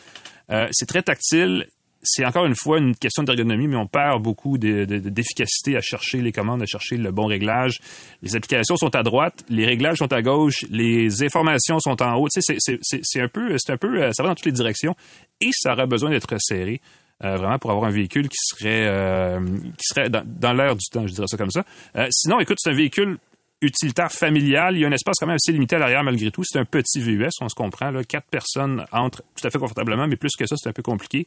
Euh, 0.51 0.69
c'est 0.73 0.87
très 0.87 1.03
tactile. 1.03 1.67
C'est 2.05 2.25
encore 2.25 2.47
une 2.47 2.57
fois 2.57 2.79
une 2.79 2.97
question 2.97 3.23
d'ergonomie, 3.23 3.69
mais 3.69 3.77
on 3.77 3.87
perd 3.87 4.21
beaucoup 4.21 4.59
d'efficacité 4.59 5.73
de, 5.73 5.77
à 5.77 5.81
chercher 5.81 6.21
les 6.21 6.33
commandes, 6.33 6.61
à 6.61 6.67
chercher 6.67 6.97
le 6.97 7.13
bon 7.13 7.27
réglage. 7.27 7.79
Les 8.23 8.35
applications 8.35 8.77
sont 8.77 8.93
à 8.97 9.05
droite, 9.05 9.45
les 9.49 9.67
réglages 9.67 9.99
sont 9.99 10.13
à 10.13 10.21
gauche, 10.21 10.65
les 10.69 11.23
informations 11.23 11.79
sont 11.79 12.03
en 12.03 12.17
haut. 12.17 12.27
Tu 12.29 12.43
sais, 12.43 12.57
c'est 12.59 13.21
un 13.21 13.29
peu, 13.29 13.57
c'est 13.59 13.73
un 13.73 13.77
peu, 13.77 14.11
ça 14.13 14.25
va 14.25 14.31
dans 14.31 14.35
toutes 14.35 14.47
les 14.47 14.53
directions 14.53 14.97
et 15.41 15.51
ça 15.53 15.75
aurait 15.75 15.87
besoin 15.87 16.11
d'être 16.11 16.35
serré. 16.41 16.81
Euh, 17.25 17.37
vraiment 17.37 17.59
pour 17.59 17.71
avoir 17.71 17.89
un 17.89 17.93
véhicule 17.93 18.29
qui 18.29 18.39
serait 18.39 18.89
euh, 18.89 19.39
qui 19.79 19.85
serait 19.85 20.11
dans, 20.11 20.25
dans 20.27 20.53
l'air 20.53 20.75
du 20.75 20.85
temps, 20.91 21.07
je 21.07 21.13
dirais 21.13 21.29
ça 21.29 21.37
comme 21.37 21.53
ça. 21.53 21.65
Euh, 21.95 22.09
sinon, 22.11 22.41
écoute, 22.41 22.59
c'est 22.61 22.71
un 22.71 22.75
véhicule 22.75 23.19
utilitaire 23.63 24.13
familial. 24.13 24.77
Il 24.77 24.81
y 24.81 24.85
a 24.85 24.89
un 24.89 24.93
espace 24.93 25.17
quand 25.19 25.27
même 25.27 25.37
assez 25.37 25.53
limité 25.53 25.77
à 25.77 25.79
l'arrière 25.79 26.05
malgré 26.05 26.31
tout. 26.31 26.43
C'est 26.45 26.59
un 26.59 26.65
petit 26.65 27.01
VUS, 27.01 27.31
on 27.41 27.49
se 27.49 27.55
comprend. 27.55 27.93
Quatre 28.03 28.29
personnes 28.29 28.85
entrent 28.93 29.23
tout 29.35 29.47
à 29.47 29.51
fait 29.51 29.59
confortablement, 29.59 30.07
mais 30.07 30.17
plus 30.17 30.37
que 30.37 30.47
ça, 30.47 30.57
c'est 30.59 30.69
un 30.69 30.73
peu 30.73 30.83
compliqué. 30.83 31.27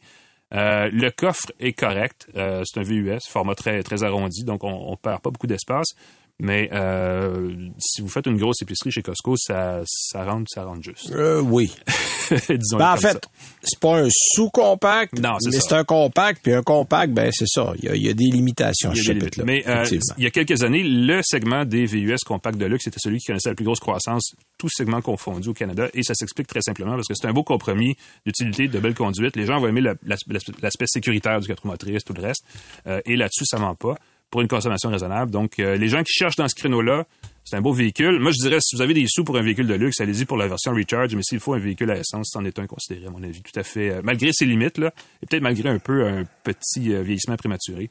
Euh, 0.54 0.88
le 0.92 1.10
coffre 1.10 1.50
est 1.58 1.72
correct. 1.72 2.28
Euh, 2.36 2.62
c'est 2.64 2.78
un 2.78 2.82
VUS, 2.84 3.18
format 3.28 3.54
très, 3.54 3.82
très 3.82 4.04
arrondi, 4.04 4.44
donc 4.44 4.62
on 4.62 4.92
ne 4.92 4.96
perd 4.96 5.20
pas 5.20 5.30
beaucoup 5.30 5.48
d'espace. 5.48 5.88
Mais 6.38 6.68
euh, 6.72 7.50
si 7.78 8.02
vous 8.02 8.08
faites 8.08 8.26
une 8.26 8.36
grosse 8.36 8.60
épicerie 8.60 8.90
chez 8.90 9.02
Costco, 9.02 9.36
ça, 9.38 9.80
ça 9.86 10.22
rentre, 10.24 10.50
ça 10.50 10.64
rentre 10.64 10.82
juste. 10.82 11.10
Euh, 11.12 11.40
oui. 11.40 11.72
Disons 12.50 12.76
ben, 12.76 12.92
en 12.92 12.96
fait, 12.98 13.26
c'est 13.62 13.78
pas 13.80 14.00
un 14.02 14.08
sous-compact, 14.10 15.18
Non, 15.18 15.38
c'est 15.40 15.50
mais 15.50 15.60
c'est 15.60 15.72
un 15.74 15.84
compact, 15.84 16.40
puis 16.42 16.52
un 16.52 16.62
compact, 16.62 17.12
ben 17.14 17.30
c'est 17.32 17.46
ça. 17.48 17.72
Il 17.78 17.84
y, 17.86 17.88
a, 17.88 17.94
il 17.96 18.02
y 18.02 18.08
a 18.10 18.12
des 18.12 18.24
limitations 18.24 18.92
Il 18.92 18.98
y 18.98 19.10
a 19.10 19.14
des 19.14 19.20
limites. 19.20 19.38
Mais 19.44 19.66
euh, 19.66 19.86
il 20.18 20.24
y 20.24 20.26
a 20.26 20.30
quelques 20.30 20.62
années, 20.62 20.82
le 20.82 21.20
segment 21.24 21.64
des 21.64 21.86
VUS 21.86 22.16
compacts 22.26 22.58
de 22.58 22.66
luxe 22.66 22.86
était 22.86 22.98
celui 23.00 23.18
qui 23.18 23.26
connaissait 23.26 23.48
la 23.48 23.54
plus 23.54 23.64
grosse 23.64 23.80
croissance, 23.80 24.34
tout 24.58 24.68
segment 24.68 25.00
confondu 25.00 25.48
au 25.48 25.54
Canada, 25.54 25.88
et 25.94 26.02
ça 26.02 26.14
s'explique 26.14 26.48
très 26.48 26.60
simplement 26.62 26.94
parce 26.96 27.08
que 27.08 27.14
c'est 27.14 27.26
un 27.28 27.32
beau 27.32 27.44
compromis 27.44 27.96
d'utilité, 28.26 28.68
de 28.68 28.78
belle 28.78 28.94
conduite. 28.94 29.36
Les 29.36 29.46
gens 29.46 29.58
vont 29.58 29.68
aimer 29.68 29.80
la- 29.80 29.94
la- 30.04 30.16
l'aspect 30.62 30.86
sécuritaire 30.86 31.40
du 31.40 31.46
4 31.48 31.64
motrices, 31.66 32.04
tout 32.04 32.12
le 32.14 32.22
reste, 32.22 32.44
Euh, 32.86 33.00
et 33.06 33.16
là-dessus, 33.16 33.46
ça 33.46 33.58
ment 33.58 33.74
pas 33.74 33.96
pour 34.30 34.40
une 34.40 34.48
consommation 34.48 34.90
raisonnable. 34.90 35.30
Donc, 35.30 35.58
euh, 35.58 35.76
les 35.76 35.88
gens 35.88 36.02
qui 36.02 36.12
cherchent 36.12 36.36
dans 36.36 36.48
ce 36.48 36.54
créneau-là, 36.54 37.06
c'est 37.44 37.56
un 37.56 37.60
beau 37.60 37.72
véhicule. 37.72 38.18
Moi, 38.18 38.32
je 38.32 38.42
dirais, 38.42 38.58
si 38.60 38.74
vous 38.74 38.82
avez 38.82 38.92
des 38.92 39.06
sous 39.06 39.22
pour 39.22 39.36
un 39.36 39.42
véhicule 39.42 39.68
de 39.68 39.74
luxe, 39.74 40.00
allez-y 40.00 40.24
pour 40.24 40.36
la 40.36 40.48
version 40.48 40.72
Recharge, 40.72 41.14
mais 41.14 41.22
s'il 41.22 41.38
faut 41.38 41.54
un 41.54 41.58
véhicule 41.58 41.90
à 41.92 41.96
essence, 41.96 42.30
c'en 42.32 42.44
est 42.44 42.58
un 42.58 42.66
considéré, 42.66 43.06
à 43.06 43.10
mon 43.10 43.22
avis, 43.22 43.40
tout 43.40 43.58
à 43.58 43.62
fait, 43.62 43.90
euh, 43.90 44.00
malgré 44.02 44.30
ses 44.32 44.46
limites, 44.46 44.78
là, 44.78 44.92
et 45.22 45.26
peut-être 45.26 45.42
malgré 45.42 45.68
un 45.68 45.78
peu 45.78 46.06
un 46.06 46.24
petit 46.42 46.92
euh, 46.92 47.02
vieillissement 47.02 47.36
prématuré. 47.36 47.88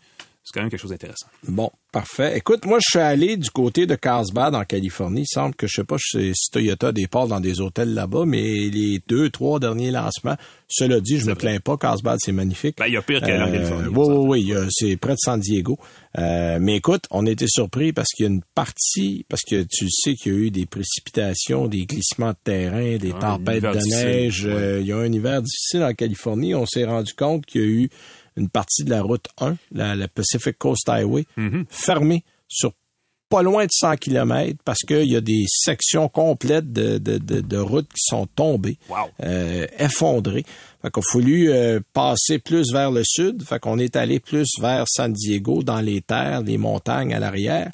C'est 0.48 0.54
quand 0.54 0.62
même 0.62 0.70
quelque 0.70 0.80
chose 0.82 0.92
d'intéressant. 0.92 1.26
Bon, 1.48 1.72
parfait. 1.92 2.38
Écoute, 2.38 2.66
moi, 2.68 2.78
je 2.80 2.86
suis 2.92 3.00
allé 3.00 3.36
du 3.36 3.50
côté 3.50 3.88
de 3.88 3.96
Carlsbad, 3.96 4.54
en 4.54 4.64
Californie. 4.64 5.22
Il 5.24 5.28
semble 5.28 5.56
que, 5.56 5.66
je 5.66 5.74
sais 5.78 5.84
pas 5.84 5.98
si 6.00 6.34
Toyota 6.52 6.92
départ 6.92 7.28
dans 7.28 7.40
des 7.40 7.62
hôtels 7.62 7.96
là-bas, 7.96 8.26
mais 8.28 8.44
les 8.44 9.02
deux, 9.08 9.32
trois 9.32 9.60
derniers 9.60 9.90
lancements, 9.90 10.36
cela 10.68 11.00
dit, 11.02 11.18
je 11.18 11.26
me 11.26 11.34
plains 11.34 11.60
pas. 11.60 11.78
Carlsbad, 11.78 12.20
c'est 12.22 12.32
magnifique. 12.32 12.78
Ben, 12.78 12.86
il 12.86 12.94
y 12.94 12.98
a 12.98 13.02
pire 13.02 13.22
qu'à 13.22 13.44
en 13.44 13.48
Euh, 13.48 13.52
Californie. 13.52 13.88
oui, 13.88 14.06
oui, 14.08 14.54
oui, 14.56 14.68
c'est 14.70 14.98
près 14.98 15.14
de 15.14 15.18
San 15.20 15.40
Diego. 15.40 15.80
Euh, 16.20 16.60
mais 16.62 16.76
écoute, 16.76 17.06
on 17.10 17.26
a 17.26 17.32
été 17.32 17.48
surpris 17.48 17.92
parce 17.92 18.10
qu'il 18.10 18.26
y 18.26 18.28
a 18.28 18.32
une 18.32 18.44
partie, 18.54 19.26
parce 19.28 19.42
que 19.42 19.64
tu 19.64 19.90
sais 19.90 20.14
qu'il 20.14 20.32
y 20.32 20.36
a 20.36 20.40
eu 20.40 20.52
des 20.52 20.68
précipitations, 20.68 21.68
des 21.68 21.86
glissements 21.88 22.32
de 22.32 22.38
terrain, 22.44 22.98
des 22.98 23.12
un 23.14 23.20
tempêtes 23.20 23.64
de 23.64 23.90
neige. 23.90 24.46
ouais. 24.46 24.52
Euh, 24.54 24.80
il 24.82 24.88
y 24.88 24.92
a 24.92 24.98
un 24.98 25.12
hiver 25.12 25.42
difficile 25.42 25.84
en 25.84 25.94
Californie. 25.94 26.54
On 26.54 26.66
s'est 26.68 26.86
rendu 26.86 27.14
compte 27.16 27.46
qu'il 27.48 27.62
y 27.62 27.64
a 27.64 27.68
eu 27.68 27.90
une 28.38 28.50
partie 28.50 28.84
de 28.84 28.90
la 28.90 29.02
route 29.02 29.28
1, 29.40 29.56
la, 29.72 29.96
la 29.96 30.08
Pacific 30.08 30.58
Coast 30.58 30.88
Highway, 30.90 31.26
Mm-hmm. 31.38 31.66
fermée 31.70 32.24
sur 32.48 32.72
pas 33.28 33.42
loin 33.42 33.66
de 33.66 33.72
100 33.72 33.96
km 33.98 34.56
parce 34.64 34.82
qu'il 34.88 35.12
y 35.12 35.16
a 35.16 35.22
des 35.22 35.46
sections 35.50 36.08
complètes 36.10 36.72
de, 36.72 37.00
de, 37.00 37.18
de, 37.18 37.42
de 37.42 37.58
routes 37.58 37.88
qui 37.90 38.02
sont 38.04 38.28
tombées, 38.28 38.78
Wow. 38.88 38.98
euh, 39.24 39.66
effondrées. 39.80 40.46
Fait 40.84 40.92
qu'il 40.92 41.00
a 41.02 41.12
fallu 41.12 41.50
euh, 41.52 41.80
passer 41.92 42.38
plus 42.38 42.72
vers 42.72 42.92
le 42.92 43.02
sud. 43.04 43.42
Fait 43.44 43.58
qu'on 43.60 43.80
est 43.80 43.96
allé 43.96 44.20
plus 44.20 44.48
vers 44.62 44.86
San 44.88 45.12
Diego, 45.12 45.64
dans 45.64 45.82
les 45.82 46.02
terres, 46.02 46.42
les 46.44 46.60
montagnes 46.60 47.16
à 47.16 47.20
l'arrière. 47.20 47.72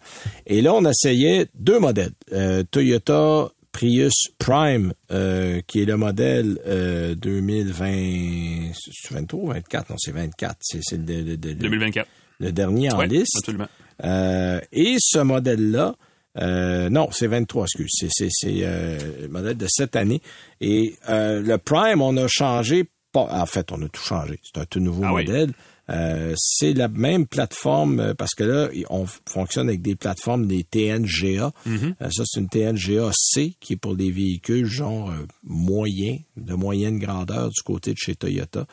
Et 0.47 0.61
là, 0.61 0.73
on 0.73 0.85
essayait 0.85 1.47
deux 1.53 1.79
modèles. 1.79 2.13
Euh, 2.31 2.63
Toyota 2.71 3.49
Prius 3.71 4.27
Prime, 4.37 4.93
euh, 5.11 5.61
qui 5.67 5.81
est 5.81 5.85
le 5.85 5.97
modèle 5.97 6.59
euh, 6.67 7.15
2020... 7.15 8.71
C'est 8.73 9.13
23 9.13 9.39
ou 9.43 9.47
24? 9.47 9.89
Non, 9.89 9.95
c'est 9.97 10.11
24. 10.11 10.57
C'est 10.61 10.81
le, 10.93 10.97
le- 11.05 11.21
le- 11.23 11.29
le- 11.35 11.53
2024. 11.55 12.07
le 12.39 12.51
dernier 12.51 12.91
en 12.91 13.01
liste. 13.01 13.37
absolument. 13.37 13.67
Euh, 14.03 14.59
et 14.71 14.95
ce 14.99 15.19
modèle-là, 15.19 15.95
euh, 16.39 16.89
non, 16.89 17.09
c'est 17.11 17.27
23, 17.27 17.65
excuse, 17.65 17.89
c'est, 18.09 18.47
le 18.51 19.27
modèle 19.27 19.57
de 19.57 19.67
cette 19.69 19.95
année. 19.95 20.21
Et 20.59 20.95
le 21.07 21.57
Prime, 21.57 22.01
on 22.01 22.15
a 22.17 22.27
changé, 22.27 22.85
pas, 23.11 23.27
en 23.31 23.45
fait, 23.45 23.71
on 23.71 23.81
a 23.83 23.87
tout 23.89 24.01
changé. 24.01 24.39
C'est 24.43 24.59
un 24.61 24.65
tout 24.65 24.79
nouveau 24.79 25.03
Ah 25.05 25.13
oui. 25.13 25.25
Euh, 25.91 26.33
c'est 26.37 26.73
la 26.73 26.87
même 26.87 27.27
plateforme 27.27 27.99
euh, 27.99 28.13
parce 28.13 28.33
que 28.33 28.43
là, 28.43 28.69
on 28.89 29.05
fonctionne 29.29 29.67
avec 29.67 29.81
des 29.81 29.95
plateformes 29.95 30.47
des 30.47 30.63
TNGA. 30.63 31.51
Mm-hmm. 31.67 31.95
Euh, 32.01 32.09
ça, 32.11 32.23
c'est 32.25 32.39
une 32.39 32.49
TNGA 32.49 33.11
C 33.13 33.55
qui 33.59 33.73
est 33.73 33.77
pour 33.77 33.95
des 33.95 34.11
véhicules 34.11 34.65
genre 34.65 35.09
euh, 35.09 35.25
moyens, 35.43 36.19
de 36.37 36.53
moyenne 36.53 36.99
grandeur 36.99 37.49
du 37.49 37.61
côté 37.63 37.91
de 37.91 37.97
chez 37.97 38.15
Toyota. 38.15 38.65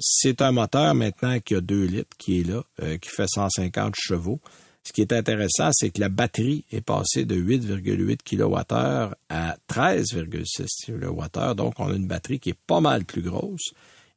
C'est 0.00 0.42
un 0.42 0.52
moteur 0.52 0.94
maintenant 0.94 1.40
qui 1.40 1.54
a 1.54 1.62
2 1.62 1.84
litres, 1.84 2.16
qui 2.18 2.40
est 2.40 2.44
là, 2.44 2.62
qui 2.98 3.08
fait 3.08 3.26
150 3.26 3.94
chevaux. 3.96 4.40
Ce 4.84 4.92
qui 4.92 5.00
est 5.00 5.12
intéressant, 5.12 5.70
c'est 5.72 5.88
que 5.88 6.00
la 6.00 6.10
batterie 6.10 6.66
est 6.70 6.82
passée 6.82 7.24
de 7.24 7.36
8,8 7.36 8.18
kWh 8.24 9.14
à 9.30 9.56
13,6 9.70 10.66
kWh. 10.84 11.54
Donc, 11.54 11.74
on 11.78 11.90
a 11.90 11.94
une 11.94 12.06
batterie 12.06 12.40
qui 12.40 12.50
est 12.50 12.58
pas 12.66 12.80
mal 12.80 13.06
plus 13.06 13.22
grosse. 13.22 13.72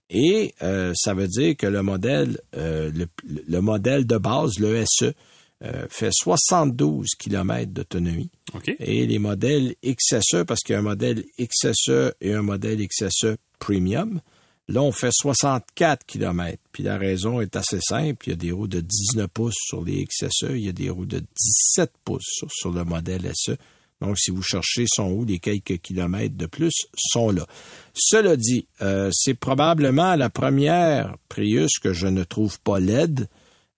Et 0.09 0.53
euh, 0.61 0.93
ça 0.95 1.13
veut 1.13 1.27
dire 1.27 1.57
que 1.57 1.67
le 1.67 1.81
modèle, 1.81 2.39
le, 2.53 3.59
modèle 3.59 4.05
de 4.05 4.17
base, 4.17 4.59
le 4.59 4.83
SE, 4.85 5.13
fait 5.89 6.11
72 6.11 7.07
km 7.17 7.71
d'autonomie. 7.71 8.29
Et 8.79 9.07
les 9.07 9.17
modèles 9.17 9.73
XSE, 9.83 10.43
parce 10.45 10.61
qu'il 10.61 10.73
y 10.73 10.75
a 10.75 10.79
un 10.79 10.83
modèle 10.83 11.23
XSE 11.39 12.13
et 12.21 12.33
un 12.33 12.43
modèle 12.43 12.85
XSE 12.87 13.37
Premium, 13.57 14.21
Là, 14.67 14.81
on 14.81 14.91
fait 14.91 15.11
64 15.11 16.05
km. 16.05 16.57
Puis 16.71 16.83
la 16.83 16.97
raison 16.97 17.39
est 17.39 17.55
assez 17.55 17.79
simple. 17.81 18.27
Il 18.27 18.29
y 18.31 18.33
a 18.33 18.35
des 18.35 18.51
roues 18.51 18.67
de 18.67 18.79
19 18.79 19.27
pouces 19.27 19.57
sur 19.57 19.83
les 19.83 20.05
XSE. 20.05 20.49
Il 20.49 20.65
y 20.65 20.69
a 20.69 20.71
des 20.71 20.89
roues 20.89 21.05
de 21.05 21.19
17 21.19 21.91
pouces 22.03 22.43
sur, 22.49 22.71
le 22.71 22.83
modèle 22.83 23.31
SE. 23.35 23.55
Donc, 24.01 24.17
si 24.17 24.31
vous 24.31 24.41
cherchez 24.41 24.85
sont 24.87 25.09
où 25.09 25.23
les 25.23 25.39
quelques 25.39 25.77
kilomètres 25.77 26.35
de 26.35 26.45
plus, 26.45 26.73
sont 26.95 27.31
là. 27.31 27.45
Cela 27.93 28.35
dit, 28.35 28.67
euh, 28.81 29.09
c'est 29.13 29.35
probablement 29.35 30.15
la 30.15 30.29
première 30.29 31.15
Prius 31.29 31.79
que 31.79 31.93
je 31.93 32.07
ne 32.07 32.23
trouve 32.23 32.59
pas 32.59 32.79
laide. 32.79 33.27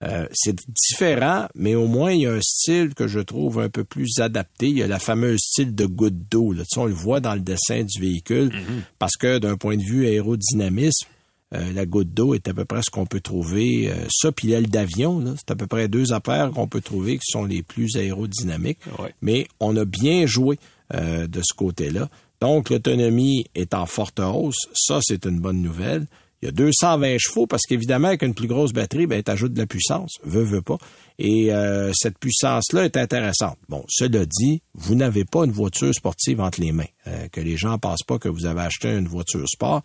Euh, 0.03 0.27
c'est 0.31 0.55
différent, 0.67 1.47
mais 1.55 1.73
au 1.73 1.87
moins 1.87 2.11
il 2.11 2.21
y 2.21 2.27
a 2.27 2.33
un 2.33 2.41
style 2.41 2.93
que 2.93 3.07
je 3.07 3.19
trouve 3.19 3.59
un 3.59 3.69
peu 3.69 3.83
plus 3.83 4.19
adapté. 4.19 4.67
Il 4.69 4.77
y 4.77 4.83
a 4.83 4.87
la 4.87 4.99
fameuse 4.99 5.39
style 5.39 5.73
de 5.73 5.85
goutte 5.85 6.29
d'eau. 6.29 6.53
Là. 6.53 6.63
Tu 6.71 6.77
on 6.77 6.85
le 6.85 6.93
voit 6.93 7.19
dans 7.19 7.33
le 7.33 7.39
dessin 7.39 7.83
du 7.83 7.99
véhicule 7.99 8.53
mhm. 8.53 8.83
parce 8.99 9.17
que 9.17 9.39
d'un 9.39 9.57
point 9.57 9.75
de 9.75 9.83
vue 9.83 10.05
aérodynamisme, 10.05 11.07
euh, 11.53 11.71
la 11.73 11.85
goutte 11.85 12.13
d'eau 12.13 12.33
est 12.33 12.47
à 12.47 12.53
peu 12.53 12.65
près 12.65 12.81
ce 12.83 12.89
qu'on 12.89 13.05
peut 13.05 13.21
trouver. 13.21 13.89
Euh, 13.89 13.95
ça, 14.09 14.31
puis 14.31 14.49
l'aile 14.49 14.69
d'avion, 14.69 15.23
c'est 15.37 15.51
à 15.51 15.55
peu 15.55 15.67
près 15.67 15.87
deux 15.87 16.13
affaires 16.13 16.51
qu'on 16.51 16.67
peut 16.67 16.81
trouver 16.81 17.17
qui 17.17 17.31
sont 17.31 17.45
les 17.45 17.63
plus 17.63 17.95
aérodynamiques. 17.95 18.79
Mais 19.21 19.47
on 19.59 19.75
a 19.77 19.85
bien 19.85 20.25
joué 20.25 20.59
de 20.93 21.41
ce 21.43 21.53
côté-là. 21.53 22.09
Donc, 22.39 22.69
l'autonomie 22.69 23.45
est 23.55 23.73
en 23.73 23.85
forte 23.85 24.19
hausse. 24.19 24.67
Ça, 24.73 24.99
c'est 25.01 25.25
une 25.25 25.39
bonne 25.39 25.61
nouvelle. 25.61 26.05
Il 26.41 26.45
y 26.45 26.49
a 26.49 26.51
220 26.51 27.17
chevaux 27.17 27.47
parce 27.47 27.63
qu'évidemment, 27.63 28.09
avec 28.09 28.21
une 28.21 28.35
plus 28.35 28.47
grosse 28.47 28.71
batterie, 28.71 29.07
ben, 29.07 29.23
tu 29.23 29.31
ajoutes 29.31 29.53
de 29.53 29.59
la 29.59 29.65
puissance. 29.65 30.17
Veux, 30.23 30.43
veux 30.43 30.61
pas. 30.61 30.77
Et 31.17 31.51
euh, 31.51 31.91
cette 31.95 32.19
puissance-là 32.19 32.85
est 32.85 32.95
intéressante. 32.95 33.57
Bon, 33.69 33.83
cela 33.89 34.23
dit, 34.23 34.61
vous 34.75 34.93
n'avez 34.93 35.25
pas 35.25 35.45
une 35.45 35.51
voiture 35.51 35.91
sportive 35.95 36.39
entre 36.39 36.61
les 36.61 36.71
mains. 36.71 36.85
Euh, 37.07 37.27
que 37.29 37.41
les 37.41 37.57
gens 37.57 37.71
ne 37.71 37.77
pensent 37.77 38.03
pas 38.03 38.19
que 38.19 38.29
vous 38.29 38.45
avez 38.45 38.61
acheté 38.61 38.89
une 38.89 39.07
voiture 39.07 39.49
sport. 39.49 39.81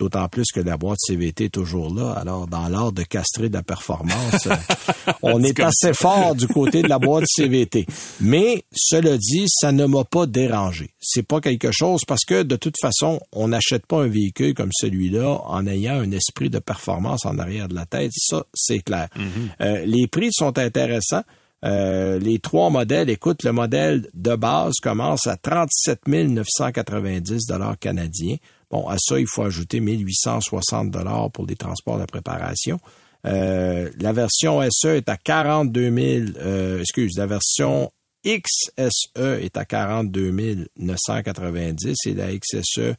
D'autant 0.00 0.28
plus 0.28 0.46
que 0.52 0.58
la 0.58 0.76
boîte 0.76 0.98
CVT 0.98 1.44
est 1.44 1.48
toujours 1.50 1.94
là. 1.94 2.12
Alors, 2.12 2.48
dans 2.48 2.66
l'art 2.68 2.90
de 2.90 3.04
castrer 3.04 3.48
de 3.48 3.54
la 3.54 3.62
performance, 3.62 4.48
on 5.22 5.40
est 5.44 5.60
assez 5.60 5.94
fort 5.94 6.34
du 6.34 6.48
côté 6.48 6.82
de 6.82 6.88
la 6.88 6.98
boîte 6.98 7.26
CVT. 7.28 7.86
Mais, 8.20 8.64
cela 8.74 9.16
dit, 9.16 9.44
ça 9.48 9.70
ne 9.70 9.86
m'a 9.86 10.02
pas 10.02 10.26
dérangé. 10.26 10.90
C'est 11.00 11.22
pas 11.22 11.40
quelque 11.40 11.70
chose 11.70 12.04
parce 12.04 12.24
que, 12.24 12.42
de 12.42 12.56
toute 12.56 12.74
façon, 12.80 13.20
on 13.30 13.48
n'achète 13.48 13.86
pas 13.86 14.02
un 14.02 14.08
véhicule 14.08 14.54
comme 14.54 14.70
celui-là 14.72 15.40
en 15.46 15.64
ayant 15.68 16.00
un 16.00 16.10
esprit 16.10 16.50
de 16.50 16.58
performance 16.58 17.24
en 17.24 17.38
arrière 17.38 17.68
de 17.68 17.74
la 17.74 17.86
tête. 17.86 18.10
Ça, 18.16 18.44
c'est 18.52 18.80
clair. 18.80 19.08
Mhm. 19.16 19.50
Euh, 19.60 19.84
les 19.86 20.08
prix 20.08 20.30
sont 20.32 20.58
intéressants. 20.58 21.22
Euh, 21.64 22.18
les 22.18 22.40
trois 22.40 22.68
modèles, 22.68 23.08
écoute, 23.08 23.42
le 23.42 23.52
modèle 23.52 24.08
de 24.12 24.36
base 24.36 24.74
commence 24.82 25.26
à 25.26 25.36
37 25.36 26.06
990 26.08 27.46
dollars 27.46 27.78
canadiens. 27.78 28.36
Bon, 28.74 28.88
à 28.88 28.96
ça, 28.98 29.20
il 29.20 29.26
faut 29.28 29.44
ajouter 29.44 29.78
1860 29.78 30.90
dollars 30.90 31.30
pour 31.30 31.46
les 31.46 31.54
transports 31.54 31.96
de 31.96 32.06
préparation. 32.06 32.80
Euh, 33.24 33.88
la 34.00 34.12
version 34.12 34.60
SE 34.68 34.88
est 34.88 35.08
à 35.08 35.16
42 35.16 35.94
000, 35.94 36.38
euh, 36.40 36.80
excuse, 36.80 37.16
la 37.16 37.26
version 37.26 37.92
XSE 38.26 39.12
est 39.16 39.56
à 39.56 39.64
42 39.64 40.66
990 40.76 41.94
et 42.06 42.14
la 42.14 42.34
XSE 42.34 42.96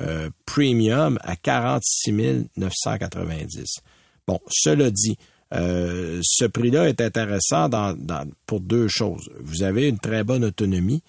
euh, 0.00 0.30
Premium 0.46 1.18
à 1.20 1.36
46 1.36 2.48
990. 2.56 3.80
Bon, 4.26 4.40
cela 4.48 4.90
dit, 4.90 5.18
ce 5.52 6.46
prix-là 6.46 6.88
est 6.88 7.02
intéressant 7.02 7.68
pour 8.46 8.60
deux 8.60 8.88
choses. 8.88 9.28
Vous 9.40 9.62
avez 9.62 9.88
une 9.88 9.98
très 9.98 10.24
bonne 10.24 10.46
autonomie 10.46 11.02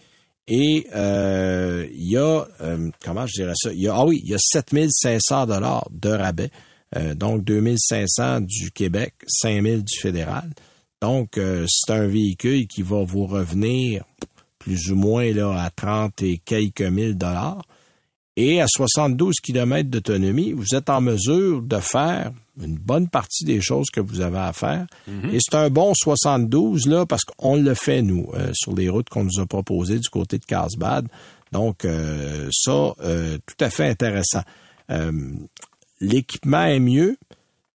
et 0.47 0.87
euh, 0.93 1.87
il 1.93 2.11
y 2.11 2.17
a, 2.17 2.45
euh, 2.61 2.89
comment 3.03 3.25
je 3.25 3.41
dirais 3.41 3.53
ça, 3.55 3.71
y 3.73 3.87
a, 3.87 3.95
ah 3.95 4.05
oui, 4.05 4.21
il 4.23 4.29
y 4.29 4.35
a 4.35 4.39
7500 4.39 5.47
dollars 5.47 5.87
de 5.91 6.09
rabais, 6.09 6.49
donc 7.15 7.43
2500 7.43 8.41
du 8.41 8.71
Québec, 8.71 9.15
5000 9.27 9.83
du 9.83 9.99
fédéral. 9.99 10.47
Donc, 11.01 11.39
c'est 11.67 11.91
un 11.91 12.05
véhicule 12.05 12.67
qui 12.67 12.83
va 12.83 13.03
vous 13.03 13.25
revenir 13.25 14.05
plus 14.59 14.91
ou 14.91 14.95
moins 14.95 15.31
là, 15.33 15.59
à 15.59 15.69
30 15.69 16.21
et 16.21 16.37
quelques 16.37 16.81
mille 16.81 17.17
dollars. 17.17 17.63
Et 18.35 18.61
à 18.61 18.65
72 18.67 19.35
km 19.41 19.89
d'autonomie, 19.89 20.53
vous 20.53 20.73
êtes 20.73 20.89
en 20.89 21.01
mesure 21.01 21.61
de 21.61 21.77
faire 21.77 22.31
une 22.61 22.77
bonne 22.77 23.07
partie 23.07 23.45
des 23.45 23.61
choses 23.61 23.89
que 23.91 23.99
vous 23.99 24.21
avez 24.21 24.39
à 24.39 24.53
faire. 24.53 24.85
Mhm. 25.07 25.31
Et 25.33 25.37
c'est 25.39 25.55
un 25.55 25.69
bon 25.69 25.93
72, 25.95 26.87
là, 26.87 27.05
parce 27.05 27.23
qu'on 27.23 27.55
le 27.55 27.73
fait, 27.73 28.01
nous, 28.01 28.29
euh, 28.33 28.51
sur 28.53 28.75
les 28.75 28.89
routes 28.89 29.09
qu'on 29.09 29.23
nous 29.23 29.39
a 29.39 29.45
proposées 29.45 29.99
du 29.99 30.09
côté 30.09 30.39
de 30.39 30.45
Carlsbad. 30.45 31.07
Donc, 31.51 31.85
euh, 31.85 32.49
ça, 32.51 32.93
euh, 33.03 33.37
tout 33.45 33.63
à 33.63 33.69
fait 33.69 33.87
intéressant. 33.87 34.41
L'équipement 36.01 36.65
est 36.65 36.79
mieux. 36.79 37.17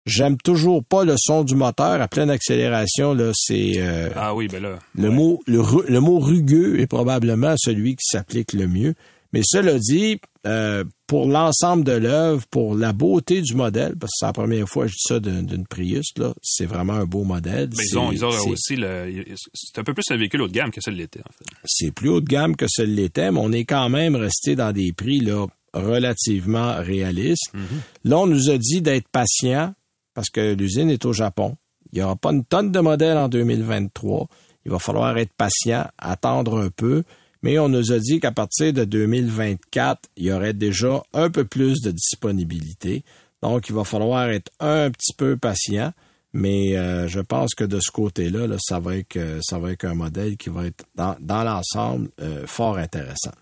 J'aime 0.07 0.37
toujours 0.37 0.85
pas 0.85 1.05
le 1.05 1.15
son 1.19 1.43
du 1.43 1.55
moteur 1.55 2.01
à 2.01 2.09
pleine 2.09 2.31
accélération. 2.31 3.13
Là, 3.13 3.33
c'est 3.35 3.83
ah 4.15 4.35
oui, 4.35 4.47
ben 4.47 4.63
là, 4.63 4.79
le 4.95 5.11
mot 5.11 5.41
le 5.47 6.01
mot 6.01 6.19
rugueux 6.19 6.79
est 6.79 6.87
probablement 6.87 7.55
celui 7.59 7.97
qui 7.97 8.05
s'applique 8.05 8.53
le 8.53 8.69
mieux. 8.69 8.95
Mais 9.33 9.43
cela 9.45 9.79
dit, 9.79 10.21
euh, 10.47 10.85
pour 11.07 11.27
l'ensemble 11.27 11.85
de 11.85 11.93
l'œuvre, 11.93 12.47
pour 12.51 12.75
la 12.75 12.93
beauté 12.93 13.43
du 13.43 13.55
modèle, 13.55 13.95
parce 13.97 14.13
que 14.13 14.17
c'est 14.19 14.27
la 14.27 14.33
première 14.33 14.69
fois 14.69 14.87
que 14.87 14.93
je 14.93 14.95
dis 14.95 15.03
ça 15.07 15.21
d'une 15.21 15.67
Prius, 15.67 16.07
là, 16.17 16.33
c'est 16.43 16.65
vraiment 16.65 16.95
un 16.95 17.05
beau 17.05 17.25
modèle. 17.25 17.69
Mais 17.77 17.85
ils 17.85 17.99
ont, 17.99 18.13
ils 18.13 18.25
ont 18.25 18.49
aussi 18.49 18.77
le, 18.77 19.25
c'est 19.53 19.79
un 19.79 19.85
peu 19.85 19.93
plus 19.93 20.05
un 20.11 20.17
véhicule 20.17 20.43
haut 20.43 20.49
de 20.49 20.53
gamme 20.53 20.71
que 20.71 20.81
celui 20.81 20.99
l'était, 20.99 21.21
en 21.21 21.33
fait. 21.33 21.45
C'est 21.65 21.91
plus 21.91 22.09
haut 22.09 22.21
de 22.21 22.29
gamme 22.29 22.57
que 22.57 22.67
celui 22.69 22.95
l'était, 22.95 23.31
mais 23.31 23.41
on 23.41 23.53
est 23.53 23.65
quand 23.65 23.89
même 23.91 24.17
resté 24.17 24.57
dans 24.57 24.73
des 24.73 24.93
prix, 24.93 25.21
là, 25.21 25.47
relativement 25.75 26.77
réalistes. 26.81 27.53
Mm-hmm. 27.55 28.09
Là, 28.11 28.19
on 28.19 28.27
nous 28.27 28.51
a 28.51 28.57
dit 28.57 28.81
d'être 28.81 29.09
patient 29.09 29.75
parce 30.15 30.31
que 30.31 30.55
l'usine 30.55 30.91
est 30.91 31.05
au 31.05 31.13
Japon. 31.13 31.57
Il 31.93 31.99
n'y 31.99 32.05
aura 32.05 32.17
pas 32.17 32.33
une 32.33 32.45
tonne 32.45 32.73
de 32.73 32.81
modèles 32.81 33.19
en 33.19 33.29
2023. 33.29 34.29
Il 34.65 34.73
va 34.73 34.79
falloir 34.79 35.17
être 35.17 35.33
patient, 35.35 35.87
attendre 35.97 36.59
un 36.59 36.71
peu 36.71 37.05
mais 37.43 37.59
on 37.59 37.69
nous 37.69 37.93
a 37.93 37.99
dit 37.99 38.21
qu'à 38.21 38.33
partir 38.33 38.73
de 38.73 38.85
2024, 38.85 40.09
il 40.17 40.25
y 40.27 40.33
aurait 40.33 40.55
déjà 40.55 41.03
un 41.13 41.31
peu 41.31 41.45
plus 41.45 41.81
de 41.81 41.91
disponibilité. 41.91 43.05
Donc, 43.43 43.69
il 43.69 43.75
va 43.75 43.85
falloir 43.85 44.29
être 44.29 44.51
un 44.61 44.91
petit 44.91 45.15
peu 45.17 45.37
patient. 45.37 45.93
Mais 46.35 46.77
euh, 46.77 47.09
je 47.09 47.21
pense 47.21 47.55
que 47.55 47.65
de 47.65 47.81
ce 47.81 47.91
côté-là, 47.91 48.47
ça 48.61 48.79
va 48.79 48.97
être 48.97 49.19
ça 49.41 49.59
va 49.59 49.73
être 49.73 49.87
un 49.87 49.95
modèle 49.95 50.37
qui 50.37 50.51
va 50.51 50.67
être 50.67 50.85
dans, 50.95 51.17
l'ensemble 51.43 52.11
euh, 52.21 52.47
fort 52.47 52.77
intéressant. 52.77 53.33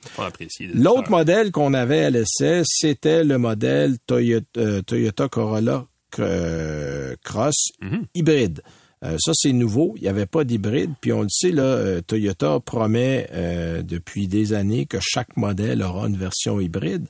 L'autre 0.72 1.10
modèle 1.10 1.50
qu'on 1.50 1.74
avait 1.74 2.04
à 2.04 2.10
l'essai, 2.10 2.62
c'était 2.64 3.24
le 3.24 3.38
modèle 3.38 3.96
Toyota, 4.06 4.46
euh, 4.56 5.28
Corolla 5.28 5.86
Cross 6.10 7.72
mm-hmm. 7.82 8.04
hybride. 8.14 8.62
Euh, 9.04 9.16
ça, 9.18 9.32
c'est 9.34 9.52
nouveau. 9.52 9.94
Il 9.96 10.02
n'y 10.02 10.08
avait 10.08 10.26
pas 10.26 10.44
d'hybride. 10.44 10.92
Puis 11.00 11.12
on 11.12 11.22
le 11.22 11.28
sait, 11.28 11.50
là, 11.50 11.62
euh, 11.62 12.00
Toyota 12.00 12.60
promet 12.60 13.28
euh, 13.32 13.82
depuis 13.82 14.28
des 14.28 14.52
années 14.52 14.86
que 14.86 14.98
chaque 15.00 15.36
modèle 15.36 15.82
aura 15.82 16.06
une 16.06 16.16
version 16.16 16.60
hybride. 16.60 17.06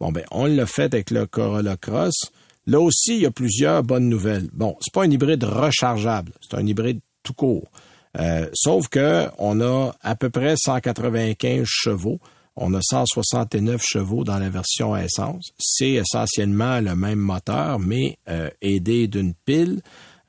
Bon, 0.00 0.12
ben, 0.12 0.24
on 0.30 0.46
l'a 0.46 0.66
fait 0.66 0.92
avec 0.94 1.10
le 1.10 1.26
Corolla 1.26 1.76
Cross. 1.76 2.14
Là 2.66 2.80
aussi, 2.80 3.16
il 3.16 3.22
y 3.22 3.26
a 3.26 3.30
plusieurs 3.30 3.82
bonnes 3.82 4.08
nouvelles. 4.08 4.48
Bon, 4.52 4.76
c'est 4.80 4.92
pas 4.92 5.04
un 5.04 5.10
hybride 5.10 5.44
rechargeable, 5.44 6.32
c'est 6.40 6.56
un 6.56 6.66
hybride 6.66 7.00
tout 7.22 7.32
court. 7.32 7.68
sauf 8.54 8.88
que 8.88 9.26
on 9.38 9.60
a 9.60 9.92
à 10.02 10.14
peu 10.14 10.30
près 10.30 10.54
195 10.56 11.64
chevaux. 11.66 12.18
On 12.56 12.74
a 12.74 12.80
169 12.82 13.82
chevaux 13.82 14.24
dans 14.24 14.38
la 14.38 14.50
version 14.50 14.96
essence. 14.96 15.50
C'est 15.58 15.92
essentiellement 15.92 16.80
le 16.80 16.94
même 16.94 17.18
moteur, 17.18 17.78
mais 17.78 18.18
aidé 18.60 19.08
d'une 19.08 19.34
pile. 19.34 19.80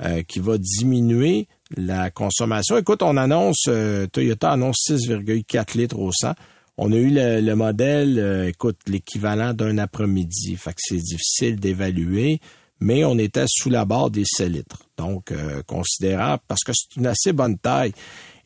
Euh, 0.03 0.23
qui 0.23 0.39
va 0.39 0.57
diminuer 0.57 1.47
la 1.77 2.09
consommation. 2.09 2.75
Écoute, 2.75 3.03
on 3.03 3.17
annonce, 3.17 3.65
euh, 3.67 4.07
Toyota 4.07 4.49
annonce 4.49 4.77
6,4 4.89 5.77
litres 5.77 5.99
au 5.99 6.11
100. 6.11 6.33
On 6.77 6.91
a 6.91 6.95
eu 6.95 7.11
le, 7.11 7.53
modèle, 7.53 8.17
euh, 8.17 8.47
écoute, 8.47 8.79
l'équivalent 8.87 9.53
d'un 9.53 9.77
après-midi. 9.77 10.55
Fait 10.55 10.71
que 10.71 10.79
c'est 10.79 10.97
difficile 10.97 11.59
d'évaluer, 11.59 12.39
mais 12.79 13.05
on 13.05 13.19
était 13.19 13.45
sous 13.47 13.69
la 13.69 13.85
barre 13.85 14.09
des 14.09 14.23
7 14.25 14.49
litres. 14.49 14.81
Donc, 14.97 15.31
considérable 15.67 16.41
parce 16.47 16.61
que 16.63 16.71
c'est 16.73 16.95
une 16.99 17.05
assez 17.05 17.31
bonne 17.31 17.59
taille. 17.59 17.93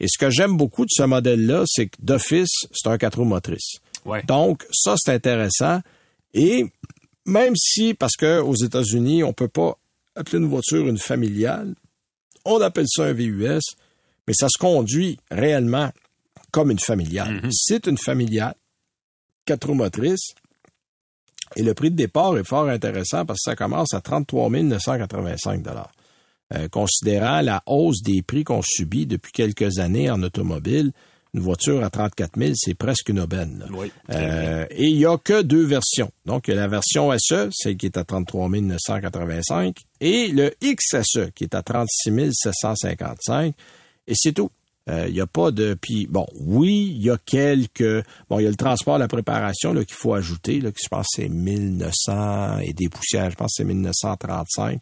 Et 0.02 0.08
ce 0.10 0.18
que 0.18 0.30
j'aime 0.30 0.58
beaucoup 0.58 0.84
de 0.84 0.92
ce 0.92 1.04
modèle-là, 1.04 1.64
c'est 1.68 1.86
que 1.86 1.96
d'office, 2.02 2.66
c'est 2.74 2.90
un 2.90 2.98
4 2.98 3.20
roues 3.20 3.24
motrices. 3.24 3.78
Donc, 4.28 4.66
ça, 4.74 4.96
c'est 4.98 5.14
intéressant. 5.14 5.80
Et 6.34 6.66
même 7.26 7.56
si, 7.56 7.94
parce 7.94 8.18
que 8.18 8.42
aux 8.42 8.56
États-Unis, 8.56 9.24
on 9.24 9.32
peut 9.32 9.48
pas 9.48 9.78
appeler 10.16 10.40
une 10.40 10.48
voiture 10.48 10.88
une 10.88 10.98
familiale, 10.98 11.76
on 12.46 12.62
appelle 12.62 12.86
ça 12.88 13.06
un 13.06 13.14
VUS, 13.14 13.62
mais 14.28 14.34
ça 14.34 14.48
se 14.50 14.58
conduit 14.58 15.20
réellement 15.32 15.92
comme 16.52 16.72
une 16.72 16.80
familiale. 16.80 17.42
Mhm. 17.44 17.50
C'est 17.52 17.88
une 17.88 17.98
familiale, 17.98 18.56
quatre 19.46 19.68
roues 19.68 19.74
motrices, 19.74 20.34
et 21.56 21.64
le 21.64 21.74
prix 21.74 21.92
de 21.92 21.96
départ 21.96 22.38
est 22.38 22.44
fort 22.44 22.68
intéressant 22.68 23.26
parce 23.26 23.40
que 23.40 23.52
ça 23.52 23.56
commence 23.56 23.94
à 23.94 24.02
33 24.02 24.50
985 24.50 25.64
euh, 26.54 26.68
Considérant 26.70 27.42
la 27.42 27.62
hausse 27.66 28.02
des 28.02 28.22
prix 28.22 28.44
qu'on 28.44 28.62
subit 28.64 29.06
depuis 29.06 29.32
quelques 29.32 29.80
années 29.80 30.10
en 30.10 30.22
automobile, 30.24 30.92
une 31.36 31.42
voiture 31.42 31.84
à 31.84 31.90
34 31.90 32.40
000, 32.40 32.52
c'est 32.56 32.74
presque 32.74 33.10
une 33.10 33.20
aubaine. 33.20 33.66
Oui, 33.74 33.92
Euh, 34.10 34.66
et 34.70 34.86
il 34.86 34.98
y 34.98 35.06
a 35.06 35.18
que 35.18 35.42
deux 35.42 35.66
versions. 35.66 36.12
Donc, 36.26 36.48
il 36.48 36.54
y 36.56 36.58
a 36.58 36.62
la 36.62 36.68
version 36.68 37.12
SE, 37.18 37.50
celle 37.52 37.76
qui 37.76 37.88
est 37.88 37.98
à 37.98 38.06
33 38.06 38.50
985, 38.50 39.76
et 40.00 40.30
le 40.30 40.52
XSE, 40.64 41.32
qui 41.36 41.44
est 41.44 41.54
à 41.54 41.62
36 41.62 42.32
755. 42.32 43.54
Et 44.08 44.14
c'est 44.16 44.32
tout. 44.32 44.50
Euh, 44.88 45.06
Il 45.08 45.14
n'y 45.16 45.22
a 45.22 45.28
pas 45.28 45.52
de... 45.52 45.76
Puis, 45.82 46.08
bon, 46.08 46.26
oui, 46.40 46.94
il 46.96 47.04
y 47.04 47.10
a 47.10 47.18
quelques... 47.18 48.06
Bon, 48.30 48.40
il 48.40 48.44
y 48.44 48.48
a 48.48 48.50
le 48.50 48.56
transport, 48.56 48.98
la 48.98 49.08
préparation 49.08 49.74
là, 49.74 49.84
qu'il 49.84 49.96
faut 49.96 50.14
ajouter, 50.14 50.62
là, 50.62 50.72
qui 50.72 50.84
je 50.84 50.90
pense 50.90 51.08
c'est 51.16 51.28
1900 51.28 52.60
et 52.60 52.74
des 52.74 52.88
poussières, 52.88 53.32
je 53.32 53.36
pense 53.36 53.48
que 53.48 53.56
c'est 53.58 53.64
1935 53.64 54.80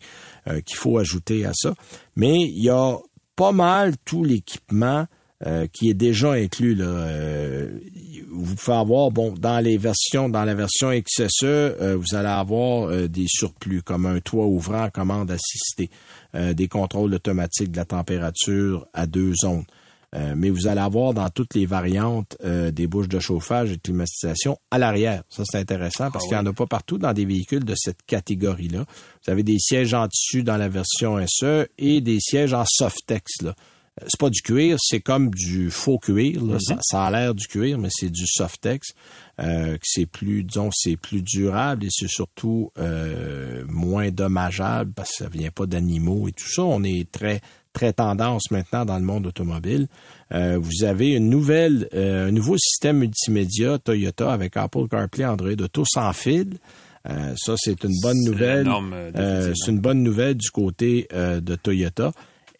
euh, 0.49 0.61
qu'il 0.61 0.75
faut 0.75 0.97
ajouter 0.97 1.45
à 1.45 1.51
ça. 1.53 1.73
Mais 2.17 2.35
il 2.35 2.63
y 2.63 2.69
a 2.69 2.97
pas 3.35 3.53
mal 3.53 3.95
tout 4.03 4.23
l'équipement 4.23 5.07
euh, 5.45 5.67
qui 5.71 5.89
est 5.89 5.93
déjà 5.93 6.31
inclus. 6.33 6.75
Là. 6.75 6.85
Euh, 6.85 7.69
vous 8.31 8.55
pouvez 8.55 8.77
avoir, 8.77 9.11
bon, 9.11 9.33
dans 9.33 9.59
les 9.59 9.77
versions, 9.77 10.27
dans 10.27 10.43
la 10.43 10.55
version 10.55 10.89
XSE, 10.91 11.43
euh, 11.43 11.97
vous 11.97 12.15
allez 12.15 12.29
avoir 12.29 12.89
euh, 12.89 13.07
des 13.07 13.25
surplus 13.27 13.83
comme 13.83 14.05
un 14.05 14.19
toit 14.19 14.45
ouvrant, 14.45 14.89
commande 14.89 15.31
assistée, 15.31 15.89
euh, 16.35 16.53
des 16.53 16.67
contrôles 16.67 17.13
automatiques 17.13 17.71
de 17.71 17.77
la 17.77 17.85
température 17.85 18.87
à 18.93 19.05
deux 19.05 19.33
zones. 19.35 19.65
Euh, 20.15 20.35
mais 20.37 20.51
vous 20.51 20.67
allez 20.67 20.81
avoir 20.81 21.13
dans 21.13 21.29
toutes 21.29 21.55
les 21.55 21.65
variantes 21.65 22.37
euh, 22.43 22.69
des 22.69 22.85
bouches 22.85 23.07
de 23.07 23.19
chauffage 23.19 23.71
et 23.71 23.77
de 23.77 23.81
climatisation 23.81 24.59
à 24.69 24.77
l'arrière. 24.77 25.23
Ça, 25.29 25.43
c'est 25.45 25.57
intéressant 25.57 26.11
parce 26.11 26.25
qu'il 26.25 26.37
n'y 26.37 26.41
en 26.41 26.45
a 26.45 26.53
pas 26.53 26.67
partout 26.67 26.99
dans 26.99 27.13
des 27.13 27.25
véhicules 27.25 27.65
de 27.65 27.73
cette 27.75 28.03
catégorie-là. 28.05 28.85
Vous 29.25 29.31
avez 29.31 29.41
des 29.41 29.57
sièges 29.57 29.93
en 29.95 30.07
tissu 30.07 30.43
dans 30.43 30.57
la 30.57 30.69
version 30.69 31.17
SE 31.27 31.67
et 31.79 32.01
des 32.01 32.19
sièges 32.19 32.53
en 32.53 32.63
softex. 32.67 33.41
Là. 33.41 33.55
C'est 34.01 34.19
pas 34.19 34.29
du 34.31 34.41
cuir, 34.41 34.77
c'est 34.81 35.01
comme 35.01 35.29
du 35.29 35.69
faux 35.69 35.99
cuir. 35.99 36.43
là. 36.43 36.57
ça, 36.59 36.77
ça 36.81 37.05
a 37.05 37.11
l'air 37.11 37.35
du 37.35 37.47
cuir, 37.47 37.77
mais 37.77 37.89
c'est 37.91 38.09
du 38.09 38.25
softex. 38.25 38.89
Euh, 39.39 39.77
c'est 39.83 40.05
plus, 40.07 40.43
disons, 40.43 40.69
c'est 40.73 40.95
plus 40.97 41.21
durable 41.21 41.85
et 41.85 41.89
c'est 41.91 42.09
surtout 42.09 42.71
euh, 42.79 43.63
moins 43.67 44.09
dommageable 44.09 44.91
parce 44.95 45.11
que 45.11 45.23
ça 45.23 45.29
vient 45.29 45.51
pas 45.51 45.65
d'animaux 45.67 46.27
et 46.27 46.31
tout 46.31 46.49
ça. 46.49 46.63
On 46.63 46.83
est 46.83 47.11
très 47.11 47.41
très 47.71 47.91
tendance 47.93 48.51
maintenant 48.51 48.85
dans 48.85 48.97
le 48.99 49.03
monde 49.03 49.25
automobile. 49.27 49.87
Euh, 50.31 50.59
vous 50.61 50.83
avez 50.83 51.09
une 51.09 51.29
nouvelle, 51.29 51.89
euh, 51.95 52.27
un 52.27 52.31
nouveau 52.31 52.55
système 52.57 52.99
multimédia 52.99 53.79
Toyota 53.79 54.31
avec 54.31 54.55
Apple 54.57 54.87
CarPlay, 54.89 55.25
Android 55.25 55.59
Auto 55.59 55.83
sans 55.85 56.13
fil. 56.13 56.57
Euh, 57.09 57.33
ça, 57.35 57.55
c'est 57.57 57.83
une 57.83 57.99
bonne 58.01 58.23
nouvelle. 58.23 58.67
euh, 59.15 59.53
c'est 59.55 59.71
une 59.71 59.79
bonne 59.79 60.03
nouvelle 60.03 60.35
du 60.35 60.49
côté 60.51 61.07
euh, 61.13 61.41
de 61.41 61.55
Toyota. 61.55 62.11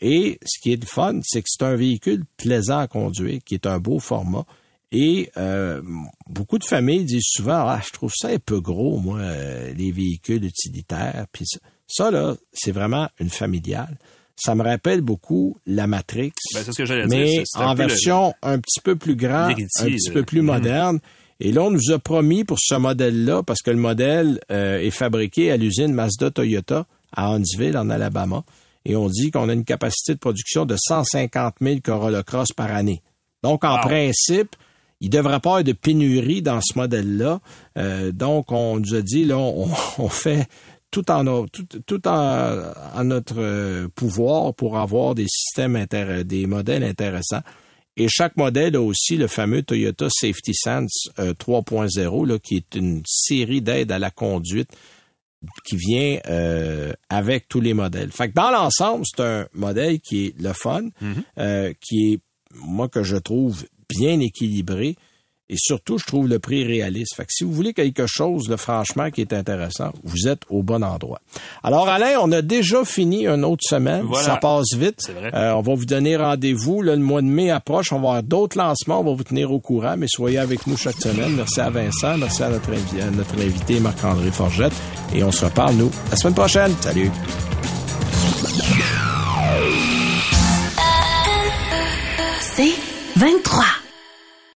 Et 0.06 0.38
ce 0.46 0.60
qui 0.62 0.74
est 0.74 0.82
le 0.82 0.86
fun, 0.86 1.20
c'est 1.24 1.42
que 1.42 1.48
c'est 1.50 1.64
un 1.64 1.76
véhicule 1.76 2.26
plaisant 2.38 2.80
à 2.80 2.88
conduire, 2.88 3.40
qui 3.46 3.54
est 3.56 3.66
un 3.66 3.80
beau 3.80 4.00
format. 4.00 4.46
Et 4.92 5.32
euh, 5.38 5.82
beaucoup 6.30 6.60
de 6.60 6.66
familles 6.66 7.06
disent 7.06 7.24
souvent, 7.26 7.66
ah, 7.68 7.82
je 7.84 7.90
trouve 7.92 8.12
ça 8.14 8.28
un 8.28 8.38
peu 8.38 8.60
gros, 8.60 9.00
moi, 9.00 9.20
euh, 9.20 9.74
les 9.76 9.92
véhicules 9.92 10.44
utilitaires. 10.44 11.26
Puis 11.32 11.46
ça, 11.88 12.12
là, 12.12 12.36
c'est 12.52 12.72
vraiment 12.72 13.08
une 13.20 13.30
familiale. 13.30 13.98
Ça 14.36 14.56
me 14.56 14.62
rappelle 14.64 15.02
beaucoup 15.02 15.58
la 15.66 15.88
Matrix, 15.88 16.34
Ben, 16.54 16.64
c'est 16.66 16.72
ce 16.74 16.78
que 16.78 16.84
dire. 16.86 17.08
mais 17.08 17.44
en 17.56 17.72
le- 17.72 17.78
version 17.78 18.34
un 18.42 18.60
petit 18.60 18.82
peu 18.82 18.96
plus 18.96 19.16
grand, 19.16 19.48
un 19.50 19.54
petit 19.56 20.12
peu 20.12 20.24
plus 20.24 20.42
Mhm. 20.42 20.46
moderne. 20.48 21.00
Et 21.40 21.52
là, 21.52 21.64
on 21.64 21.72
nous 21.72 21.92
a 21.92 21.98
promis 22.00 22.44
pour 22.44 22.58
ce 22.60 22.76
modèle-là, 22.76 23.42
parce 23.44 23.62
que 23.62 23.72
le 23.72 23.78
modèle 23.78 24.40
euh, 24.52 24.80
est 24.80 24.92
fabriqué 24.92 25.50
à 25.52 25.58
l'usine 25.58 25.94
Mazda 25.94 26.30
Toyota 26.32 26.86
à 27.16 27.28
Huntsville, 27.30 27.78
en 27.78 27.90
Alabama, 27.90 28.44
et 28.86 28.96
on 28.96 29.08
dit 29.08 29.32
qu'on 29.32 29.50
a 29.50 29.54
une 29.54 29.64
capacité 29.66 30.14
de 30.14 30.20
production 30.20 30.66
de 30.66 30.76
150 30.78 31.56
000 31.62 31.80
Corolla 31.84 32.24
Cross 32.24 32.50
par 32.56 32.72
année. 32.72 33.02
Donc, 33.44 33.64
en 33.64 33.76
Wow. 33.76 33.82
principe, 33.82 34.56
il 35.02 35.08
ne 35.10 35.18
devrait 35.18 35.40
pas 35.40 35.50
avoir 35.50 35.64
de 35.64 35.74
pénurie 35.74 36.42
dans 36.42 36.62
ce 36.62 36.78
modèle-là. 36.78 37.42
Euh, 37.78 38.12
donc, 38.12 38.52
on 38.52 38.80
nous 38.80 38.96
a 38.96 39.02
dit, 39.02 39.26
là, 39.26 39.38
on, 39.38 39.70
on 39.98 40.10
fait 40.10 40.48
tout 40.92 41.10
en, 41.12 41.46
tout, 41.48 41.66
tout 41.86 42.08
en, 42.08 42.62
en 42.96 43.04
notre 43.04 43.36
euh, 43.40 43.88
pouvoir 43.96 44.54
pour 44.54 44.78
avoir 44.78 45.16
des 45.16 45.28
systèmes, 45.28 45.86
des 46.24 46.46
modèles 46.46 46.84
intéressants. 46.84 47.42
Et 47.98 48.08
chaque 48.10 48.38
modèle 48.38 48.76
a 48.76 48.82
aussi 48.82 49.18
le 49.18 49.28
fameux 49.28 49.62
Toyota 49.62 50.08
Safety 50.10 50.54
Sense 50.54 51.10
euh, 51.20 51.34
3.0, 51.34 52.28
là, 52.28 52.40
qui 52.40 52.56
est 52.56 52.76
une 52.76 53.02
série 53.06 53.62
d'aides 53.62 53.92
à 53.92 54.00
la 54.00 54.10
conduite 54.10 54.70
qui 55.66 55.76
vient 55.76 56.20
euh, 56.28 56.94
avec 57.10 57.48
tous 57.48 57.62
les 57.62 57.74
modèles. 57.74 58.12
Fait 58.12 58.30
que 58.30 58.34
dans 58.34 58.52
l'ensemble, 58.52 59.06
c'est 59.06 59.24
un 59.24 59.48
modèle 59.54 60.00
qui 60.00 60.28
est 60.28 60.42
le 60.42 60.54
fun, 60.54 60.90
euh, 61.38 61.74
qui 61.82 62.14
est, 62.14 62.20
moi, 62.56 62.90
que 62.90 63.04
je 63.04 63.18
trouve 63.18 63.66
bien 63.90 64.20
équilibré. 64.20 64.96
Et 65.50 65.56
surtout, 65.58 65.98
je 66.00 66.06
trouve 66.06 66.28
le 66.30 66.40
prix 66.40 66.64
réaliste. 66.64 67.16
Fait 67.16 67.26
que 67.26 67.32
si 67.32 67.44
vous 67.44 67.52
voulez 67.52 67.74
quelque 67.74 68.06
chose, 68.08 68.48
là, 68.50 68.58
franchement, 68.58 69.12
qui 69.12 69.22
est 69.22 69.34
intéressant, 69.34 69.92
vous 70.04 70.28
êtes 70.28 70.42
au 70.50 70.64
bon 70.64 70.82
endroit. 70.84 71.20
Alors, 71.64 71.90
Alain, 71.90 72.18
on 72.22 72.32
a 72.32 72.42
déjà 72.42 72.86
fini 72.86 73.28
une 73.28 73.44
autre 73.44 73.64
semaine. 73.68 74.04
Voilà. 74.08 74.26
Ça 74.26 74.36
passe 74.38 74.74
vite. 74.76 74.96
C'est 75.00 75.12
vrai. 75.12 75.32
Euh, 75.36 75.52
on 75.54 75.62
va 75.62 75.76
vous 75.76 75.86
donner 75.86 76.16
rendez-vous. 76.16 76.82
Là, 76.82 76.96
le 76.96 77.02
mois 77.04 77.22
de 77.22 77.28
mai 77.28 77.52
approche. 77.52 77.92
On 77.92 77.98
va 78.00 78.08
avoir 78.10 78.24
d'autres 78.24 78.58
lancements. 78.58 79.02
On 79.02 79.04
va 79.04 79.14
vous 79.14 79.24
tenir 79.24 79.52
au 79.52 79.60
courant, 79.60 79.96
mais 79.98 80.08
soyez 80.10 80.40
avec 80.40 80.66
nous 80.66 80.78
chaque 80.78 81.00
semaine. 81.02 81.36
Merci 81.36 81.60
à 81.60 81.70
Vincent. 81.70 82.18
Merci 82.18 82.42
à 82.44 82.50
notre, 82.50 82.70
invi- 82.72 83.02
à 83.02 83.12
notre 83.12 83.36
invité 83.40 83.80
Marc-André 83.80 84.32
Forgette. 84.32 84.74
Et 85.14 85.24
on 85.24 85.32
se 85.32 85.44
reparle, 85.46 85.76
nous, 85.76 85.92
la 86.10 86.16
semaine 86.16 86.34
prochaine. 86.36 86.72
Salut. 86.80 87.12
C'est 92.42 92.74
23. 93.18 93.64